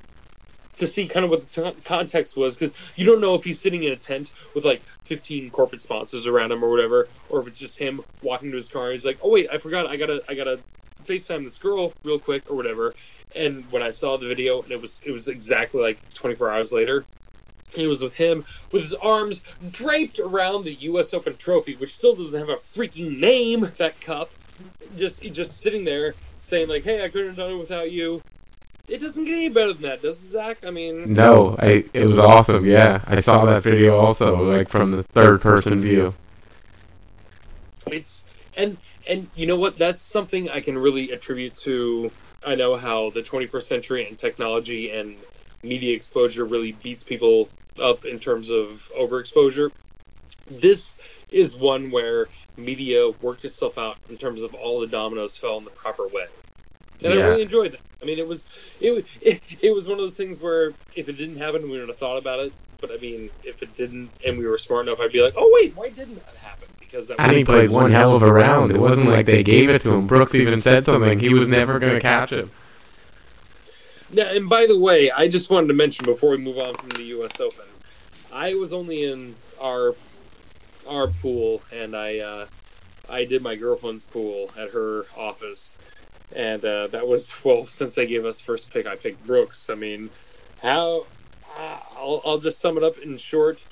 to 0.78 0.86
see 0.86 1.06
kind 1.06 1.24
of 1.24 1.30
what 1.30 1.48
the 1.48 1.72
t- 1.72 1.80
context 1.82 2.36
was 2.36 2.56
because 2.56 2.74
you 2.96 3.06
don't 3.06 3.20
know 3.20 3.34
if 3.34 3.44
he's 3.44 3.60
sitting 3.60 3.84
in 3.84 3.92
a 3.92 3.96
tent 3.96 4.32
with 4.54 4.64
like 4.64 4.82
15 5.06 5.50
corporate 5.50 5.80
sponsors 5.80 6.26
around 6.26 6.52
him 6.52 6.64
or 6.64 6.70
whatever, 6.70 7.08
or 7.28 7.40
if 7.40 7.48
it's 7.48 7.58
just 7.58 7.78
him 7.78 8.00
walking 8.22 8.50
to 8.50 8.56
his 8.56 8.68
car. 8.68 8.90
He's 8.90 9.06
like, 9.06 9.18
"Oh 9.22 9.30
wait, 9.30 9.48
I 9.52 9.58
forgot. 9.58 9.86
I 9.86 9.96
gotta, 9.96 10.22
I 10.28 10.34
gotta 10.34 10.60
FaceTime 11.04 11.44
this 11.44 11.58
girl 11.58 11.92
real 12.04 12.18
quick 12.18 12.44
or 12.50 12.56
whatever. 12.56 12.94
And 13.34 13.70
when 13.70 13.82
I 13.82 13.90
saw 13.90 14.16
the 14.16 14.28
video, 14.28 14.62
and 14.62 14.72
it 14.72 14.80
was 14.80 15.00
it 15.04 15.10
was 15.10 15.28
exactly 15.28 15.82
like 15.82 15.98
24 16.14 16.52
hours 16.52 16.72
later. 16.72 17.04
He 17.74 17.88
was 17.88 18.02
with 18.02 18.14
him 18.14 18.44
with 18.72 18.82
his 18.82 18.94
arms 18.94 19.42
draped 19.70 20.20
around 20.20 20.64
the 20.64 20.74
U.S. 20.74 21.12
Open 21.12 21.36
trophy, 21.36 21.74
which 21.76 21.92
still 21.94 22.14
doesn't 22.14 22.38
have 22.38 22.48
a 22.48 22.54
freaking 22.54 23.18
name. 23.18 23.62
That 23.78 24.00
cup, 24.00 24.32
just 24.96 25.22
just 25.32 25.60
sitting 25.60 25.84
there 25.84 26.14
saying 26.38 26.68
like, 26.68 26.84
"Hey, 26.84 27.04
I 27.04 27.08
couldn't 27.08 27.28
have 27.28 27.36
done 27.36 27.52
it 27.52 27.58
without 27.58 27.90
you." 27.90 28.22
It 28.86 29.00
doesn't 29.00 29.24
get 29.24 29.34
any 29.34 29.48
better 29.48 29.72
than 29.72 29.82
that, 29.82 30.02
does 30.02 30.22
it, 30.22 30.28
Zach? 30.28 30.66
I 30.66 30.70
mean, 30.70 31.14
No, 31.14 31.56
I 31.58 31.84
it 31.94 32.04
was 32.04 32.18
awesome. 32.18 32.66
Yeah, 32.66 33.00
I 33.06 33.20
saw 33.20 33.46
that 33.46 33.62
video 33.62 33.98
also, 33.98 34.44
like 34.52 34.68
from 34.68 34.92
the 34.92 35.02
third 35.02 35.40
person 35.40 35.80
view. 35.80 36.14
it's 37.86 38.30
and 38.56 38.76
and 39.08 39.26
you 39.34 39.46
know 39.46 39.58
what? 39.58 39.78
That's 39.78 40.02
something 40.02 40.50
I 40.50 40.60
can 40.60 40.76
really 40.76 41.12
attribute 41.12 41.56
to. 41.58 42.10
I 42.46 42.56
know 42.56 42.76
how 42.76 43.08
the 43.10 43.20
21st 43.22 43.62
century 43.62 44.06
and 44.06 44.18
technology 44.18 44.90
and 44.90 45.16
media 45.62 45.94
exposure 45.94 46.44
really 46.44 46.72
beats 46.72 47.02
people 47.02 47.48
up 47.80 48.04
in 48.04 48.18
terms 48.18 48.50
of 48.50 48.90
overexposure. 48.98 49.70
This 50.50 51.00
is 51.30 51.56
one 51.56 51.90
where 51.90 52.28
media 52.58 53.10
worked 53.22 53.46
itself 53.46 53.78
out 53.78 53.96
in 54.10 54.18
terms 54.18 54.42
of 54.42 54.54
all 54.54 54.80
the 54.80 54.86
dominoes 54.86 55.38
fell 55.38 55.56
in 55.56 55.64
the 55.64 55.70
proper 55.70 56.06
way. 56.06 56.26
And 57.04 57.14
I 57.14 57.22
really 57.26 57.42
enjoyed 57.42 57.72
that. 57.72 57.80
I 58.02 58.06
mean, 58.06 58.18
it 58.18 58.26
was 58.26 58.48
it, 58.80 59.06
it 59.20 59.42
it 59.60 59.74
was 59.74 59.86
one 59.86 59.98
of 59.98 60.04
those 60.04 60.16
things 60.16 60.40
where 60.40 60.72
if 60.94 61.08
it 61.08 61.16
didn't 61.16 61.36
happen, 61.36 61.62
we 61.62 61.70
wouldn't 61.70 61.88
have 61.88 61.96
thought 61.96 62.18
about 62.18 62.40
it. 62.40 62.52
But 62.80 62.90
I 62.92 62.96
mean, 62.96 63.30
if 63.44 63.62
it 63.62 63.76
didn't, 63.76 64.10
and 64.26 64.38
we 64.38 64.46
were 64.46 64.58
smart 64.58 64.86
enough, 64.86 65.00
I'd 65.00 65.12
be 65.12 65.22
like, 65.22 65.34
"Oh 65.36 65.50
wait, 65.54 65.74
why 65.76 65.90
didn't 65.90 66.16
that 66.16 66.36
happen?" 66.36 66.68
Because 66.78 67.08
that 67.08 67.18
And 67.18 67.32
he 67.32 67.44
played 67.44 67.70
one 67.70 67.90
hell 67.90 68.14
of 68.14 68.22
a 68.22 68.32
round. 68.32 68.70
It 68.70 68.78
wasn't 68.78 69.08
like 69.08 69.26
they 69.26 69.42
gave 69.42 69.70
it 69.70 69.82
to 69.82 69.94
him. 69.94 70.06
Brooks 70.06 70.34
even 70.34 70.60
said 70.60 70.84
something. 70.84 71.18
He 71.18 71.32
was 71.32 71.48
never 71.48 71.78
going 71.78 71.94
to 71.94 72.00
catch 72.00 72.30
him. 72.30 72.50
Now, 74.12 74.28
and 74.28 74.48
by 74.48 74.66
the 74.66 74.78
way, 74.78 75.10
I 75.10 75.28
just 75.28 75.50
wanted 75.50 75.68
to 75.68 75.74
mention 75.74 76.06
before 76.06 76.30
we 76.30 76.36
move 76.36 76.58
on 76.58 76.74
from 76.74 76.90
the 76.90 77.02
U.S. 77.04 77.40
Open, 77.40 77.64
I 78.32 78.54
was 78.54 78.72
only 78.72 79.04
in 79.04 79.34
our 79.60 79.94
our 80.86 81.08
pool, 81.08 81.62
and 81.72 81.96
I 81.96 82.18
uh, 82.18 82.46
I 83.08 83.24
did 83.24 83.42
my 83.42 83.56
girlfriend's 83.56 84.04
pool 84.04 84.50
at 84.58 84.70
her 84.70 85.06
office, 85.16 85.78
and 86.34 86.64
uh, 86.64 86.86
that 86.88 87.06
was 87.06 87.34
well 87.44 87.66
since 87.66 87.94
they 87.94 88.06
gave 88.06 88.24
us 88.24 88.40
first 88.40 88.72
pick, 88.72 88.86
I 88.86 88.96
picked 88.96 89.26
Brooks. 89.26 89.70
I 89.70 89.74
mean, 89.74 90.10
how 90.62 91.06
uh, 91.58 91.78
I'll, 91.96 92.20
I'll 92.24 92.38
just 92.38 92.60
sum 92.60 92.76
it 92.76 92.82
up 92.82 92.98
in 92.98 93.16
short. 93.16 93.62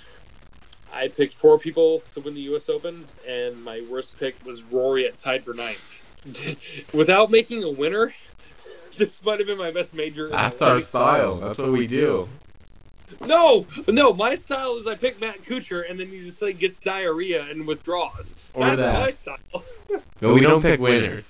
I 0.92 1.09
picked 1.09 1.33
four 1.33 1.59
people 1.59 2.01
to 2.12 2.20
win 2.20 2.35
the 2.35 2.42
U.S. 2.42 2.68
Open, 2.68 3.07
and 3.27 3.64
my 3.64 3.83
worst 3.90 4.18
pick 4.18 4.37
was 4.44 4.62
Rory 4.62 5.07
at 5.07 5.18
tied 5.18 5.44
for 5.44 5.55
ninth. 5.55 6.01
Without 6.94 7.31
making 7.31 7.64
a 7.64 7.70
winner, 7.70 8.12
this 8.98 9.25
might 9.25 9.38
have 9.38 9.46
been 9.46 9.59
my 9.59 9.70
best 9.70 9.94
major. 9.94 10.29
That's 10.29 10.61
our 10.61 10.81
style. 10.81 11.37
That's 11.37 11.59
what 11.59 11.72
we 11.72 11.87
do. 11.87 12.29
No, 13.27 13.66
no, 13.88 14.12
my 14.12 14.35
style 14.35 14.77
is 14.77 14.87
I 14.87 14.94
pick 14.94 15.20
Matt 15.20 15.42
Kuchar 15.42 15.88
and 15.88 16.01
then 16.01 16.09
he 16.09 16.20
just 16.20 16.40
like 16.42 16.59
gets 16.59 16.79
diarrhea 16.79 17.44
and 17.44 17.66
withdraws. 17.66 18.35
Or 18.55 18.64
That's 18.75 18.83
that. 18.83 19.01
my 19.01 19.11
style. 19.11 19.64
But 20.20 20.35
we 20.35 20.40
don't 20.40 20.62
pick 20.62 20.81
winners. 20.81 21.29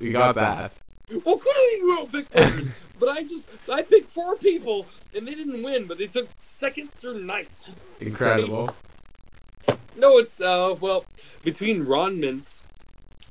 We 0.00 0.12
got 0.12 0.34
that. 0.36 0.72
Well, 1.10 1.38
clearly 1.38 1.82
we 1.82 1.96
don't 1.96 2.12
pick 2.12 2.34
winners, 2.34 2.70
but 2.98 3.08
I 3.08 3.22
just 3.22 3.48
I 3.70 3.82
picked 3.82 4.10
four 4.10 4.36
people 4.36 4.86
and 5.16 5.26
they 5.26 5.34
didn't 5.34 5.62
win, 5.62 5.86
but 5.86 5.98
they 5.98 6.06
took 6.06 6.28
second 6.36 6.92
through 6.92 7.24
ninth. 7.24 7.68
Incredible. 8.00 8.70
No, 9.96 10.18
it's 10.18 10.40
uh 10.40 10.74
well 10.80 11.04
between 11.42 11.84
Ron 11.84 12.18
Mintz, 12.18 12.62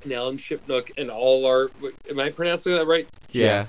and 0.04 0.14
Alan 0.14 0.38
Shipnuck, 0.38 0.98
and 0.98 1.10
all 1.10 1.46
our. 1.46 1.70
Am 2.10 2.20
I 2.20 2.30
pronouncing 2.30 2.74
that 2.74 2.88
right? 2.88 3.08
Yeah. 3.32 3.68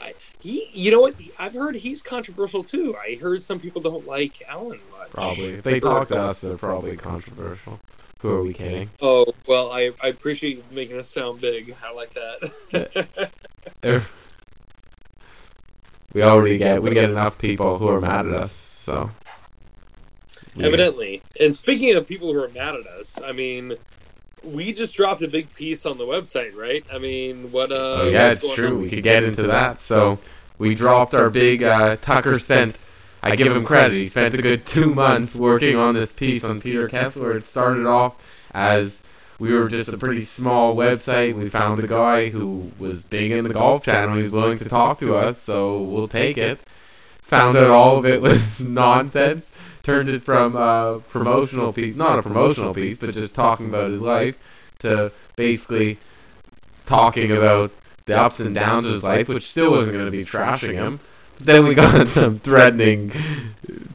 I, 0.00 0.14
He, 0.40 0.68
you 0.72 0.90
know 0.90 1.00
what? 1.00 1.14
I've 1.38 1.54
heard 1.54 1.74
he's 1.74 2.02
controversial 2.02 2.64
too. 2.64 2.96
I 2.96 3.16
heard 3.20 3.42
some 3.42 3.60
people 3.60 3.80
don't 3.82 4.06
like 4.06 4.42
Alan 4.48 4.80
much. 4.90 5.10
Probably. 5.10 5.54
If 5.54 5.62
they 5.62 5.80
talk 5.80 6.08
to 6.08 6.20
us, 6.20 6.38
they're 6.40 6.56
probably 6.56 6.96
controversial. 6.96 7.80
Who 8.24 8.30
are 8.30 8.42
we 8.42 8.54
kidding? 8.54 8.88
Oh 9.02 9.26
well, 9.46 9.70
I, 9.70 9.90
I 10.02 10.08
appreciate 10.08 10.56
you 10.56 10.64
making 10.70 10.96
us 10.96 11.10
sound 11.10 11.42
big. 11.42 11.76
I 11.84 11.92
like 11.92 12.14
that. 12.14 13.30
We 16.14 16.22
already 16.22 16.56
get 16.56 16.82
we 16.82 16.94
get 16.94 17.10
enough 17.10 17.36
people 17.36 17.76
who 17.76 17.86
are 17.88 18.00
mad 18.00 18.24
at 18.26 18.32
us. 18.32 18.70
So. 18.78 19.10
we- 20.56 20.64
Evidently. 20.64 21.20
And 21.38 21.54
speaking 21.54 21.94
of 21.96 22.06
people 22.08 22.32
who 22.32 22.42
are 22.42 22.48
mad 22.48 22.76
at 22.76 22.86
us, 22.86 23.20
I 23.20 23.32
mean, 23.32 23.74
we 24.42 24.72
just 24.72 24.96
dropped 24.96 25.20
a 25.20 25.28
big 25.28 25.52
piece 25.54 25.84
on 25.84 25.98
the 25.98 26.04
website, 26.04 26.56
right? 26.56 26.82
I 26.90 26.96
mean, 26.96 27.52
what? 27.52 27.72
Uh, 27.72 27.74
Oh 27.74 28.08
yeah, 28.08 28.28
what's 28.28 28.42
it's 28.42 28.54
true. 28.54 28.68
on? 28.68 28.82
We 28.82 28.88
could 28.88 29.02
get 29.02 29.22
into 29.24 29.42
that. 29.48 29.80
So 29.80 30.18
we 30.56 30.74
dropped 30.74 31.12
our 31.12 31.28
big 31.28 31.62
uh, 31.62 31.96
Tucker 32.00 32.38
spent. 32.38 32.78
I 33.24 33.36
give 33.36 33.56
him 33.56 33.64
credit. 33.64 33.94
He 33.94 34.08
spent 34.08 34.34
a 34.34 34.42
good 34.42 34.66
two 34.66 34.94
months 34.94 35.34
working 35.34 35.76
on 35.76 35.94
this 35.94 36.12
piece 36.12 36.44
on 36.44 36.60
Peter 36.60 36.88
Kessler. 36.88 37.36
It 37.36 37.44
started 37.44 37.86
off 37.86 38.16
as 38.52 39.02
we 39.38 39.52
were 39.52 39.68
just 39.68 39.92
a 39.92 39.98
pretty 39.98 40.24
small 40.24 40.76
website. 40.76 41.34
We 41.34 41.48
found 41.48 41.82
a 41.82 41.86
guy 41.86 42.28
who 42.28 42.72
was 42.78 43.02
big 43.02 43.30
in 43.30 43.44
the 43.44 43.54
golf 43.54 43.84
channel. 43.84 44.16
He 44.16 44.22
was 44.22 44.32
willing 44.32 44.58
to 44.58 44.68
talk 44.68 45.00
to 45.00 45.16
us, 45.16 45.40
so 45.40 45.80
we'll 45.80 46.08
take 46.08 46.36
it. 46.36 46.60
Found 47.22 47.56
out 47.56 47.70
all 47.70 47.96
of 47.98 48.04
it 48.04 48.20
was 48.20 48.60
nonsense. 48.60 49.50
Turned 49.82 50.08
it 50.08 50.22
from 50.22 50.54
a 50.54 51.00
promotional 51.08 51.72
piece, 51.72 51.96
not 51.96 52.18
a 52.18 52.22
promotional 52.22 52.74
piece, 52.74 52.98
but 52.98 53.12
just 53.12 53.34
talking 53.34 53.68
about 53.68 53.90
his 53.90 54.02
life, 54.02 54.38
to 54.80 55.12
basically 55.36 55.98
talking 56.86 57.30
about 57.30 57.70
the 58.06 58.18
ups 58.18 58.40
and 58.40 58.54
downs 58.54 58.84
of 58.84 58.92
his 58.92 59.04
life, 59.04 59.28
which 59.28 59.48
still 59.50 59.70
wasn't 59.70 59.92
going 59.92 60.04
to 60.04 60.10
be 60.10 60.24
trashing 60.24 60.74
him. 60.74 61.00
But 61.38 61.46
then 61.46 61.66
we 61.66 61.74
got 61.74 62.08
some 62.20 62.38
threatening 62.38 63.12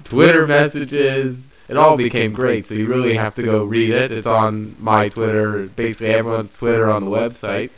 Twitter 0.03 0.47
messages. 0.47 1.45
It 1.67 1.77
all 1.77 1.97
became 1.97 2.33
great, 2.33 2.65
so 2.65 2.73
you 2.73 2.87
really 2.87 3.13
have 3.15 3.35
to 3.35 3.43
go 3.43 3.63
read 3.63 3.91
it. 3.91 4.11
It's 4.11 4.25
on 4.25 4.75
my 4.79 5.09
Twitter, 5.09 5.67
basically 5.67 6.07
everyone's 6.07 6.55
Twitter 6.55 6.89
on 6.89 7.05
the 7.05 7.11
website. 7.11 7.69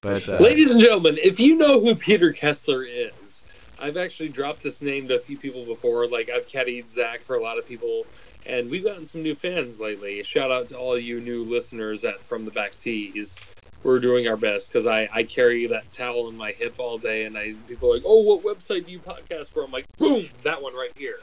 But 0.00 0.28
uh, 0.28 0.36
Ladies 0.36 0.72
and 0.72 0.82
gentlemen, 0.82 1.18
if 1.18 1.40
you 1.40 1.56
know 1.56 1.80
who 1.80 1.96
Peter 1.96 2.32
Kessler 2.32 2.84
is, 2.84 3.48
I've 3.78 3.96
actually 3.96 4.28
dropped 4.28 4.62
this 4.62 4.80
name 4.80 5.08
to 5.08 5.16
a 5.16 5.18
few 5.18 5.36
people 5.36 5.64
before. 5.64 6.06
Like 6.06 6.28
I've 6.28 6.46
caddied 6.46 6.88
Zach 6.88 7.20
for 7.20 7.36
a 7.36 7.42
lot 7.42 7.58
of 7.58 7.66
people, 7.66 8.06
and 8.46 8.70
we've 8.70 8.84
gotten 8.84 9.06
some 9.06 9.22
new 9.22 9.34
fans 9.34 9.80
lately. 9.80 10.22
Shout 10.22 10.52
out 10.52 10.68
to 10.68 10.78
all 10.78 10.96
you 10.96 11.20
new 11.20 11.42
listeners 11.42 12.04
at 12.04 12.22
From 12.22 12.44
the 12.44 12.50
Back 12.50 12.78
Tees. 12.78 13.40
We're 13.84 14.00
doing 14.00 14.26
our 14.28 14.36
best 14.36 14.70
because 14.70 14.86
I, 14.86 15.08
I 15.12 15.24
carry 15.24 15.66
that 15.68 15.92
towel 15.92 16.28
in 16.28 16.36
my 16.36 16.52
hip 16.52 16.76
all 16.78 16.98
day, 16.98 17.26
and 17.26 17.36
I 17.36 17.54
people 17.68 17.90
are 17.90 17.94
like, 17.96 18.04
oh, 18.06 18.22
what 18.22 18.42
website 18.44 18.86
do 18.86 18.92
you 18.92 19.00
podcast 19.00 19.52
for? 19.52 19.62
I'm 19.62 19.70
like, 19.70 19.86
boom, 19.98 20.26
that 20.44 20.62
one 20.62 20.74
right 20.74 20.92
here. 20.96 21.18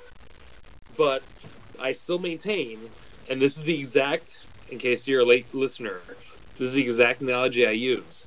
But 0.98 1.24
I 1.80 1.94
still 1.94 2.20
maintain, 2.20 2.80
and 3.30 3.42
this 3.42 3.58
is 3.58 3.64
the 3.64 3.78
exact, 3.78 4.38
in 4.70 4.78
case 4.78 5.08
you're 5.08 5.22
a 5.22 5.26
late 5.26 5.54
listener, 5.54 6.02
this 6.60 6.70
is 6.70 6.76
the 6.76 6.84
exact 6.84 7.22
analogy 7.22 7.66
I 7.66 7.72
use. 7.72 8.26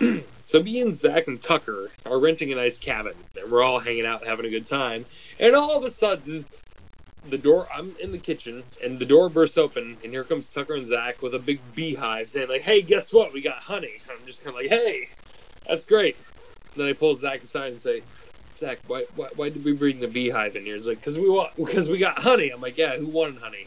so 0.40 0.62
me 0.62 0.80
and 0.80 0.96
Zach 0.96 1.28
and 1.28 1.42
Tucker 1.42 1.90
are 2.06 2.20
renting 2.20 2.52
a 2.52 2.56
nice 2.56 2.78
cabin, 2.78 3.14
and 3.36 3.52
we're 3.52 3.62
all 3.62 3.80
hanging 3.80 4.06
out, 4.06 4.26
having 4.26 4.46
a 4.46 4.50
good 4.50 4.66
time. 4.66 5.04
And 5.38 5.54
all 5.54 5.76
of 5.76 5.84
a 5.84 5.90
sudden, 5.90 6.46
the 7.30 7.38
door 7.38 7.68
I'm 7.74 7.94
in 8.00 8.12
the 8.12 8.18
kitchen, 8.18 8.64
and 8.82 8.98
the 8.98 9.04
door 9.04 9.28
bursts 9.28 9.58
open, 9.58 9.98
and 10.02 10.12
here 10.12 10.24
comes 10.24 10.48
Tucker 10.48 10.74
and 10.74 10.86
Zach 10.86 11.22
with 11.22 11.34
a 11.34 11.38
big 11.38 11.60
beehive, 11.74 12.28
saying 12.28 12.48
like, 12.48 12.62
"Hey, 12.62 12.82
guess 12.82 13.12
what? 13.12 13.32
We 13.32 13.42
got 13.42 13.58
honey." 13.58 13.94
I'm 14.10 14.26
just 14.26 14.44
kind 14.44 14.56
of 14.56 14.62
like, 14.62 14.70
"Hey, 14.70 15.08
that's 15.66 15.84
great." 15.84 16.16
then 16.76 16.86
I 16.86 16.92
pull 16.92 17.14
Zach 17.14 17.42
aside 17.42 17.72
and 17.72 17.80
say, 17.80 18.02
"Zach, 18.56 18.78
why, 18.86 19.04
why, 19.14 19.28
why 19.34 19.48
did 19.48 19.64
we 19.64 19.72
bring 19.72 20.00
the 20.00 20.08
beehive 20.08 20.56
in 20.56 20.64
here?" 20.64 20.74
He's 20.74 20.88
like, 20.88 21.02
"Cause 21.02 21.18
we 21.18 21.28
want, 21.28 21.50
because 21.56 21.88
we 21.88 21.98
got 21.98 22.18
honey." 22.18 22.50
I'm 22.50 22.60
like, 22.60 22.78
"Yeah, 22.78 22.96
who 22.96 23.08
wanted 23.08 23.40
honey?" 23.40 23.66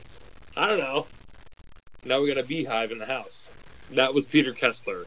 I 0.56 0.68
don't 0.68 0.80
know. 0.80 1.08
Now 2.04 2.22
we 2.22 2.28
got 2.28 2.38
a 2.38 2.44
beehive 2.44 2.92
in 2.92 2.98
the 2.98 3.06
house. 3.06 3.50
That 3.92 4.14
was 4.14 4.26
Peter 4.26 4.54
Kessler. 4.54 5.06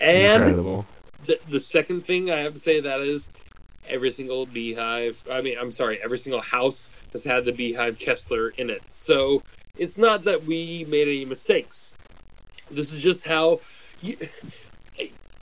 And 0.00 0.42
incredible. 0.42 0.86
the, 1.26 1.38
the 1.48 1.60
second 1.60 2.06
thing 2.06 2.30
I 2.30 2.38
have 2.38 2.54
to 2.54 2.58
say 2.58 2.76
to 2.76 2.82
that 2.82 3.00
is 3.00 3.28
every 3.88 4.10
single 4.10 4.46
beehive, 4.46 5.22
I 5.30 5.40
mean, 5.40 5.56
I'm 5.60 5.70
sorry, 5.70 6.00
every 6.02 6.18
single 6.18 6.40
house 6.40 6.88
has 7.12 7.24
had 7.24 7.44
the 7.44 7.52
beehive 7.52 7.98
Kessler 7.98 8.48
in 8.50 8.70
it. 8.70 8.82
So 8.90 9.42
it's 9.76 9.98
not 9.98 10.24
that 10.24 10.44
we 10.44 10.84
made 10.88 11.08
any 11.08 11.24
mistakes. 11.24 11.96
This 12.70 12.92
is 12.92 12.98
just 12.98 13.26
how 13.26 13.60
you, 14.02 14.16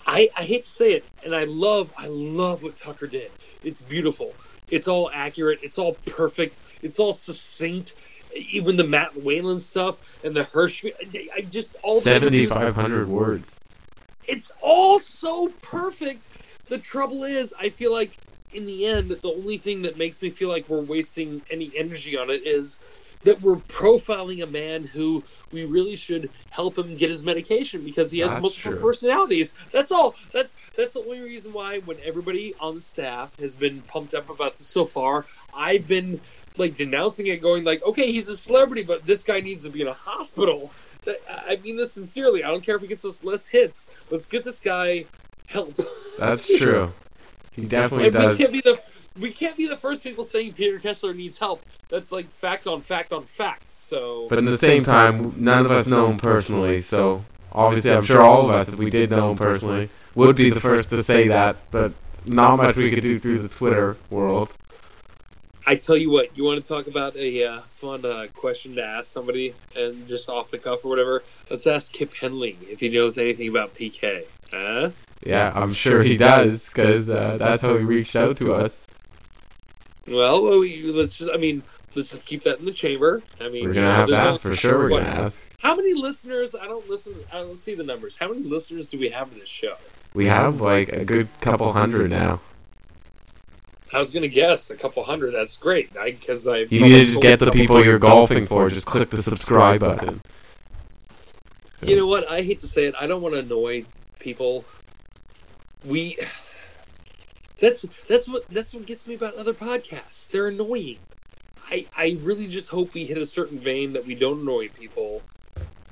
I, 0.07 0.31
I 0.37 0.43
hate 0.43 0.63
to 0.65 0.69
say 0.69 0.93
it, 0.95 1.05
and 1.25 1.35
I 1.35 1.45
love, 1.45 1.93
I 1.97 2.09
love 2.09 2.63
what 2.63 2.77
Tucker 2.77 3.07
did. 3.07 3.31
It's 3.63 3.81
beautiful. 3.81 4.35
It's 4.71 4.89
all 4.89 5.11
accurate. 5.13 5.61
It's 5.63 5.79
all 5.79 5.95
perfect. 6.07 6.59
It's 6.83 6.99
all 6.99 7.13
succinct. 7.13 7.95
Even 8.35 8.77
the 8.77 8.85
Matt 8.85 9.15
Whalen 9.23 9.59
stuff 9.59 10.01
and 10.25 10.35
the 10.35 10.45
Hirsch, 10.45 10.85
I 11.37 11.43
just 11.43 11.77
all 11.83 11.97
the- 11.97 12.01
Seventy 12.01 12.47
five 12.47 12.75
hundred 12.75 13.07
words. 13.09 13.55
it's 14.27 14.53
all 14.63 14.99
so 14.99 15.49
perfect. 15.61 16.29
The 16.67 16.79
trouble 16.79 17.25
is, 17.25 17.53
I 17.59 17.69
feel 17.69 17.93
like 17.93 18.17
in 18.55 18.67
the 18.67 18.87
end, 18.87 19.11
the 19.11 19.33
only 19.33 19.59
thing 19.59 19.83
that 19.83 19.97
makes 19.99 20.23
me 20.23 20.31
feel 20.31 20.49
like 20.49 20.69
we're 20.69 20.81
wasting 20.83 21.43
any 21.51 21.71
energy 21.77 22.17
on 22.17 22.31
it 22.31 22.47
is 22.47 22.85
that 23.25 23.41
we're 23.41 23.57
profiling 23.57 24.43
a 24.43 24.47
man 24.47 24.83
who 24.83 25.23
we 25.53 25.65
really 25.65 25.95
should 25.95 26.29
help 26.51 26.77
him 26.77 26.97
get 26.97 27.09
his 27.09 27.23
medication 27.23 27.85
because 27.85 28.11
he 28.11 28.19
has 28.19 28.33
That's 28.33 28.43
multiple 28.43 28.73
true. 28.73 28.81
personalities. 28.81 29.55
That's 29.71 29.93
all. 29.93 30.17
That's 30.33 30.57
that's 30.77 30.95
the 30.95 31.01
only 31.01 31.21
reason 31.21 31.53
why 31.53 31.79
when 31.81 31.99
everybody 32.05 32.55
on 32.59 32.75
the 32.75 32.81
staff 32.81 33.39
has 33.39 33.55
been 33.55 33.81
pumped 33.83 34.15
up 34.15 34.29
about 34.29 34.57
this 34.59 34.67
so 34.67 34.85
far, 34.85 35.25
I've 35.55 35.87
been 35.87 36.21
like 36.59 36.77
denouncing 36.77 37.29
it, 37.29 37.41
going 37.41 37.63
like, 37.65 37.83
okay, 37.85 38.11
he's 38.11 38.29
a 38.29 38.37
celebrity, 38.37 38.83
but 38.83 39.07
this 39.07 39.23
guy 39.25 39.39
needs 39.41 39.65
to 39.65 39.71
be 39.71 39.83
in 39.83 39.89
a 39.89 39.93
hospital. 39.93 40.73
That- 41.05 41.21
I 41.29 41.57
mean 41.63 41.77
this 41.77 41.93
sincerely. 41.93 42.43
I 42.43 42.49
don't 42.49 42.65
care 42.65 42.75
if 42.77 42.83
he 42.83 42.89
gets 42.89 43.05
us 43.05 43.23
less 43.25 43.47
hits. 43.47 43.91
Let's 44.11 44.27
get 44.27 44.45
this 44.45 44.59
guy 44.59 45.05
help. 45.47 45.75
That's 46.19 46.49
true. 46.59 46.93
He 47.53 47.67
definitely 47.67 48.09
And 48.09 48.31
we 48.31 48.37
can't 48.37 48.53
be 48.53 48.61
the 48.61 48.83
we 49.19 49.31
can't 49.31 49.57
be 49.57 49.67
the 49.67 49.77
first 49.77 50.03
people 50.03 50.25
saying 50.25 50.55
Peter 50.55 50.79
Kessler 50.79 51.13
needs 51.13 51.39
help. 51.39 51.63
That's 51.91 52.13
like 52.13 52.31
fact 52.31 52.67
on 52.67 52.81
fact 52.81 53.13
on 53.13 53.25
fact. 53.25 53.69
So 53.69 54.27
But 54.29 54.39
at 54.39 54.45
the 54.45 54.59
same 54.59 54.85
time, 54.85 55.35
none 55.37 55.67
of 55.67 55.71
us 55.71 55.87
know 55.87 56.09
him 56.09 56.19
personally, 56.19 56.81
so 56.81 57.25
obviously 57.53 57.93
I'm 57.93 58.05
sure 58.05 58.23
all 58.23 58.49
of 58.49 58.51
us, 58.51 58.69
if 58.69 58.77
we 58.77 58.91
did 58.91 59.11
know 59.11 59.33
him 59.33 59.37
personally, 59.37 59.91
would 60.15 60.37
be 60.37 60.51
the 60.51 60.61
first 60.61 60.91
to 60.91 61.03
say 61.03 61.29
that, 61.29 61.57
but 61.71 61.93
not 62.25 62.57
much 62.57 62.77
we 62.77 62.91
could 62.91 63.03
do 63.03 63.19
through 63.19 63.41
the 63.41 63.49
Twitter 63.49 63.97
world. 64.11 64.51
I 65.65 65.77
tell 65.77 65.97
you 65.97 66.11
what, 66.11 66.37
you 66.37 66.43
want 66.43 66.61
to 66.61 66.67
talk 66.67 66.89
about 66.89 67.15
a 67.17 67.45
uh, 67.45 67.61
fun 67.61 68.05
uh, 68.05 68.27
question 68.35 68.75
to 68.77 68.85
ask 68.85 69.13
somebody 69.13 69.55
and 69.77 70.09
just 70.09 70.29
off 70.29 70.51
the 70.51 70.59
cuff 70.59 70.85
or 70.85 70.89
whatever? 70.89 71.23
Let's 71.51 71.69
ask 71.69 71.93
Kip 71.93 72.13
Henley 72.15 72.59
if 72.63 72.81
he 72.81 72.89
knows 72.89 73.17
anything 73.17 73.49
about 73.49 73.75
PK. 73.75 74.25
Huh? 74.51 74.91
Yeah, 75.25 75.53
I'm 75.55 75.73
sure 75.73 76.03
he 76.03 76.17
does, 76.17 76.65
because 76.65 77.09
uh, 77.09 77.37
that's 77.39 77.63
how 77.63 77.77
he 77.77 77.85
reached 77.85 78.17
out 78.17 78.37
to 78.39 78.55
us. 78.55 78.77
Well, 80.09 80.43
well, 80.43 80.61
we- 80.61 80.91
let's 80.93 81.19
just, 81.19 81.31
I 81.33 81.37
mean, 81.37 81.63
let's 81.95 82.11
just 82.11 82.27
keep 82.27 82.43
that 82.45 82.59
in 82.59 82.65
the 82.65 82.73
chamber. 82.73 83.23
I 83.41 83.49
mean, 83.49 83.65
We're 83.67 83.75
gonna 83.75 83.87
know, 83.87 83.95
have 83.95 84.09
to 84.09 84.17
ask 84.17 84.41
for 84.41 84.57
sure. 84.57 84.79
We're 84.79 84.91
what- 84.91 85.05
gonna 85.05 85.27
ask. 85.27 85.37
How 85.61 85.77
many 85.77 85.95
listeners? 85.95 86.57
I 86.57 86.67
don't 86.67 86.89
listen. 86.91 87.15
I 87.33 87.37
don't 87.37 87.57
see 87.57 87.77
the 87.77 87.85
numbers. 87.85 88.17
How 88.17 88.27
many 88.27 88.43
listeners 88.43 88.89
do 88.89 88.99
we 88.99 89.11
have 89.11 89.31
in 89.33 89.39
this 89.39 89.49
show? 89.49 89.77
We 90.13 90.27
have 90.27 90.61
like 90.61 90.89
a 90.89 91.05
good 91.05 91.29
couple 91.41 91.73
hundred 91.73 92.11
now. 92.11 92.41
I 93.93 93.99
was 93.99 94.11
gonna 94.11 94.27
guess 94.27 94.71
a 94.71 94.77
couple 94.77 95.05
hundred. 95.05 95.35
That's 95.35 95.57
great. 95.59 95.93
Because 95.95 96.49
I, 96.49 96.59
You 96.69 96.81
need 96.81 96.99
to 96.99 97.05
just 97.05 97.23
get 97.23 97.39
the 97.39 97.53
people 97.53 97.85
you're 97.85 98.01
golfing 98.01 98.47
for. 98.47 98.69
Just 98.71 98.87
click 98.87 99.11
the 99.11 99.23
subscribe 99.23 99.79
button. 99.81 100.21
You 101.81 101.97
know 101.97 102.09
what? 102.09 102.29
I 102.29 102.43
hate 102.43 102.59
to 102.61 102.67
say 102.67 102.87
it. 102.87 102.95
I 102.99 103.07
don't 103.07 103.23
want 103.23 103.35
to 103.35 103.41
annoy 103.41 103.85
people. 104.19 104.65
We. 105.85 106.19
That's 107.61 107.83
that's 108.09 108.29
what 108.29 108.49
that's 108.49 108.75
what 108.75 108.87
gets 108.87 109.07
me 109.07 109.15
about 109.15 109.35
other 109.37 109.55
podcasts. 109.55 110.31
They're 110.31 110.49
annoying. 110.49 110.99
I 111.71 111.87
I 111.97 112.19
really 112.23 112.49
just 112.49 112.69
hope 112.69 112.93
we 112.93 113.05
hit 113.05 113.19
a 113.19 113.27
certain 113.27 113.59
vein 113.59 113.93
that 113.93 114.05
we 114.05 114.15
don't 114.15 114.41
annoy 114.41 114.69
people. 114.69 115.23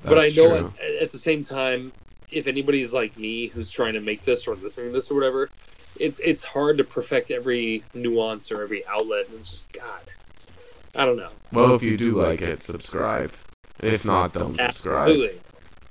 but 0.03 0.19
I 0.19 0.31
know 0.37 0.73
at, 0.83 1.03
at 1.03 1.11
the 1.11 1.19
same 1.19 1.45
time, 1.45 1.93
if 2.31 2.47
anybody's 2.47 2.93
like 2.93 3.17
me 3.17 3.47
who's 3.47 3.71
trying 3.71 3.95
to 3.95 4.01
make 4.01 4.25
this 4.25 4.49
or 4.49 4.57
listening 4.57 4.89
to 4.89 4.93
this 4.95 5.11
or 5.11 5.15
whatever, 5.15 5.49
it's 5.97 6.19
it's 6.19 6.43
hard 6.43 6.79
to 6.79 6.85
perfect 6.85 7.31
every 7.31 7.85
nuance 7.95 8.51
or 8.51 8.63
every 8.63 8.85
outlet. 8.87 9.29
And 9.29 9.39
it's 9.39 9.51
just 9.51 9.73
God. 9.73 10.03
I 10.95 11.05
don't 11.05 11.17
know. 11.17 11.31
Well, 11.53 11.75
if 11.75 11.83
you 11.83 11.97
do 11.97 12.21
like 12.21 12.43
it, 12.43 12.63
subscribe. 12.63 13.33
If 13.79 14.05
not, 14.05 14.33
don't 14.33 14.57
subscribe. 14.57 15.09
Absolutely. 15.09 15.41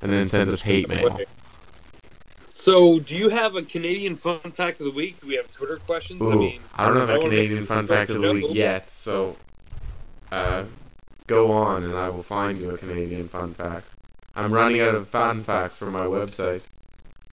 And 0.01 0.11
then 0.11 0.27
send 0.27 0.49
us 0.49 0.61
hate 0.61 0.89
mail. 0.89 1.19
So, 2.59 2.99
do 2.99 3.15
you 3.15 3.29
have 3.29 3.55
a 3.55 3.61
Canadian 3.61 4.15
fun 4.15 4.39
fact 4.39 4.81
of 4.81 4.85
the 4.85 4.91
week? 4.91 5.17
Do 5.17 5.27
we 5.27 5.37
have 5.37 5.49
Twitter 5.49 5.77
questions? 5.77 6.21
I 6.21 6.35
mean, 6.35 6.59
I 6.75 6.87
don't 6.87 6.97
have 6.97 7.09
a 7.09 7.19
Canadian 7.19 7.65
fun 7.65 7.87
fact 7.87 8.09
of 8.09 8.21
the 8.21 8.33
week 8.33 8.53
yet, 8.53 8.91
so 8.91 9.37
uh, 10.29 10.65
go 11.25 11.53
on 11.53 11.85
and 11.85 11.93
I 11.93 12.09
will 12.09 12.21
find 12.21 12.59
you 12.59 12.71
a 12.71 12.77
Canadian 12.77 13.29
fun 13.29 13.53
fact. 13.53 13.87
I'm 14.35 14.51
running 14.51 14.81
out 14.81 14.93
of 14.93 15.07
fun 15.07 15.41
facts 15.41 15.77
for 15.77 15.89
my 15.89 16.01
website. 16.01 16.61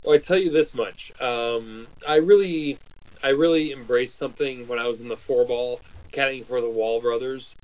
Well, 0.05 0.14
I 0.14 0.18
tell 0.18 0.39
you 0.39 0.51
this 0.53 0.74
much. 0.74 1.12
Um, 1.20 1.89
I 2.07 2.16
really, 2.16 2.79
I 3.20 3.31
really 3.31 3.72
embraced 3.72 4.14
something 4.14 4.68
when 4.68 4.79
I 4.79 4.87
was 4.87 5.01
in 5.01 5.09
the 5.09 5.16
four 5.16 5.45
ball 5.45 5.81
caddying 6.12 6.47
for 6.47 6.61
the 6.61 6.70
Wall 6.70 7.01
brothers. 7.01 7.57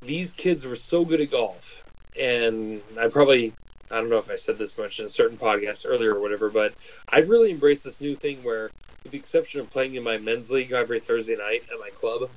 These 0.00 0.34
kids 0.34 0.64
were 0.64 0.76
so 0.76 1.04
good 1.04 1.20
at 1.20 1.32
golf, 1.32 1.84
and 2.16 2.82
I 2.96 3.08
probably, 3.08 3.52
I 3.92 3.96
don't 3.96 4.10
know 4.10 4.18
if 4.18 4.30
I 4.30 4.36
said 4.36 4.58
this 4.58 4.78
much 4.78 4.98
in 5.00 5.06
a 5.06 5.10
certain 5.10 5.38
podcast 5.38 5.84
earlier 5.86 6.14
or 6.14 6.20
whatever, 6.20 6.50
but 6.50 6.74
I've 7.08 7.28
really 7.28 7.50
embraced 7.50 7.84
this 7.84 8.00
new 8.00 8.16
thing 8.16 8.42
where, 8.42 8.70
with 9.04 9.12
the 9.12 9.18
exception 9.18 9.60
of 9.60 9.70
playing 9.70 9.94
in 9.94 10.02
my 10.02 10.18
men's 10.18 10.50
league 10.50 10.72
every 10.72 11.00
Thursday 11.00 11.36
night 11.36 11.62
at 11.72 11.78
my 11.80 11.90
club, 11.90 12.30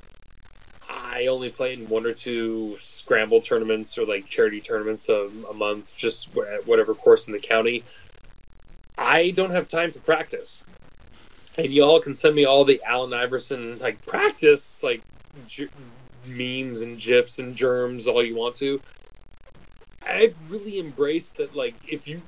I 0.90 1.28
only 1.28 1.50
play 1.50 1.74
in 1.74 1.90
one 1.90 2.06
or 2.06 2.14
two 2.14 2.78
scramble 2.80 3.42
tournaments 3.42 3.98
or 3.98 4.06
like 4.06 4.26
charity 4.26 4.62
tournaments 4.62 5.10
a, 5.10 5.30
a 5.50 5.54
month, 5.54 5.96
just 5.96 6.30
wh- 6.36 6.68
whatever 6.68 6.94
course 6.94 7.28
in 7.28 7.34
the 7.34 7.40
county. 7.40 7.86
I 8.98 9.32
don't 9.32 9.52
have 9.52 9.68
time 9.68 9.92
for 9.92 10.00
practice. 10.00 10.64
And 11.58 11.74
y'all 11.74 12.02
can 12.02 12.16
send 12.16 12.36
me 12.36 12.46
all 12.46 12.66
the 12.66 12.82
Allen 12.86 13.14
Iverson 13.14 13.80
like 13.80 14.06
practice 14.06 14.82
like 14.84 15.04
j- 15.46 15.70
memes 16.26 16.82
and 16.82 17.00
gifs 17.00 17.40
and 17.40 17.56
germs 17.56 18.08
all 18.08 18.24
you 18.24 18.36
want 18.36 18.58
to. 18.58 18.82
I've 20.08 20.52
really 20.52 20.80
embraced 20.80 21.38
that 21.38 21.56
like 21.56 21.76
if 21.88 22.08
you 22.08 22.22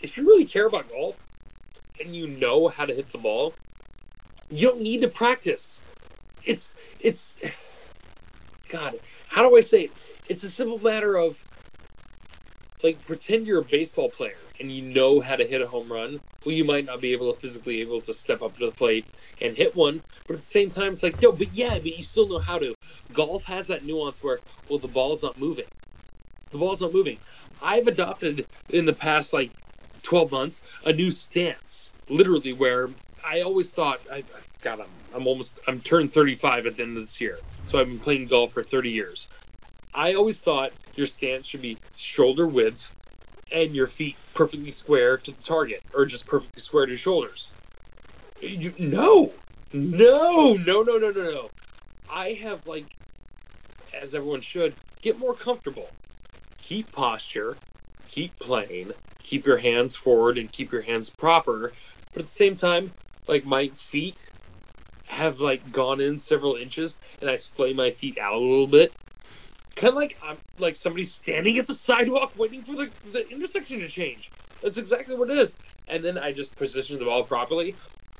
if 0.00 0.16
you 0.16 0.26
really 0.26 0.44
care 0.44 0.66
about 0.66 0.90
golf 0.90 1.26
and 2.02 2.14
you 2.14 2.26
know 2.26 2.68
how 2.68 2.84
to 2.84 2.94
hit 2.94 3.10
the 3.12 3.18
ball, 3.18 3.54
you 4.50 4.68
don't 4.68 4.82
need 4.82 5.02
to 5.02 5.08
practice. 5.08 5.82
It's 6.44 6.74
it's 7.00 7.40
God, 8.70 8.98
how 9.28 9.48
do 9.48 9.56
I 9.56 9.60
say 9.60 9.82
it? 9.82 9.90
It's 10.28 10.42
a 10.42 10.50
simple 10.50 10.78
matter 10.78 11.16
of 11.16 11.42
like 12.82 13.04
pretend 13.06 13.46
you're 13.46 13.60
a 13.60 13.64
baseball 13.64 14.08
player 14.08 14.36
and 14.60 14.70
you 14.70 14.82
know 14.82 15.20
how 15.20 15.36
to 15.36 15.46
hit 15.46 15.60
a 15.60 15.66
home 15.66 15.90
run. 15.90 16.20
Well, 16.44 16.54
you 16.54 16.64
might 16.64 16.84
not 16.84 17.00
be 17.00 17.12
able 17.12 17.32
to 17.32 17.38
physically 17.38 17.80
able 17.80 18.00
to 18.00 18.14
step 18.14 18.42
up 18.42 18.56
to 18.58 18.66
the 18.66 18.72
plate 18.72 19.06
and 19.40 19.56
hit 19.56 19.76
one, 19.76 20.02
but 20.26 20.34
at 20.34 20.40
the 20.40 20.46
same 20.46 20.70
time, 20.70 20.92
it's 20.92 21.02
like, 21.02 21.20
no, 21.22 21.32
but 21.32 21.52
yeah, 21.52 21.74
but 21.74 21.86
you 21.86 22.02
still 22.02 22.28
know 22.28 22.38
how 22.38 22.58
to. 22.58 22.74
Golf 23.12 23.44
has 23.44 23.68
that 23.68 23.84
nuance 23.84 24.22
where, 24.24 24.40
well, 24.68 24.78
the 24.78 24.88
ball's 24.88 25.22
not 25.22 25.38
moving. 25.38 25.66
The 26.52 26.58
ball's 26.58 26.82
not 26.82 26.92
moving. 26.92 27.18
I've 27.62 27.86
adopted 27.86 28.46
in 28.68 28.84
the 28.84 28.92
past 28.92 29.32
like 29.32 29.50
12 30.02 30.30
months 30.30 30.68
a 30.84 30.92
new 30.92 31.10
stance, 31.10 31.92
literally, 32.08 32.52
where 32.52 32.90
I 33.24 33.40
always 33.40 33.70
thought, 33.70 34.00
I, 34.10 34.24
God, 34.60 34.80
I'm, 34.80 34.88
I'm 35.14 35.26
almost, 35.26 35.60
I'm 35.66 35.80
turned 35.80 36.12
35 36.12 36.66
at 36.66 36.76
the 36.76 36.82
end 36.82 36.96
of 36.96 37.02
this 37.02 37.20
year, 37.20 37.38
so 37.66 37.78
I've 37.78 37.86
been 37.88 37.98
playing 37.98 38.26
golf 38.26 38.52
for 38.52 38.62
30 38.62 38.90
years. 38.90 39.28
I 39.94 40.14
always 40.14 40.40
thought 40.40 40.72
your 40.94 41.06
stance 41.06 41.46
should 41.46 41.62
be 41.62 41.78
shoulder 41.96 42.46
width 42.46 42.94
and 43.52 43.74
your 43.74 43.86
feet 43.86 44.16
perfectly 44.34 44.70
square 44.70 45.18
to 45.18 45.30
the 45.30 45.42
target, 45.42 45.82
or 45.94 46.04
just 46.04 46.26
perfectly 46.26 46.60
square 46.60 46.86
to 46.86 46.92
your 46.92 46.98
shoulders. 46.98 47.50
You, 48.40 48.74
no, 48.78 49.32
no, 49.72 50.54
no, 50.54 50.82
no, 50.82 50.96
no, 50.98 51.10
no, 51.10 51.30
no. 51.30 51.50
I 52.10 52.32
have 52.32 52.66
like, 52.66 52.86
as 53.94 54.14
everyone 54.14 54.40
should, 54.40 54.74
get 55.00 55.18
more 55.18 55.34
comfortable. 55.34 55.88
Keep 56.72 56.92
posture, 56.92 57.58
keep 58.08 58.38
playing, 58.38 58.92
keep 59.22 59.44
your 59.44 59.58
hands 59.58 59.94
forward, 59.94 60.38
and 60.38 60.50
keep 60.50 60.72
your 60.72 60.80
hands 60.80 61.10
proper. 61.10 61.70
But 62.14 62.20
at 62.20 62.24
the 62.28 62.32
same 62.32 62.56
time, 62.56 62.94
like 63.28 63.44
my 63.44 63.68
feet 63.68 64.18
have 65.06 65.40
like 65.40 65.70
gone 65.70 66.00
in 66.00 66.16
several 66.16 66.54
inches, 66.54 66.98
and 67.20 67.28
I 67.28 67.36
splay 67.36 67.74
my 67.74 67.90
feet 67.90 68.16
out 68.16 68.32
a 68.32 68.38
little 68.38 68.66
bit. 68.66 68.94
Kind 69.76 69.90
of 69.90 69.96
like 69.96 70.16
I'm 70.22 70.38
like 70.58 70.76
somebody 70.76 71.04
standing 71.04 71.58
at 71.58 71.66
the 71.66 71.74
sidewalk 71.74 72.32
waiting 72.36 72.62
for 72.62 72.74
the, 72.74 72.90
the 73.12 73.30
intersection 73.30 73.80
to 73.80 73.88
change. 73.88 74.32
That's 74.62 74.78
exactly 74.78 75.14
what 75.14 75.28
it 75.28 75.36
is. 75.36 75.58
And 75.88 76.02
then 76.02 76.16
I 76.16 76.32
just 76.32 76.56
position 76.56 76.98
the 76.98 77.04
ball 77.04 77.24
properly, 77.24 77.76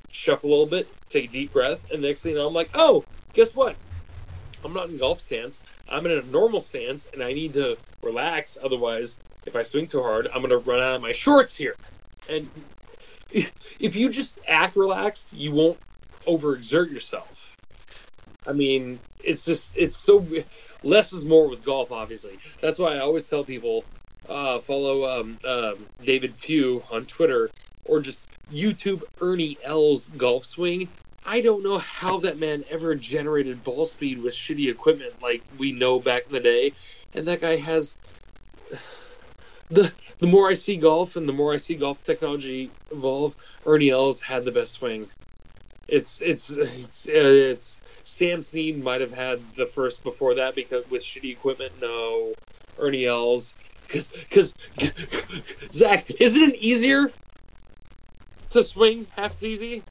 shuffle 0.08 0.50
a 0.50 0.52
little 0.52 0.66
bit, 0.66 0.88
take 1.08 1.30
a 1.30 1.32
deep 1.32 1.54
breath, 1.54 1.86
and 1.90 2.02
next 2.02 2.22
thing 2.22 2.32
you 2.32 2.38
know, 2.38 2.48
I'm 2.48 2.52
like, 2.52 2.68
oh, 2.74 3.06
guess 3.32 3.56
what? 3.56 3.78
I'm 4.64 4.72
not 4.72 4.88
in 4.88 4.98
golf 4.98 5.20
stance. 5.20 5.62
I'm 5.88 6.06
in 6.06 6.12
a 6.12 6.22
normal 6.22 6.60
stance, 6.60 7.08
and 7.12 7.22
I 7.22 7.32
need 7.32 7.54
to 7.54 7.76
relax. 8.02 8.58
Otherwise, 8.62 9.18
if 9.46 9.56
I 9.56 9.62
swing 9.62 9.86
too 9.86 10.02
hard, 10.02 10.28
I'm 10.28 10.42
going 10.42 10.50
to 10.50 10.58
run 10.58 10.80
out 10.80 10.96
of 10.96 11.02
my 11.02 11.12
shorts 11.12 11.56
here. 11.56 11.76
And 12.28 12.48
if 13.30 13.96
you 13.96 14.10
just 14.10 14.38
act 14.46 14.76
relaxed, 14.76 15.32
you 15.32 15.52
won't 15.52 15.78
overexert 16.26 16.90
yourself. 16.90 17.56
I 18.46 18.52
mean, 18.52 18.98
it's 19.22 19.44
just 19.44 19.76
it's 19.76 19.96
so 19.96 20.24
less 20.82 21.12
is 21.12 21.24
more 21.24 21.48
with 21.48 21.64
golf. 21.64 21.92
Obviously, 21.92 22.38
that's 22.60 22.78
why 22.78 22.94
I 22.94 22.98
always 22.98 23.26
tell 23.28 23.44
people 23.44 23.84
uh, 24.28 24.58
follow 24.58 25.20
um, 25.20 25.38
um, 25.44 25.86
David 26.04 26.38
Pugh 26.40 26.82
on 26.90 27.06
Twitter 27.06 27.50
or 27.84 28.00
just 28.00 28.28
YouTube 28.52 29.02
Ernie 29.20 29.58
Els 29.62 30.08
golf 30.08 30.44
swing. 30.44 30.88
I 31.32 31.40
don't 31.40 31.62
know 31.62 31.78
how 31.78 32.18
that 32.18 32.38
man 32.38 32.62
ever 32.70 32.94
generated 32.94 33.64
ball 33.64 33.86
speed 33.86 34.22
with 34.22 34.34
shitty 34.34 34.70
equipment 34.70 35.14
like 35.22 35.42
we 35.58 35.72
know 35.72 35.98
back 35.98 36.26
in 36.26 36.32
the 36.32 36.40
day, 36.40 36.72
and 37.14 37.26
that 37.26 37.40
guy 37.40 37.56
has. 37.56 37.96
The, 39.70 39.90
the 40.18 40.26
more 40.26 40.50
I 40.50 40.52
see 40.52 40.76
golf 40.76 41.16
and 41.16 41.26
the 41.26 41.32
more 41.32 41.54
I 41.54 41.56
see 41.56 41.76
golf 41.76 42.04
technology 42.04 42.68
evolve, 42.90 43.34
Ernie 43.64 43.88
Els 43.88 44.20
had 44.20 44.44
the 44.44 44.52
best 44.52 44.72
swing 44.72 45.06
It's 45.88 46.20
it's 46.20 46.58
it's, 46.58 47.08
uh, 47.08 47.12
it's 47.14 47.80
Sam 48.00 48.42
Snead 48.42 48.84
might 48.84 49.00
have 49.00 49.14
had 49.14 49.40
the 49.56 49.64
first 49.64 50.04
before 50.04 50.34
that 50.34 50.54
because 50.54 50.84
with 50.90 51.00
shitty 51.00 51.32
equipment. 51.32 51.72
No, 51.80 52.34
Ernie 52.78 53.06
Els. 53.06 53.54
Because 53.88 54.54
Zach, 55.70 56.10
isn't 56.20 56.42
it 56.42 56.56
easier 56.56 57.10
to 58.50 58.62
swing 58.62 59.06
half 59.16 59.30
as 59.30 59.42
easy 59.42 59.82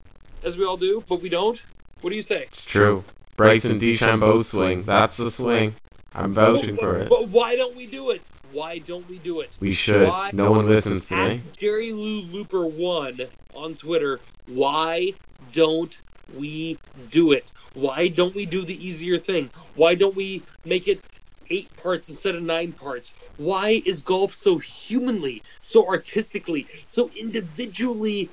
as 0.44 0.58
we 0.58 0.66
all 0.66 0.78
do, 0.78 1.04
but 1.08 1.22
we 1.22 1.30
don't? 1.30 1.62
What 2.02 2.10
do 2.10 2.16
you 2.16 2.22
say? 2.22 2.44
It's 2.44 2.66
true. 2.66 3.04
Bryson 3.38 3.80
DeChambeau 3.80 4.44
swing. 4.44 4.84
That's 4.84 5.18
the 5.18 5.32
swing. 5.32 5.76
I'm 6.14 6.34
vouching 6.34 6.76
but, 6.76 6.84
for 6.84 6.98
it. 6.98 7.10
But 7.10 7.30
why 7.30 7.56
don't 7.56 7.76
we 7.76 7.88
do 7.88 8.12
it? 8.12 8.22
Why 8.52 8.80
don't 8.80 9.08
we 9.10 9.18
do 9.20 9.40
it? 9.40 9.58
We 9.60 9.74
should. 9.74 10.08
Why- 10.08 10.32
No 10.34 10.52
one 10.52 10.68
listens 10.68 11.08
to 11.08 11.16
me. 11.16 11.42
Jerry 11.58 11.94
Lou 11.94 12.22
Looper 12.22 12.66
one 12.66 13.22
on 13.54 13.76
Twitter. 13.76 14.20
Why 14.46 15.14
don't 15.54 15.98
we 16.36 16.78
do 17.10 17.32
it? 17.32 17.52
Why 17.74 18.10
don't 18.10 18.36
we 18.36 18.46
do 18.46 18.64
the 18.64 18.86
easier 18.86 19.18
thing? 19.18 19.50
Why 19.76 19.96
don't 19.96 20.16
we 20.16 20.44
make 20.66 20.88
it 20.88 21.02
eight 21.50 21.76
parts 21.78 22.10
instead 22.10 22.36
of 22.36 22.44
nine 22.44 22.74
parts? 22.74 23.14
Why 23.38 23.82
is 23.86 24.04
golf 24.04 24.32
so 24.32 24.58
humanly, 24.58 25.44
so 25.60 25.88
artistically, 25.88 26.68
so 26.86 27.10
individually 27.16 28.30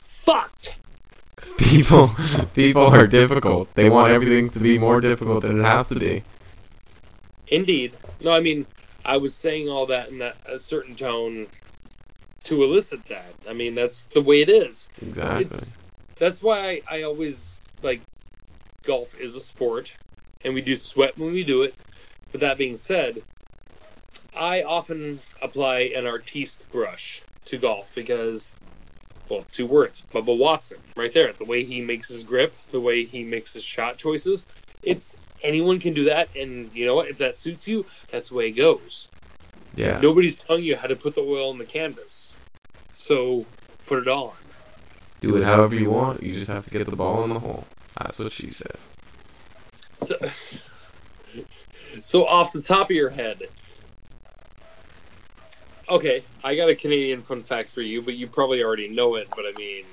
fucked? 0.00 0.76
People, 1.58 2.10
people 2.54 2.86
are 2.86 3.06
difficult. 3.06 3.74
They 3.74 3.88
want 3.90 4.12
everything 4.12 4.50
to 4.50 4.58
be 4.58 4.78
more 4.78 5.00
difficult 5.00 5.42
than 5.42 5.60
it 5.60 5.64
has 5.64 5.88
to 5.88 5.98
be. 5.98 6.22
Indeed. 7.48 7.92
No, 8.20 8.32
I 8.32 8.40
mean, 8.40 8.66
I 9.04 9.16
was 9.16 9.34
saying 9.34 9.68
all 9.68 9.86
that 9.86 10.08
in 10.08 10.18
that 10.18 10.36
a 10.46 10.58
certain 10.58 10.94
tone 10.94 11.46
to 12.44 12.62
elicit 12.62 13.04
that. 13.06 13.34
I 13.48 13.52
mean, 13.52 13.74
that's 13.74 14.04
the 14.06 14.20
way 14.20 14.42
it 14.42 14.48
is. 14.48 14.88
Exactly. 15.00 15.44
It's 15.46 15.76
that's 16.18 16.42
why 16.42 16.82
I, 16.88 16.98
I 16.98 17.02
always 17.02 17.62
like 17.82 18.00
golf 18.82 19.18
is 19.20 19.34
a 19.34 19.40
sport, 19.40 19.92
and 20.44 20.54
we 20.54 20.60
do 20.60 20.76
sweat 20.76 21.18
when 21.18 21.32
we 21.32 21.44
do 21.44 21.62
it. 21.62 21.74
But 22.30 22.40
that 22.40 22.58
being 22.58 22.76
said, 22.76 23.22
I 24.34 24.62
often 24.62 25.20
apply 25.42 25.92
an 25.96 26.06
artiste 26.06 26.70
brush 26.72 27.22
to 27.46 27.58
golf 27.58 27.94
because, 27.94 28.54
well, 29.28 29.44
two 29.52 29.66
words: 29.66 30.06
Bubba 30.12 30.36
Watson, 30.36 30.78
right 30.96 31.12
there. 31.12 31.32
The 31.32 31.44
way 31.44 31.64
he 31.64 31.80
makes 31.80 32.08
his 32.08 32.24
grip, 32.24 32.52
the 32.70 32.80
way 32.80 33.04
he 33.04 33.24
makes 33.24 33.54
his 33.54 33.64
shot 33.64 33.98
choices. 33.98 34.46
It's 34.82 35.16
anyone 35.42 35.80
can 35.80 35.94
do 35.94 36.06
that, 36.06 36.28
and 36.36 36.70
you 36.74 36.86
know 36.86 36.96
what? 36.96 37.08
If 37.08 37.18
that 37.18 37.38
suits 37.38 37.68
you, 37.68 37.86
that's 38.10 38.30
the 38.30 38.36
way 38.36 38.48
it 38.48 38.52
goes. 38.52 39.08
Yeah. 39.74 40.00
Nobody's 40.00 40.42
telling 40.44 40.64
you 40.64 40.76
how 40.76 40.88
to 40.88 40.96
put 40.96 41.14
the 41.14 41.22
oil 41.22 41.50
on 41.50 41.58
the 41.58 41.64
canvas, 41.64 42.32
so 42.92 43.46
put 43.86 44.00
it 44.00 44.08
on. 44.08 44.32
Do 45.20 45.36
it 45.36 45.44
however 45.44 45.74
you 45.74 45.90
want. 45.90 46.22
You 46.22 46.34
just 46.34 46.48
have 46.48 46.64
to 46.64 46.70
get 46.70 46.88
the 46.88 46.96
ball 46.96 47.24
in 47.24 47.30
the 47.30 47.38
hole. 47.38 47.64
That's 47.98 48.18
what 48.18 48.32
she 48.32 48.50
said. 48.50 48.76
So, 49.94 50.16
so 52.00 52.26
off 52.26 52.52
the 52.52 52.60
top 52.60 52.90
of 52.90 52.96
your 52.96 53.10
head, 53.10 53.42
okay, 55.88 56.22
I 56.44 56.56
got 56.56 56.68
a 56.68 56.74
Canadian 56.74 57.22
fun 57.22 57.42
fact 57.42 57.68
for 57.68 57.80
you, 57.82 58.02
but 58.02 58.14
you 58.14 58.26
probably 58.26 58.62
already 58.62 58.88
know 58.88 59.16
it. 59.16 59.28
But 59.30 59.44
I 59.46 59.52
mean, 59.58 59.84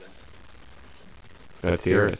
Let's 1.63 1.83
hear 1.83 2.07
it. 2.07 2.19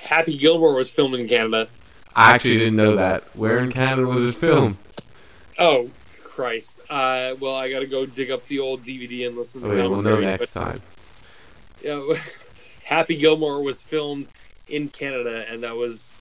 Happy 0.00 0.36
Gilmore 0.36 0.74
was 0.74 0.92
filmed 0.92 1.14
in 1.14 1.28
Canada. 1.28 1.68
I 2.14 2.32
actually 2.32 2.58
didn't 2.58 2.76
know 2.76 2.96
that. 2.96 3.24
Where 3.36 3.58
in 3.58 3.70
Canada 3.72 4.06
was 4.06 4.28
it 4.34 4.38
filmed? 4.38 4.76
Oh 5.58 5.90
Christ! 6.24 6.80
Uh, 6.88 7.34
well, 7.40 7.54
I 7.54 7.70
got 7.70 7.80
to 7.80 7.86
go 7.86 8.06
dig 8.06 8.30
up 8.30 8.46
the 8.46 8.60
old 8.60 8.84
DVD 8.84 9.26
and 9.26 9.36
listen 9.36 9.60
to 9.62 9.68
the 9.68 9.72
Okay, 9.74 9.82
we'll 9.88 10.02
know 10.02 10.10
commentary. 10.14 10.24
next 10.38 10.52
time. 10.52 10.82
but, 11.82 11.84
yeah, 11.84 12.14
Happy 12.84 13.16
Gilmore 13.16 13.62
was 13.62 13.82
filmed 13.82 14.28
in 14.68 14.88
Canada, 14.88 15.44
and 15.48 15.62
that 15.62 15.76
was 15.76 16.12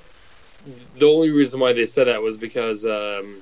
the 0.95 1.06
only 1.08 1.30
reason 1.30 1.60
why 1.60 1.74
they 1.74 1.86
said 1.86 2.08
that 2.08 2.22
was 2.22 2.36
because 2.38 2.86
um, 2.86 3.41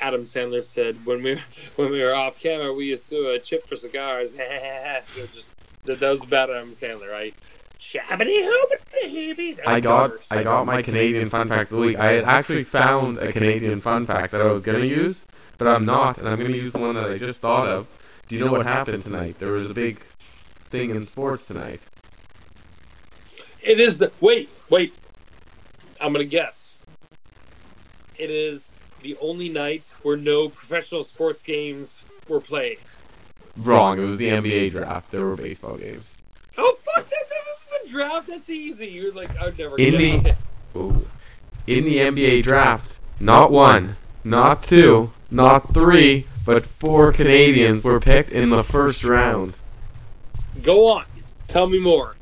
Adam 0.00 0.22
Sandler 0.22 0.64
said 0.64 1.04
when 1.04 1.22
we 1.22 1.38
when 1.76 1.90
we 1.90 2.02
were 2.02 2.14
off 2.14 2.40
camera 2.40 2.72
we 2.72 2.86
used 2.86 3.08
to 3.10 3.34
uh, 3.34 3.38
chip 3.38 3.66
for 3.66 3.76
cigars. 3.76 4.32
Just 5.32 5.54
that, 5.84 6.00
was 6.00 6.24
about 6.24 6.50
Adam 6.50 6.70
Sandler, 6.70 7.10
right? 7.10 7.34
Shabbity 7.78 8.46
hoobity 8.46 9.56
That 9.56 9.68
I 9.68 9.80
got 9.80 10.12
I 10.30 10.42
got 10.42 10.66
my 10.66 10.82
Canadian 10.82 11.30
fun 11.30 11.48
fact 11.48 11.70
of 11.70 11.78
the 11.78 11.82
week. 11.82 11.98
I 11.98 12.12
had 12.12 12.24
actually 12.24 12.64
found 12.64 13.18
a 13.18 13.32
Canadian 13.32 13.80
fun 13.80 14.06
fact 14.06 14.32
that 14.32 14.42
I 14.42 14.46
was 14.46 14.62
gonna 14.62 14.84
use, 14.84 15.24
but 15.56 15.66
I'm 15.66 15.84
not, 15.84 16.18
and 16.18 16.28
I'm 16.28 16.38
gonna 16.38 16.56
use 16.56 16.74
the 16.74 16.80
one 16.80 16.94
that 16.94 17.10
I 17.10 17.18
just 17.18 17.40
thought 17.40 17.68
of. 17.68 17.86
Do 18.28 18.36
you 18.36 18.44
know 18.44 18.52
what 18.52 18.66
happened 18.66 19.02
tonight? 19.02 19.38
There 19.38 19.52
was 19.52 19.70
a 19.70 19.74
big 19.74 20.00
thing 20.70 20.90
in 20.90 21.04
sports 21.04 21.46
tonight. 21.46 21.80
It 23.62 23.80
is 23.80 23.98
the 23.98 24.12
wait, 24.20 24.50
wait. 24.70 24.94
I'm 26.00 26.12
gonna 26.12 26.24
guess. 26.24 26.84
It 28.18 28.30
is 28.30 28.78
the 29.02 29.16
only 29.20 29.48
night 29.48 29.92
where 30.02 30.16
no 30.16 30.48
professional 30.48 31.04
sports 31.04 31.42
games 31.42 32.02
were 32.28 32.40
played. 32.40 32.78
Wrong. 33.56 34.00
It 34.00 34.04
was 34.04 34.18
the 34.18 34.28
NBA 34.28 34.70
draft. 34.72 35.10
There 35.10 35.24
were 35.24 35.36
baseball 35.36 35.76
games. 35.76 36.14
Oh 36.56 36.74
fuck! 36.78 37.08
That, 37.08 37.24
this 37.28 37.58
is 37.58 37.68
the 37.82 37.90
draft. 37.90 38.26
That's 38.28 38.50
easy. 38.50 38.88
You're 38.88 39.12
like, 39.12 39.38
I'd 39.40 39.58
never. 39.58 39.78
In 39.78 39.96
the-. 39.96 40.34
In 41.66 41.84
the 41.84 41.98
NBA 41.98 42.42
draft, 42.42 42.98
not 43.20 43.52
one, 43.52 43.96
not 44.24 44.62
two, 44.62 45.12
not 45.30 45.72
three, 45.74 46.26
but 46.44 46.64
four 46.64 47.12
Canadians 47.12 47.84
were 47.84 48.00
picked 48.00 48.30
in 48.30 48.50
the 48.50 48.64
first 48.64 49.04
round. 49.04 49.54
Go 50.62 50.88
on. 50.88 51.04
Tell 51.46 51.68
me 51.68 51.78
more. 51.78 52.16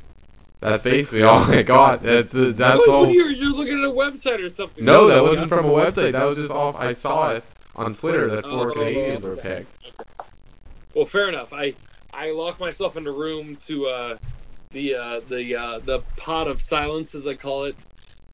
That's 0.59 0.83
basically 0.83 1.23
all 1.23 1.39
I 1.39 1.63
got. 1.63 2.03
That's 2.03 2.35
uh, 2.35 2.51
that's 2.55 2.79
Wait, 2.79 2.89
all. 2.89 3.05
what, 3.05 3.13
you're, 3.13 3.29
you're 3.29 3.55
looking 3.55 3.79
at 3.79 3.85
a 3.85 3.93
website 3.93 4.43
or 4.45 4.49
something. 4.49 4.83
No, 4.83 5.07
that 5.07 5.23
wasn't 5.23 5.47
from 5.49 5.65
a 5.65 5.69
website. 5.69 6.11
That 6.11 6.25
was 6.25 6.37
just 6.37 6.51
off. 6.51 6.75
I 6.75 6.93
saw 6.93 7.31
it 7.31 7.43
on 7.75 7.93
Twitter 7.93 8.27
that 8.35 8.43
four 8.43 8.71
Oh. 8.71 8.73
Canadians 8.73 9.23
were 9.23 9.37
picked. 9.37 9.71
Well, 10.93 11.05
fair 11.05 11.29
enough. 11.29 11.53
I 11.53 11.75
I 12.13 12.31
locked 12.31 12.59
myself 12.59 12.97
in 12.97 13.07
a 13.07 13.11
room 13.11 13.55
to 13.67 13.85
uh, 13.87 14.17
the 14.71 14.95
uh, 14.95 15.21
the 15.29 15.55
uh, 15.55 15.79
the 15.79 15.99
pot 16.17 16.47
of 16.47 16.59
silence, 16.59 17.15
as 17.15 17.25
I 17.25 17.35
call 17.35 17.63
it, 17.65 17.75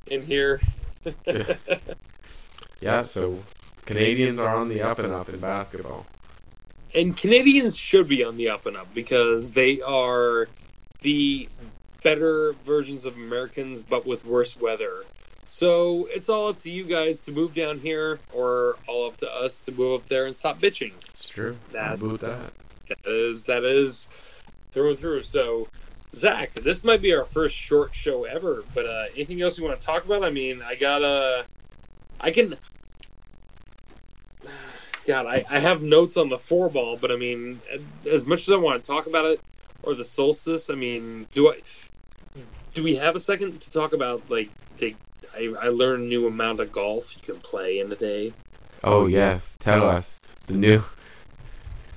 in 0.08 0.22
here. 0.24 0.62
Yeah, 2.82 3.02
so 3.02 3.42
Canadians 3.86 4.38
are 4.38 4.54
on 4.56 4.70
the 4.70 4.82
up 4.82 5.00
and 5.00 5.12
up 5.14 5.30
in 5.30 5.40
basketball. 5.40 6.06
And 6.94 7.16
Canadians 7.16 7.78
should 7.78 8.08
be 8.08 8.24
on 8.24 8.38
the 8.38 8.50
up 8.50 8.66
and 8.66 8.78
up 8.78 8.94
because 8.94 9.54
they 9.54 9.82
are 9.82 10.48
the 11.02 11.48
better 12.06 12.54
versions 12.64 13.08
of 13.08 13.16
Americans, 13.16 13.82
but 13.82 14.06
with 14.06 14.24
worse 14.28 14.56
weather. 14.62 15.04
So 15.46 16.08
it's 16.14 16.30
all 16.30 16.50
up 16.50 16.62
to 16.62 16.72
you 16.72 16.84
guys 16.84 17.20
to 17.22 17.32
move 17.32 17.56
down 17.56 17.80
here, 17.80 18.20
or 18.32 18.78
all 18.88 19.08
up 19.08 19.18
to 19.18 19.32
us 19.32 19.60
to 19.62 19.72
move 19.72 20.02
up 20.02 20.08
there 20.08 20.28
and 20.28 20.38
stop 20.38 20.62
bitching. 20.62 20.94
It's 21.10 21.28
true. 21.28 21.58
That- 21.72 22.00
boot 22.00 22.22
that. 22.22 22.54
That 22.88 23.00
is 23.06 23.46
that 23.46 23.64
is 23.64 24.08
through 24.70 24.92
and 24.92 25.00
through. 25.00 25.24
So, 25.24 25.68
Zach, 26.12 26.54
this 26.54 26.84
might 26.84 27.02
be 27.02 27.16
our 27.16 27.24
first 27.24 27.58
short 27.58 27.96
show 27.96 28.26
ever. 28.26 28.64
But 28.76 28.86
uh, 28.86 29.06
anything 29.16 29.42
else 29.42 29.58
you 29.58 29.66
want 29.66 29.80
to 29.80 29.84
talk 29.84 30.06
about? 30.06 30.24
I 30.24 30.30
mean, 30.30 30.62
I 30.62 30.76
got 30.76 31.02
a, 31.02 31.46
I 32.22 32.30
can. 32.30 32.56
God, 35.08 35.26
I, 35.26 35.44
I 35.50 35.58
have 35.58 35.82
notes 35.82 36.18
on 36.18 36.30
the 36.30 36.38
four 36.38 36.70
ball, 36.70 36.98
but 36.98 37.10
I 37.10 37.16
mean, 37.16 37.60
as 38.12 38.28
much 38.28 38.42
as 38.42 38.52
I 38.52 38.58
want 38.58 38.84
to 38.84 38.88
talk 38.88 39.08
about 39.08 39.26
it, 39.26 39.42
or 39.82 39.96
the 39.96 40.04
solstice, 40.04 40.70
I 40.70 40.76
mean, 40.76 41.28
do 41.34 41.50
I? 41.50 41.60
Do 42.76 42.84
we 42.84 42.96
have 42.98 43.16
a 43.16 43.20
second 43.20 43.60
to 43.62 43.72
talk 43.72 43.94
about 43.94 44.30
like 44.30 44.50
the? 44.78 44.96
I, 45.34 45.54
I 45.60 45.68
learned 45.70 46.04
a 46.04 46.08
new 46.08 46.28
amount 46.28 46.60
of 46.60 46.72
golf 46.72 47.16
you 47.16 47.34
can 47.34 47.42
play 47.42 47.80
in 47.80 47.92
a 47.92 47.96
day. 47.96 48.34
Oh 48.84 49.08
yes, 49.08 49.58
tell 49.60 49.88
us 49.90 50.20
the 50.48 50.54
new. 50.54 50.84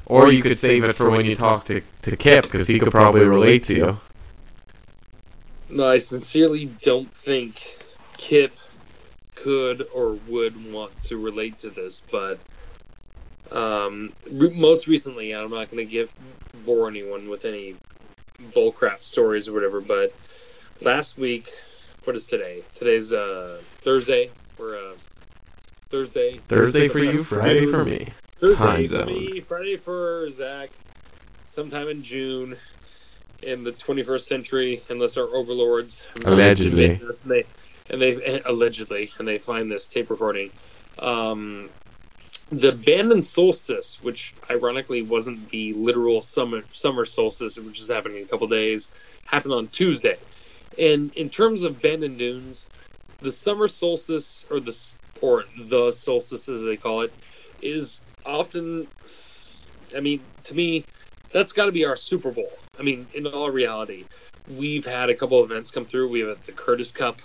Or 0.06 0.32
you 0.32 0.40
could 0.40 0.56
save 0.56 0.84
it 0.84 0.94
for 0.94 1.10
when 1.10 1.26
you 1.26 1.36
talk 1.36 1.66
to 1.66 1.82
to 2.02 2.16
Kip 2.16 2.44
because 2.44 2.66
he 2.66 2.78
could 2.78 2.92
probably 2.92 3.26
relate 3.26 3.64
to 3.64 3.76
you. 3.76 4.00
No, 5.68 5.86
I 5.86 5.98
sincerely 5.98 6.66
don't 6.82 7.12
think 7.12 7.60
Kip 8.16 8.54
could 9.34 9.86
or 9.92 10.12
would 10.28 10.72
want 10.72 10.98
to 11.04 11.18
relate 11.18 11.58
to 11.58 11.70
this, 11.70 12.06
but 12.10 12.38
um, 13.50 14.12
re- 14.30 14.54
most 14.54 14.86
recently, 14.86 15.34
I'm 15.34 15.50
not 15.50 15.70
going 15.70 15.84
to 15.86 15.90
give 15.90 16.10
bore 16.64 16.88
anyone 16.88 17.28
with 17.28 17.44
any 17.44 17.74
bullcrap 18.54 19.00
stories 19.00 19.48
or 19.48 19.52
whatever. 19.52 19.80
But 19.80 20.14
last 20.80 21.18
week, 21.18 21.48
what 22.04 22.16
is 22.16 22.26
today? 22.26 22.62
Today's 22.74 23.12
uh, 23.12 23.60
Thursday. 23.78 24.30
We're 24.58 24.76
uh, 24.76 24.94
Thursday. 25.88 26.38
Thursday 26.48 26.88
for 26.88 26.98
you, 27.00 27.24
Friday 27.24 27.66
for 27.66 27.84
me. 27.84 28.08
Thursday 28.36 28.86
for 28.86 29.06
me. 29.06 29.40
Friday 29.40 29.76
for 29.76 30.30
Zach. 30.30 30.70
Sometime 31.44 31.88
in 31.88 32.02
June, 32.02 32.56
in 33.42 33.64
the 33.64 33.72
21st 33.72 34.20
century, 34.20 34.80
unless 34.90 35.16
our 35.16 35.26
overlords 35.26 36.06
Allegedly. 36.24 36.90
and 36.90 37.00
they 37.26 37.44
and 37.90 38.00
they 38.00 38.42
allegedly 38.44 39.10
and 39.18 39.26
they 39.26 39.38
find 39.38 39.70
this 39.70 39.88
tape 39.88 40.10
recording. 40.10 40.50
Um, 40.98 41.70
the 42.50 42.72
Bandon 42.72 43.22
solstice, 43.22 44.02
which 44.02 44.34
ironically 44.50 45.02
wasn't 45.02 45.50
the 45.50 45.72
literal 45.74 46.20
summer 46.20 46.62
summer 46.68 47.04
solstice, 47.04 47.58
which 47.58 47.80
is 47.80 47.88
happening 47.88 48.18
in 48.18 48.24
a 48.24 48.26
couple 48.26 48.46
days, 48.46 48.90
happened 49.26 49.54
on 49.54 49.66
Tuesday. 49.66 50.16
And 50.78 51.12
in 51.14 51.28
terms 51.28 51.64
of 51.64 51.82
Bandon 51.82 52.16
Dunes, 52.16 52.66
the 53.20 53.32
summer 53.32 53.68
solstice 53.68 54.44
or 54.50 54.60
the 54.60 54.76
or 55.20 55.44
the 55.68 55.90
solstice 55.92 56.48
as 56.48 56.62
they 56.62 56.76
call 56.76 57.02
it 57.02 57.12
is 57.60 58.00
often 58.24 58.86
I 59.96 60.00
mean, 60.00 60.20
to 60.44 60.54
me, 60.54 60.84
that's 61.32 61.52
got 61.52 61.66
to 61.66 61.72
be 61.72 61.84
our 61.84 61.96
Super 61.96 62.30
Bowl. 62.30 62.50
I 62.78 62.82
mean, 62.82 63.06
in 63.14 63.26
all 63.26 63.50
reality, 63.50 64.04
we've 64.48 64.84
had 64.84 65.10
a 65.10 65.14
couple 65.14 65.42
events 65.42 65.70
come 65.70 65.86
through. 65.86 66.10
We 66.10 66.20
have 66.20 66.44
the 66.46 66.52
Curtis 66.52 66.92
Cup. 66.92 67.16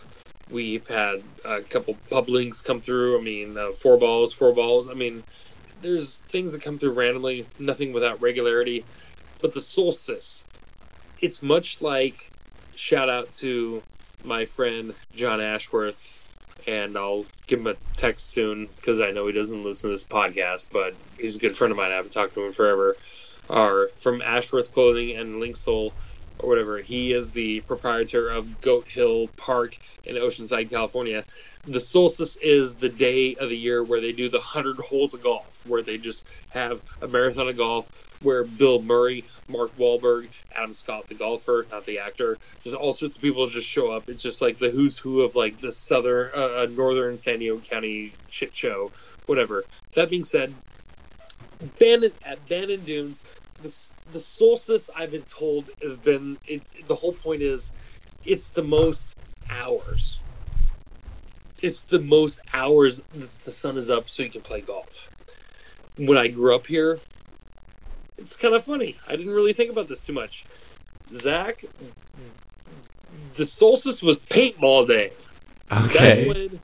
We've 0.49 0.87
had 0.87 1.23
a 1.45 1.61
couple 1.61 1.95
pub 2.09 2.29
links 2.29 2.61
come 2.61 2.81
through. 2.81 3.19
I 3.19 3.23
mean, 3.23 3.57
uh, 3.57 3.71
four 3.71 3.97
balls, 3.97 4.33
four 4.33 4.53
balls. 4.53 4.89
I 4.89 4.93
mean, 4.93 5.23
there's 5.81 6.19
things 6.31 6.53
that 6.53 6.61
come 6.61 6.77
through 6.79 6.93
randomly, 6.93 7.45
nothing 7.59 7.93
without 7.93 8.21
regularity. 8.21 8.83
But 9.41 9.53
the 9.53 9.61
solstice, 9.61 10.43
it's 11.21 11.43
much 11.43 11.81
like 11.81 12.15
shout 12.76 13.09
out 13.09 13.34
to 13.38 13.84
my 14.24 14.45
friend 14.45 14.93
John 15.15 15.41
Ashworth, 15.41 16.30
and 16.67 16.97
I'll 16.97 17.26
give 17.47 17.59
him 17.59 17.67
a 17.67 17.76
text 17.97 18.32
soon 18.32 18.67
because 18.67 19.01
I 19.01 19.11
know 19.11 19.28
he 19.28 19.34
doesn't 19.34 19.63
listen 19.63 19.89
to 19.89 19.93
this 19.93 20.05
podcast, 20.05 20.71
but 20.71 20.93
he's 21.17 21.36
a 21.36 21.39
good 21.39 21.57
friend 21.57 21.71
of 21.71 21.78
mine. 21.78 21.91
I 21.91 21.95
haven't 21.95 22.13
talked 22.13 22.36
to 22.36 22.45
him 22.45 22.53
forever. 22.53 22.95
Are 23.49 23.89
from 24.01 24.21
Ashworth 24.21 24.74
Clothing 24.74 25.17
and 25.17 25.41
Linksoul 25.41 25.91
or 26.39 26.49
whatever. 26.49 26.78
He 26.78 27.11
is 27.11 27.32
the 27.32 27.59
proprietor 27.61 28.30
of 28.30 28.61
Goat 28.61 28.88
Hill 28.88 29.28
Park 29.38 29.78
in 30.05 30.15
Oceanside, 30.15 30.69
California. 30.69 31.26
The 31.65 31.80
solstice 31.80 32.38
is 32.38 32.76
the 32.76 32.89
day 32.89 33.36
of 33.36 33.49
the 33.49 33.57
year 33.57 33.84
where 33.84 34.01
they 34.01 34.11
do 34.11 34.30
the 34.30 34.38
100 34.38 34.78
holes 34.80 35.13
of 35.13 35.21
golf, 35.21 35.61
where 35.65 35.82
they 35.82 35.97
just 35.97 36.26
have 36.49 36.82
a 37.01 37.07
marathon 37.07 37.49
of 37.49 37.57
golf 37.57 37.88
where 38.24 38.43
Bill 38.43 38.82
Murray, 38.82 39.26
Mark 39.47 39.76
Wahlberg, 39.78 40.30
Adam 40.55 40.74
Scott, 40.74 41.07
the 41.07 41.15
golfer, 41.15 41.67
not 41.71 41.86
the 41.86 41.99
actor, 41.99 42.38
just 42.63 42.76
all 42.76 42.93
sorts 42.93 43.17
of 43.17 43.21
people 43.21 43.45
just 43.47 43.67
show 43.67 43.91
up. 43.91 44.09
It's 44.09 44.24
just 44.24 44.41
like 44.41 44.57
the 44.57 44.69
who's 44.69 44.97
who 44.97 45.21
of 45.21 45.36
like 45.36 45.59
the 45.59 45.71
southern, 45.71 46.32
uh, 46.34 46.67
northern 46.71 47.17
San 47.17 47.39
Diego 47.39 47.59
County 47.59 48.13
shit 48.30 48.55
show, 48.55 48.91
whatever. 49.26 49.65
That 49.95 50.09
being 50.09 50.24
said, 50.24 50.53
Bandon 51.80 52.11
at 52.26 52.47
Bandon 52.49 52.82
Dunes, 52.82 53.26
the 53.61 53.76
the 54.11 54.19
solstice 54.19 54.89
I've 54.95 55.11
been 55.11 55.24
told 55.24 55.69
has 55.82 55.97
been 55.97 56.38
it, 56.47 56.63
the 56.88 56.95
whole 56.95 57.13
point 57.13 57.41
is 57.41 57.71
it's 58.26 58.49
the 58.49 58.63
most 58.63 59.15
hours. 59.49 60.19
It's 61.61 61.84
the 61.84 61.99
most 61.99 62.41
hours 62.53 63.01
that 63.13 63.45
the 63.45 63.51
sun 63.51 63.78
is 63.78 63.89
up 63.89 64.09
so 64.09 64.24
you 64.24 64.30
can 64.30 64.41
play 64.41 64.61
golf. 64.61 65.09
When 65.97 66.17
I 66.17 66.28
grew 66.28 66.55
up 66.55 66.65
here, 66.67 66.99
it's 68.18 68.38
kind 68.38 68.53
of 68.53 68.64
funny. 68.64 68.95
I 69.07 69.16
didn't 69.16 69.34
really 69.34 69.53
think 69.53 69.72
about 69.72 69.88
this 69.88 70.01
too 70.01 70.14
much. 70.14 70.45
Zach, 71.09 71.64
the 73.36 73.45
solstice 73.45 74.01
was 74.01 74.20
paintball 74.20 74.88
day. 74.88 75.11
Okay. 75.72 75.99
That's 75.99 76.22
when. 76.22 76.59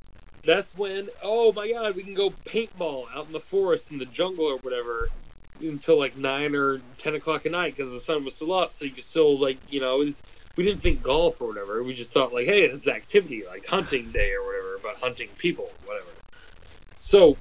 That's 0.46 0.78
when. 0.78 1.10
Oh 1.22 1.52
my 1.54 1.70
God, 1.72 1.96
we 1.96 2.04
can 2.04 2.14
go 2.14 2.30
paintball 2.30 3.06
out 3.16 3.28
in 3.28 3.34
the 3.34 3.40
forest 3.40 3.92
in 3.92 3.98
the 3.98 4.06
jungle 4.06 4.46
or 4.46 4.58
whatever 4.58 5.10
until 5.60 6.00
like 6.00 6.18
nine 6.18 6.56
or 6.56 6.80
ten 6.98 7.16
o'clock 7.16 7.46
at 7.46 7.52
night 7.52 7.76
because 7.76 7.92
the 7.92 8.00
sun 8.00 8.24
was 8.24 8.36
still 8.36 8.54
up, 8.54 8.72
so 8.72 8.86
you 8.86 8.92
could 8.92 9.04
still 9.04 9.38
like 9.38 9.58
you 9.70 9.80
know. 9.80 10.06
We 10.56 10.66
didn't 10.66 10.82
think 10.82 11.02
golf 11.02 11.42
or 11.42 11.48
whatever. 11.48 11.82
We 11.84 11.94
just 11.94 12.12
thought 12.12 12.34
like, 12.34 12.46
hey, 12.46 12.68
this 12.68 12.82
is 12.82 12.88
activity 12.90 13.44
like 13.48 13.66
hunting 13.66 14.12
day 14.12 14.34
or 14.34 14.46
whatever, 14.46 14.76
about 14.76 14.98
hunting 14.98 15.30
people, 15.38 15.72
whatever. 15.86 16.10
So, 16.98 17.38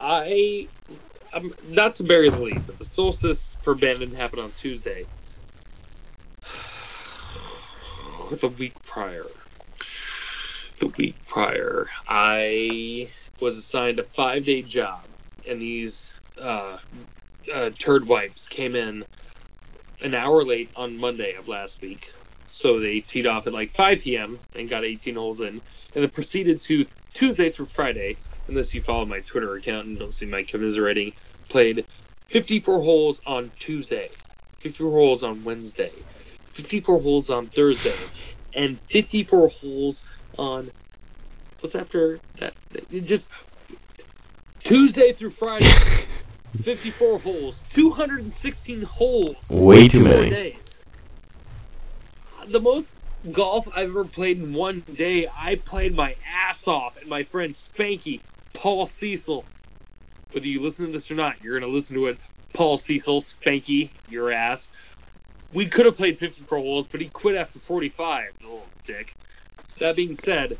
I 0.00 0.68
I'm 1.32 1.52
not 1.64 1.96
to 1.96 2.04
bury 2.04 2.30
the 2.30 2.40
lead, 2.40 2.66
but 2.66 2.78
the 2.78 2.84
solstice 2.84 3.56
for 3.62 3.74
Bandon 3.74 4.14
happened 4.14 4.42
on 4.42 4.52
Tuesday. 4.52 5.06
the 8.40 8.48
week 8.58 8.76
prior. 8.84 9.26
The 10.80 10.88
week 10.98 11.16
prior, 11.28 11.88
I 12.08 13.10
was 13.40 13.56
assigned 13.56 13.98
a 14.00 14.04
five 14.04 14.44
day 14.44 14.62
job, 14.62 15.04
and 15.48 15.60
these 15.60 16.12
uh, 16.40 16.78
uh, 17.52 17.70
turd 17.70 18.06
wipes 18.08 18.48
came 18.48 18.74
in 18.76 19.04
an 20.02 20.14
hour 20.14 20.44
late 20.44 20.72
on 20.76 20.98
Monday 20.98 21.34
of 21.34 21.48
last 21.48 21.82
week. 21.82 22.06
So 22.46 22.80
they 22.80 23.00
teed 23.00 23.26
off 23.26 23.46
at 23.46 23.52
like 23.54 23.70
5 23.70 24.02
p.m. 24.02 24.40
and 24.54 24.68
got 24.70 24.84
18 24.84 25.16
holes 25.16 25.40
in, 25.40 25.48
and 25.48 25.62
then 26.04 26.10
proceeded 26.10 26.62
to 26.64 26.86
Tuesday 27.14 27.50
through 27.50 27.66
Friday 27.66 28.18
unless 28.52 28.74
you 28.74 28.82
follow 28.82 29.06
my 29.06 29.20
Twitter 29.20 29.54
account 29.54 29.86
and 29.86 29.98
don't 29.98 30.12
see 30.12 30.26
my 30.26 30.42
commiserating, 30.42 31.12
played 31.48 31.86
54 32.26 32.82
holes 32.82 33.22
on 33.26 33.50
Tuesday, 33.58 34.10
54 34.58 34.92
holes 34.92 35.22
on 35.22 35.42
Wednesday, 35.42 35.90
54 36.50 37.00
holes 37.00 37.30
on 37.30 37.46
Thursday, 37.46 37.96
and 38.54 38.78
54 38.82 39.48
holes 39.48 40.04
on 40.38 40.70
what's 41.60 41.74
after 41.74 42.20
that? 42.38 42.54
Just 42.90 43.30
Tuesday 44.60 45.12
through 45.12 45.30
Friday. 45.30 45.70
54 46.62 47.18
holes, 47.18 47.64
216 47.70 48.82
holes. 48.82 49.50
Way 49.50 49.88
too 49.88 49.98
in 49.98 50.04
many. 50.04 50.30
Days. 50.30 50.84
The 52.46 52.60
most 52.60 52.94
golf 53.30 53.68
I've 53.74 53.88
ever 53.88 54.04
played 54.04 54.38
in 54.38 54.52
one 54.52 54.80
day, 54.80 55.28
I 55.34 55.54
played 55.54 55.96
my 55.96 56.14
ass 56.30 56.68
off, 56.68 57.00
and 57.00 57.08
my 57.08 57.22
friend 57.22 57.50
Spanky, 57.50 58.20
Paul 58.54 58.86
Cecil. 58.86 59.44
Whether 60.32 60.46
you 60.46 60.60
listen 60.60 60.86
to 60.86 60.92
this 60.92 61.10
or 61.10 61.14
not, 61.14 61.42
you're 61.42 61.58
going 61.58 61.70
to 61.70 61.74
listen 61.74 61.96
to 61.96 62.06
it. 62.06 62.18
Paul 62.54 62.78
Cecil, 62.78 63.20
Spanky, 63.20 63.90
your 64.08 64.32
ass. 64.32 64.74
We 65.52 65.66
could 65.66 65.86
have 65.86 65.96
played 65.96 66.18
54 66.18 66.58
holes, 66.58 66.86
but 66.86 67.00
he 67.00 67.08
quit 67.08 67.36
after 67.36 67.58
45, 67.58 68.32
the 68.38 68.44
little 68.44 68.66
dick. 68.84 69.14
That 69.78 69.96
being 69.96 70.14
said, 70.14 70.56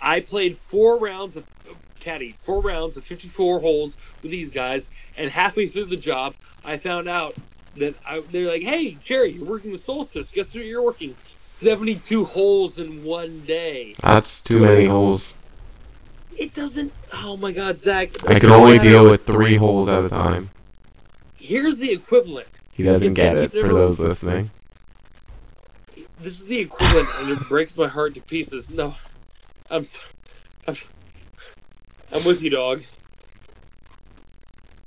I 0.00 0.20
played 0.20 0.58
four 0.58 0.98
rounds 0.98 1.36
of 1.36 1.46
caddy, 2.00 2.32
four 2.32 2.60
rounds 2.60 2.96
of 2.98 3.04
54 3.04 3.60
holes 3.60 3.96
with 4.22 4.30
these 4.30 4.52
guys, 4.52 4.90
and 5.16 5.30
halfway 5.30 5.66
through 5.66 5.86
the 5.86 5.96
job, 5.96 6.34
I 6.64 6.76
found 6.76 7.08
out 7.08 7.34
that 7.76 7.94
I, 8.06 8.20
they're 8.30 8.46
like, 8.46 8.62
"Hey, 8.62 8.96
Jerry, 9.02 9.32
you're 9.32 9.46
working 9.46 9.72
the 9.72 9.78
solstice. 9.78 10.32
Guess 10.32 10.54
what? 10.54 10.64
You're 10.64 10.82
working 10.82 11.16
72 11.38 12.24
holes 12.24 12.78
in 12.78 13.02
one 13.04 13.40
day. 13.40 13.94
That's 14.02 14.44
too 14.44 14.60
many 14.60 14.84
holes. 14.86 15.34
It 16.38 16.54
doesn't. 16.54 16.92
Oh 17.12 17.36
my 17.36 17.52
God, 17.52 17.76
Zach. 17.76 18.28
I 18.28 18.38
can 18.38 18.50
only 18.50 18.78
deal 18.78 19.10
with 19.10 19.26
three 19.26 19.56
holes 19.56 19.88
at 19.88 20.04
a 20.04 20.08
time. 20.08 20.50
Here's 21.36 21.78
the 21.78 21.92
equivalent. 21.92 22.48
He 22.72 22.82
doesn't 22.82 23.08
It's 23.08 23.16
get 23.20 23.36
like 23.36 23.44
it 23.46 23.50
for 23.52 23.56
never- 23.66 23.74
those 23.74 24.00
listening. 24.00 24.50
This 26.20 26.40
is 26.40 26.46
the 26.46 26.58
equivalent, 26.58 27.08
and 27.18 27.30
it 27.30 27.40
breaks 27.48 27.76
my 27.76 27.86
heart 27.86 28.14
to 28.14 28.20
pieces. 28.20 28.70
No, 28.70 28.94
I'm 29.70 29.84
sorry. 29.84 30.06
I'm, 30.66 30.76
I'm 32.12 32.24
with 32.24 32.40
you, 32.40 32.50
dog. 32.50 32.82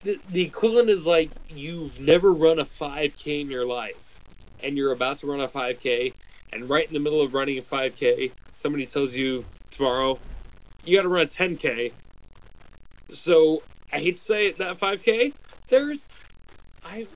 The, 0.04 0.18
the 0.30 0.42
equivalent 0.42 0.90
is 0.90 1.06
like 1.06 1.30
you've 1.50 2.00
never 2.00 2.32
run 2.34 2.60
a 2.60 2.64
5K 2.64 3.42
in 3.42 3.52
your 3.52 3.66
life, 3.68 4.20
and 4.64 4.78
you're 4.78 4.92
about 4.94 5.18
to 5.18 5.28
run 5.28 5.42
a 5.42 5.48
5K, 5.48 6.14
and 6.54 6.70
right 6.70 6.88
in 6.88 6.94
the 6.94 7.00
middle 7.00 7.22
of 7.22 7.34
running 7.34 7.58
a 7.58 7.62
5K, 7.62 8.32
somebody 8.52 8.86
tells 8.86 9.16
you 9.16 9.46
tomorrow 9.70 10.18
you 10.88 10.98
got 10.98 11.04
to 11.04 11.10
run 11.10 11.24
a 11.24 11.30
10K. 11.30 11.94
So 13.10 13.64
I 13.92 14.00
hate 14.00 14.18
to 14.18 14.22
say 14.22 14.48
it, 14.48 14.58
that 14.60 14.78
5K, 14.78 15.34
there's 15.70 16.10
I've 16.86 17.14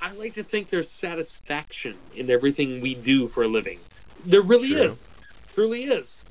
I 0.00 0.12
like 0.14 0.34
to 0.34 0.44
think 0.44 0.70
there's 0.70 0.90
satisfaction 0.90 1.96
in 2.16 2.30
everything 2.30 2.80
we 2.80 2.94
do 2.94 3.28
for 3.28 3.44
a 3.44 3.48
living. 3.48 3.78
There 4.24 4.42
really 4.42 4.68
True. 4.68 4.82
is. 4.82 5.06
Truly 5.54 5.84
is. 5.84 6.22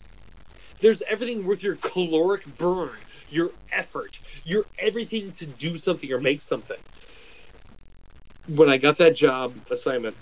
There's 0.81 1.01
everything 1.03 1.45
worth 1.45 1.63
your 1.63 1.75
caloric 1.77 2.45
burn, 2.57 2.97
your 3.29 3.51
effort, 3.71 4.19
your 4.43 4.65
everything 4.79 5.31
to 5.33 5.45
do 5.47 5.77
something 5.77 6.11
or 6.11 6.19
make 6.19 6.41
something. 6.41 6.77
When 8.47 8.69
I 8.69 8.77
got 8.77 8.97
that 8.97 9.15
job 9.15 9.55
assignment 9.71 10.17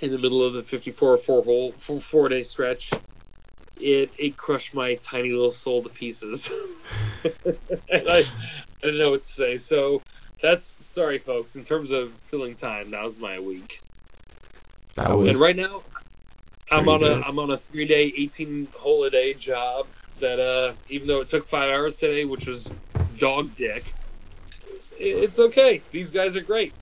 in 0.00 0.10
the 0.12 0.18
middle 0.18 0.44
of 0.44 0.52
the 0.54 0.62
54 0.62 1.16
four 1.18 1.42
hole 1.44 1.72
four, 1.72 2.00
four 2.00 2.28
day 2.28 2.42
stretch, 2.42 2.90
it 3.80 4.10
it 4.18 4.36
crushed 4.36 4.74
my 4.74 4.94
tiny 4.96 5.30
little 5.30 5.50
soul 5.50 5.82
to 5.82 5.88
pieces. 5.88 6.52
and 7.24 8.08
I, 8.08 8.18
I 8.18 8.24
don't 8.82 8.98
know 8.98 9.10
what 9.10 9.20
to 9.20 9.26
say. 9.26 9.56
So 9.56 10.02
that's 10.40 10.66
sorry, 10.66 11.18
folks. 11.18 11.56
In 11.56 11.64
terms 11.64 11.90
of 11.90 12.12
filling 12.12 12.54
time, 12.54 12.90
that 12.92 13.02
was 13.02 13.20
my 13.20 13.38
week. 13.40 13.82
That 14.94 15.16
was 15.16 15.32
And 15.32 15.40
right 15.40 15.56
now, 15.56 15.82
I'm 16.70 16.88
on 16.88 17.02
a 17.02 17.08
good. 17.08 17.22
I'm 17.24 17.38
on 17.38 17.50
a 17.50 17.56
three 17.56 17.86
day, 17.86 18.12
18 18.16 18.68
hole 18.74 19.04
a 19.04 19.10
day 19.10 19.34
job. 19.34 19.86
That 20.20 20.38
uh, 20.38 20.74
even 20.88 21.08
though 21.08 21.20
it 21.20 21.28
took 21.28 21.46
five 21.46 21.72
hours 21.72 21.98
today, 21.98 22.24
which 22.24 22.46
was 22.46 22.70
dog 23.18 23.54
dick, 23.56 23.84
it's, 24.68 24.92
it's 24.98 25.38
okay. 25.38 25.80
These 25.90 26.12
guys 26.12 26.36
are 26.36 26.42
great. 26.42 26.74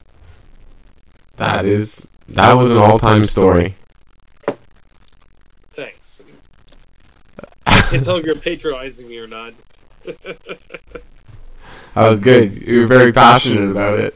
that 1.37 1.65
is 1.65 2.07
that 2.31 2.55
was 2.55 2.71
an 2.71 2.77
all-time 2.77 3.25
story. 3.25 3.75
Thanks. 5.71 6.23
I 7.89 7.93
can't 7.93 8.05
tell 8.05 8.17
if 8.17 8.27
you're 8.27 8.37
patronizing 8.37 9.09
me 9.09 9.19
or 9.19 9.27
not. 9.27 9.55
That 10.05 10.39
was 11.95 12.21
good. 12.21 12.61
You 12.63 12.81
were 12.81 12.87
very 12.87 13.13
passionate 13.15 13.71
about 13.71 13.99
it. 13.99 14.15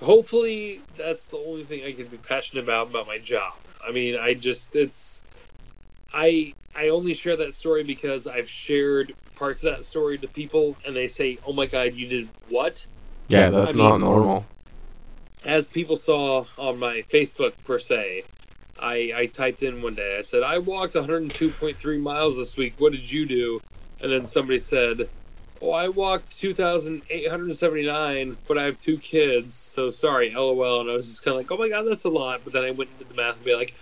hopefully 0.00 0.80
that's 0.96 1.26
the 1.26 1.36
only 1.36 1.64
thing 1.64 1.84
I 1.84 1.92
can 1.92 2.06
be 2.06 2.16
passionate 2.16 2.62
about 2.64 2.90
about 2.90 3.06
my 3.06 3.18
job. 3.18 3.54
I 3.86 3.90
mean, 3.90 4.16
I 4.16 4.34
just 4.34 4.76
it's 4.76 5.22
I 6.14 6.54
I 6.76 6.88
only 6.90 7.14
share 7.14 7.36
that 7.38 7.54
story 7.54 7.82
because 7.82 8.26
I've 8.28 8.48
shared 8.48 9.12
parts 9.34 9.64
of 9.64 9.76
that 9.76 9.84
story 9.84 10.16
to 10.18 10.28
people 10.28 10.76
and 10.86 10.94
they 10.94 11.08
say, 11.08 11.38
"Oh 11.44 11.52
my 11.52 11.66
god, 11.66 11.94
you 11.94 12.06
did 12.06 12.28
what?" 12.48 12.86
Yeah, 13.28 13.50
that's 13.50 13.70
I 13.74 13.78
not 13.78 13.92
mean- 13.92 14.02
normal. 14.02 14.46
As 15.44 15.66
people 15.68 15.96
saw 15.96 16.44
on 16.58 16.78
my 16.78 17.02
Facebook 17.10 17.54
per 17.64 17.78
se, 17.78 18.24
I 18.80 19.12
I 19.14 19.26
typed 19.26 19.62
in 19.62 19.82
one 19.82 19.94
day. 19.94 20.16
I 20.18 20.22
said, 20.22 20.42
"I 20.42 20.58
walked 20.58 20.94
102.3 20.94 22.00
miles 22.00 22.36
this 22.36 22.56
week. 22.56 22.74
What 22.78 22.92
did 22.92 23.10
you 23.10 23.26
do?" 23.26 23.60
And 24.00 24.10
then 24.10 24.26
somebody 24.26 24.58
said, 24.58 25.08
"Oh, 25.60 25.72
I 25.72 25.88
walked 25.88 26.38
2,879, 26.38 28.36
but 28.46 28.56
I 28.58 28.64
have 28.64 28.80
two 28.80 28.96
kids, 28.96 29.54
so 29.54 29.90
sorry, 29.90 30.30
lol." 30.30 30.80
And 30.80 30.90
I 30.90 30.94
was 30.94 31.06
just 31.06 31.22
kind 31.24 31.34
of 31.34 31.38
like, 31.38 31.52
"Oh 31.52 31.58
my 31.58 31.68
god, 31.68 31.82
that's 31.82 32.04
a 32.04 32.10
lot." 32.10 32.40
But 32.44 32.54
then 32.54 32.64
I 32.64 32.70
went 32.70 32.90
and 32.90 32.98
did 32.98 33.08
the 33.08 33.14
math 33.14 33.36
and 33.36 33.44
be 33.44 33.54
like, 33.54 33.74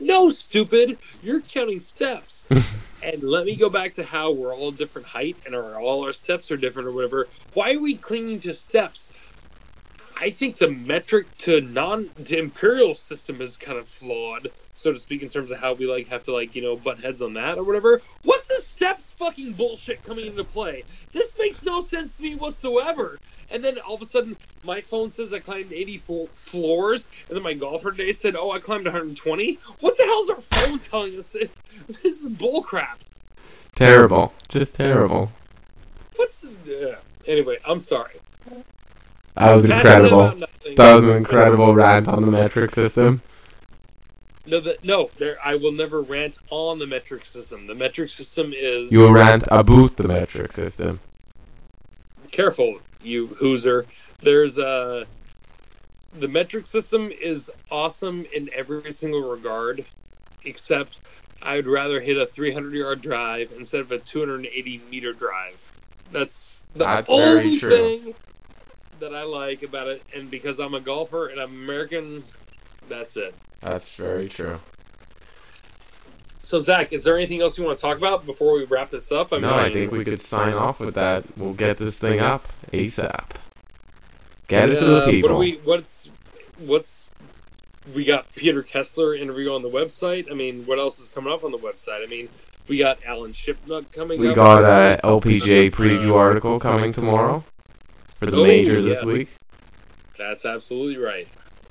"No, 0.00 0.30
stupid, 0.30 0.98
you're 1.22 1.40
counting 1.40 1.80
steps." 1.80 2.48
and 3.02 3.22
let 3.22 3.44
me 3.46 3.54
go 3.56 3.70
back 3.70 3.94
to 3.94 4.04
how 4.04 4.32
we're 4.32 4.54
all 4.54 4.70
different 4.70 5.06
height 5.06 5.36
and 5.46 5.54
our, 5.54 5.80
all 5.80 6.04
our 6.04 6.12
steps 6.12 6.50
are 6.50 6.56
different 6.56 6.88
or 6.88 6.92
whatever. 6.92 7.28
Why 7.54 7.74
are 7.74 7.80
we 7.80 7.94
clinging 7.94 8.40
to 8.40 8.54
steps? 8.54 9.12
I 10.20 10.30
think 10.30 10.58
the 10.58 10.68
metric 10.68 11.32
to 11.38 11.60
non 11.60 12.10
to 12.24 12.38
imperial 12.38 12.94
system 12.94 13.40
is 13.40 13.56
kind 13.56 13.78
of 13.78 13.86
flawed, 13.86 14.48
so 14.74 14.92
to 14.92 14.98
speak, 14.98 15.22
in 15.22 15.28
terms 15.28 15.52
of 15.52 15.60
how 15.60 15.74
we 15.74 15.86
like 15.86 16.08
have 16.08 16.24
to 16.24 16.32
like 16.32 16.56
you 16.56 16.62
know 16.62 16.76
butt 16.76 16.98
heads 16.98 17.22
on 17.22 17.34
that 17.34 17.56
or 17.56 17.62
whatever. 17.62 18.00
What's 18.24 18.48
the 18.48 18.56
steps 18.56 19.12
fucking 19.12 19.52
bullshit 19.52 20.02
coming 20.02 20.26
into 20.26 20.42
play? 20.42 20.82
This 21.12 21.38
makes 21.38 21.64
no 21.64 21.80
sense 21.80 22.16
to 22.16 22.24
me 22.24 22.34
whatsoever. 22.34 23.20
And 23.52 23.62
then 23.62 23.78
all 23.78 23.94
of 23.94 24.02
a 24.02 24.06
sudden, 24.06 24.36
my 24.64 24.80
phone 24.80 25.10
says 25.10 25.32
I 25.32 25.38
climbed 25.38 25.72
84 25.72 26.26
floors, 26.26 27.08
and 27.28 27.36
then 27.36 27.44
my 27.44 27.54
golfer 27.54 27.92
today 27.92 28.10
said, 28.10 28.34
"Oh, 28.34 28.50
I 28.50 28.58
climbed 28.58 28.86
120." 28.86 29.58
What 29.80 29.96
the 29.96 30.04
hell's 30.04 30.30
our 30.30 30.40
phone 30.40 30.78
telling 30.80 31.18
us? 31.18 31.36
This 31.86 32.04
is 32.04 32.28
bullcrap. 32.28 32.98
Terrible. 33.76 34.34
Just 34.48 34.74
terrible. 34.74 35.30
What's 36.16 36.40
the, 36.40 36.94
uh, 36.94 36.96
anyway? 37.28 37.58
I'm 37.64 37.78
sorry. 37.78 38.14
That 39.38 39.54
was 39.54 39.64
incredible. 39.64 40.34
That 40.76 40.94
was 40.96 41.04
an 41.04 41.10
incredible 41.16 41.74
rant 41.74 42.08
on 42.08 42.22
the 42.22 42.30
metric 42.30 42.70
system. 42.72 43.22
No, 44.46 44.60
the, 44.60 44.78
no. 44.82 45.10
There, 45.18 45.36
I 45.44 45.56
will 45.56 45.72
never 45.72 46.02
rant 46.02 46.38
on 46.50 46.78
the 46.78 46.86
metric 46.86 47.24
system. 47.26 47.66
The 47.66 47.74
metric 47.74 48.10
system 48.10 48.52
is 48.56 48.90
You 48.92 49.00
will 49.00 49.12
rant 49.12 49.44
about 49.50 49.96
the 49.96 50.08
metric 50.08 50.52
system. 50.52 51.00
careful, 52.32 52.80
you 53.02 53.28
hooser. 53.28 53.86
There's 54.22 54.58
a. 54.58 55.06
The 56.14 56.28
metric 56.28 56.66
system 56.66 57.10
is 57.12 57.50
awesome 57.70 58.26
in 58.34 58.50
every 58.54 58.92
single 58.92 59.30
regard, 59.30 59.84
except 60.44 61.00
I 61.42 61.56
would 61.56 61.66
rather 61.66 62.00
hit 62.00 62.16
a 62.16 62.26
300 62.26 62.72
yard 62.74 63.02
drive 63.02 63.52
instead 63.52 63.80
of 63.82 63.92
a 63.92 63.98
280 63.98 64.78
meter 64.90 65.12
drive. 65.12 65.70
That's 66.10 66.66
the 66.74 66.84
That's 66.84 67.14
very 67.14 67.48
only 67.48 67.58
true. 67.58 67.70
thing 67.70 68.14
that 69.00 69.14
I 69.14 69.24
like 69.24 69.62
about 69.62 69.88
it, 69.88 70.02
and 70.14 70.30
because 70.30 70.58
I'm 70.58 70.74
a 70.74 70.80
golfer 70.80 71.28
and 71.28 71.40
I'm 71.40 71.50
American, 71.50 72.24
that's 72.88 73.16
it. 73.16 73.34
That's 73.60 73.94
very 73.96 74.28
true. 74.28 74.60
So 76.38 76.60
Zach, 76.60 76.92
is 76.92 77.04
there 77.04 77.16
anything 77.16 77.40
else 77.40 77.58
you 77.58 77.64
want 77.64 77.78
to 77.78 77.82
talk 77.82 77.98
about 77.98 78.24
before 78.24 78.54
we 78.54 78.64
wrap 78.64 78.90
this 78.90 79.10
up? 79.12 79.32
I 79.32 79.38
no, 79.38 79.54
I 79.54 79.72
think 79.72 79.92
we 79.92 80.04
could 80.04 80.20
sign 80.20 80.54
off 80.54 80.80
with 80.80 80.94
that. 80.94 81.24
We'll 81.36 81.52
get 81.52 81.78
this 81.78 81.98
thing 81.98 82.20
up 82.20 82.46
ASAP. 82.72 83.30
Get 84.46 84.70
it 84.70 84.78
to 84.78 84.84
the 84.86 85.06
people. 85.10 85.30
What 85.30 85.36
are 85.36 85.38
we? 85.38 85.60
What's 85.64 86.08
what's 86.58 87.10
we 87.94 88.04
got 88.04 88.32
Peter 88.34 88.62
Kessler 88.62 89.14
interview 89.14 89.52
on 89.52 89.62
the 89.62 89.68
website. 89.68 90.30
I 90.30 90.34
mean, 90.34 90.64
what 90.64 90.78
else 90.78 91.00
is 91.00 91.10
coming 91.10 91.32
up 91.32 91.44
on 91.44 91.52
the 91.52 91.58
website? 91.58 92.02
I 92.02 92.06
mean, 92.06 92.28
we 92.68 92.78
got 92.78 92.98
Alan 93.04 93.32
Shipnuck 93.32 93.92
coming 93.92 94.20
We 94.20 94.28
up. 94.28 94.36
got 94.36 94.62
a 94.62 95.00
LPGA 95.04 95.70
preview 95.70 96.14
article 96.14 96.58
coming 96.60 96.92
tomorrow 96.92 97.44
for 98.18 98.26
the 98.26 98.36
Oh, 98.36 98.42
major 98.44 98.82
this 98.82 99.02
yeah. 99.02 99.08
week. 99.12 99.28
That's 100.16 100.44
absolutely 100.44 101.02
right. 101.02 101.28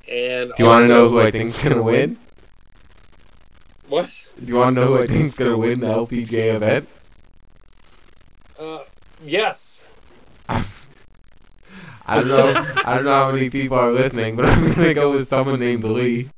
And 0.09 0.53
Do 0.55 0.63
you 0.63 0.69
want 0.69 0.83
to 0.83 0.87
know 0.87 1.09
who 1.09 1.19
I 1.19 1.31
think's 1.31 1.61
gonna 1.61 1.81
win? 1.93 2.17
What? 3.89 4.09
Do 4.39 4.45
you 4.45 4.55
want 4.55 4.75
to 4.75 4.81
know 4.81 4.87
who 4.87 5.01
I 5.03 5.07
think's 5.07 5.37
gonna 5.37 5.57
win 5.57 5.79
the 5.81 5.87
LPGA 5.87 6.55
event? 6.55 6.87
Uh, 8.59 8.79
yes. 9.23 9.83
I 10.49 10.63
don't 12.21 12.27
know. 12.29 12.65
I 12.85 12.95
don't 12.95 13.03
know 13.03 13.11
how 13.25 13.31
many 13.33 13.49
people 13.49 13.77
are 13.77 13.91
listening, 13.91 14.35
but 14.37 14.45
I'm 14.45 14.71
gonna 14.73 14.93
go 14.93 15.11
with 15.11 15.27
someone 15.27 15.59
named 15.59 15.83
Lee 15.83 16.29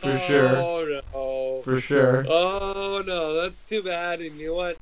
For 0.00 0.18
sure. 0.28 0.56
Oh 0.56 0.84
no. 0.84 1.62
for 1.64 1.80
sure. 1.80 2.24
Oh 2.28 3.02
no, 3.04 3.34
that's 3.42 3.64
too 3.64 3.82
bad. 3.82 4.20
And 4.20 4.36
you 4.38 4.48
know 4.48 4.54
what? 4.54 4.76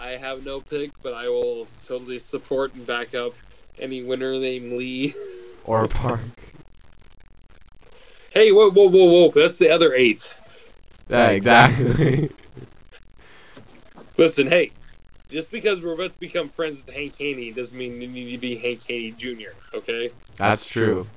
I 0.00 0.16
have 0.16 0.44
no 0.44 0.60
pick, 0.60 0.90
but 1.02 1.14
I 1.14 1.28
will 1.28 1.66
totally 1.86 2.18
support 2.18 2.74
and 2.74 2.86
back 2.86 3.14
up 3.14 3.34
any 3.78 4.02
winner 4.02 4.32
named 4.32 4.72
Lee. 4.72 5.14
Or 5.64 5.88
Park. 5.88 6.20
Hey, 8.30 8.52
whoa, 8.52 8.70
whoa, 8.70 8.88
whoa, 8.88 9.04
whoa! 9.06 9.30
That's 9.30 9.58
the 9.58 9.68
other 9.70 9.94
eighth. 9.94 10.32
Yeah, 11.08 11.30
exactly. 11.30 12.30
Listen, 14.16 14.46
hey, 14.46 14.70
just 15.28 15.50
because 15.50 15.82
we're 15.82 15.94
about 15.94 16.12
to 16.12 16.20
become 16.20 16.48
friends 16.48 16.86
with 16.86 16.94
Hank 16.94 17.16
Haney 17.18 17.50
doesn't 17.50 17.76
mean 17.76 18.00
you 18.00 18.06
need 18.06 18.30
to 18.32 18.38
be 18.38 18.56
Hank 18.56 18.82
Haney 18.86 19.10
Jr. 19.12 19.50
Okay? 19.74 20.10
That's 20.36 20.68
true. 20.68 21.08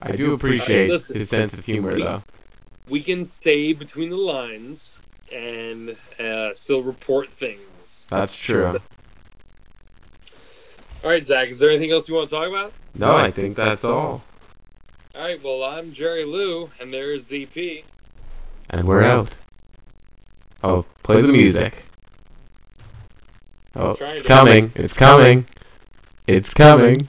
I 0.00 0.12
do 0.12 0.32
appreciate 0.34 0.88
listen. 0.88 1.16
his 1.16 1.28
sense 1.28 1.52
of 1.52 1.64
humor, 1.64 1.94
We- 1.94 2.02
though. 2.02 2.22
We 2.88 3.02
can 3.02 3.24
stay 3.24 3.72
between 3.72 4.10
the 4.10 4.16
lines 4.16 4.98
and 5.32 5.96
uh, 6.18 6.52
still 6.54 6.82
report 6.82 7.28
things. 7.28 7.60
That's 8.10 8.38
true. 8.38 8.64
All 11.02 11.08
right, 11.10 11.24
Zach. 11.24 11.48
Is 11.48 11.60
there 11.60 11.70
anything 11.70 11.90
else 11.92 12.08
you 12.08 12.14
want 12.14 12.28
to 12.28 12.34
talk 12.36 12.48
about? 12.48 12.72
No, 12.94 13.16
I 13.16 13.30
think 13.30 13.56
that's 13.56 13.84
all. 13.84 14.22
All 15.14 15.22
right. 15.22 15.42
Well, 15.42 15.64
I'm 15.64 15.92
Jerry 15.92 16.24
Lou, 16.24 16.70
and 16.80 16.92
there's 16.92 17.30
ZP. 17.30 17.84
And 18.68 18.86
we're 18.86 19.02
out. 19.02 19.30
Oh, 20.62 20.84
play 21.02 21.22
the 21.22 21.28
music. 21.28 21.84
Oh, 23.74 23.96
it's 23.98 24.26
coming. 24.26 24.72
It's 24.74 24.96
coming. 24.96 25.46
It's 26.26 26.52
coming. 26.52 27.08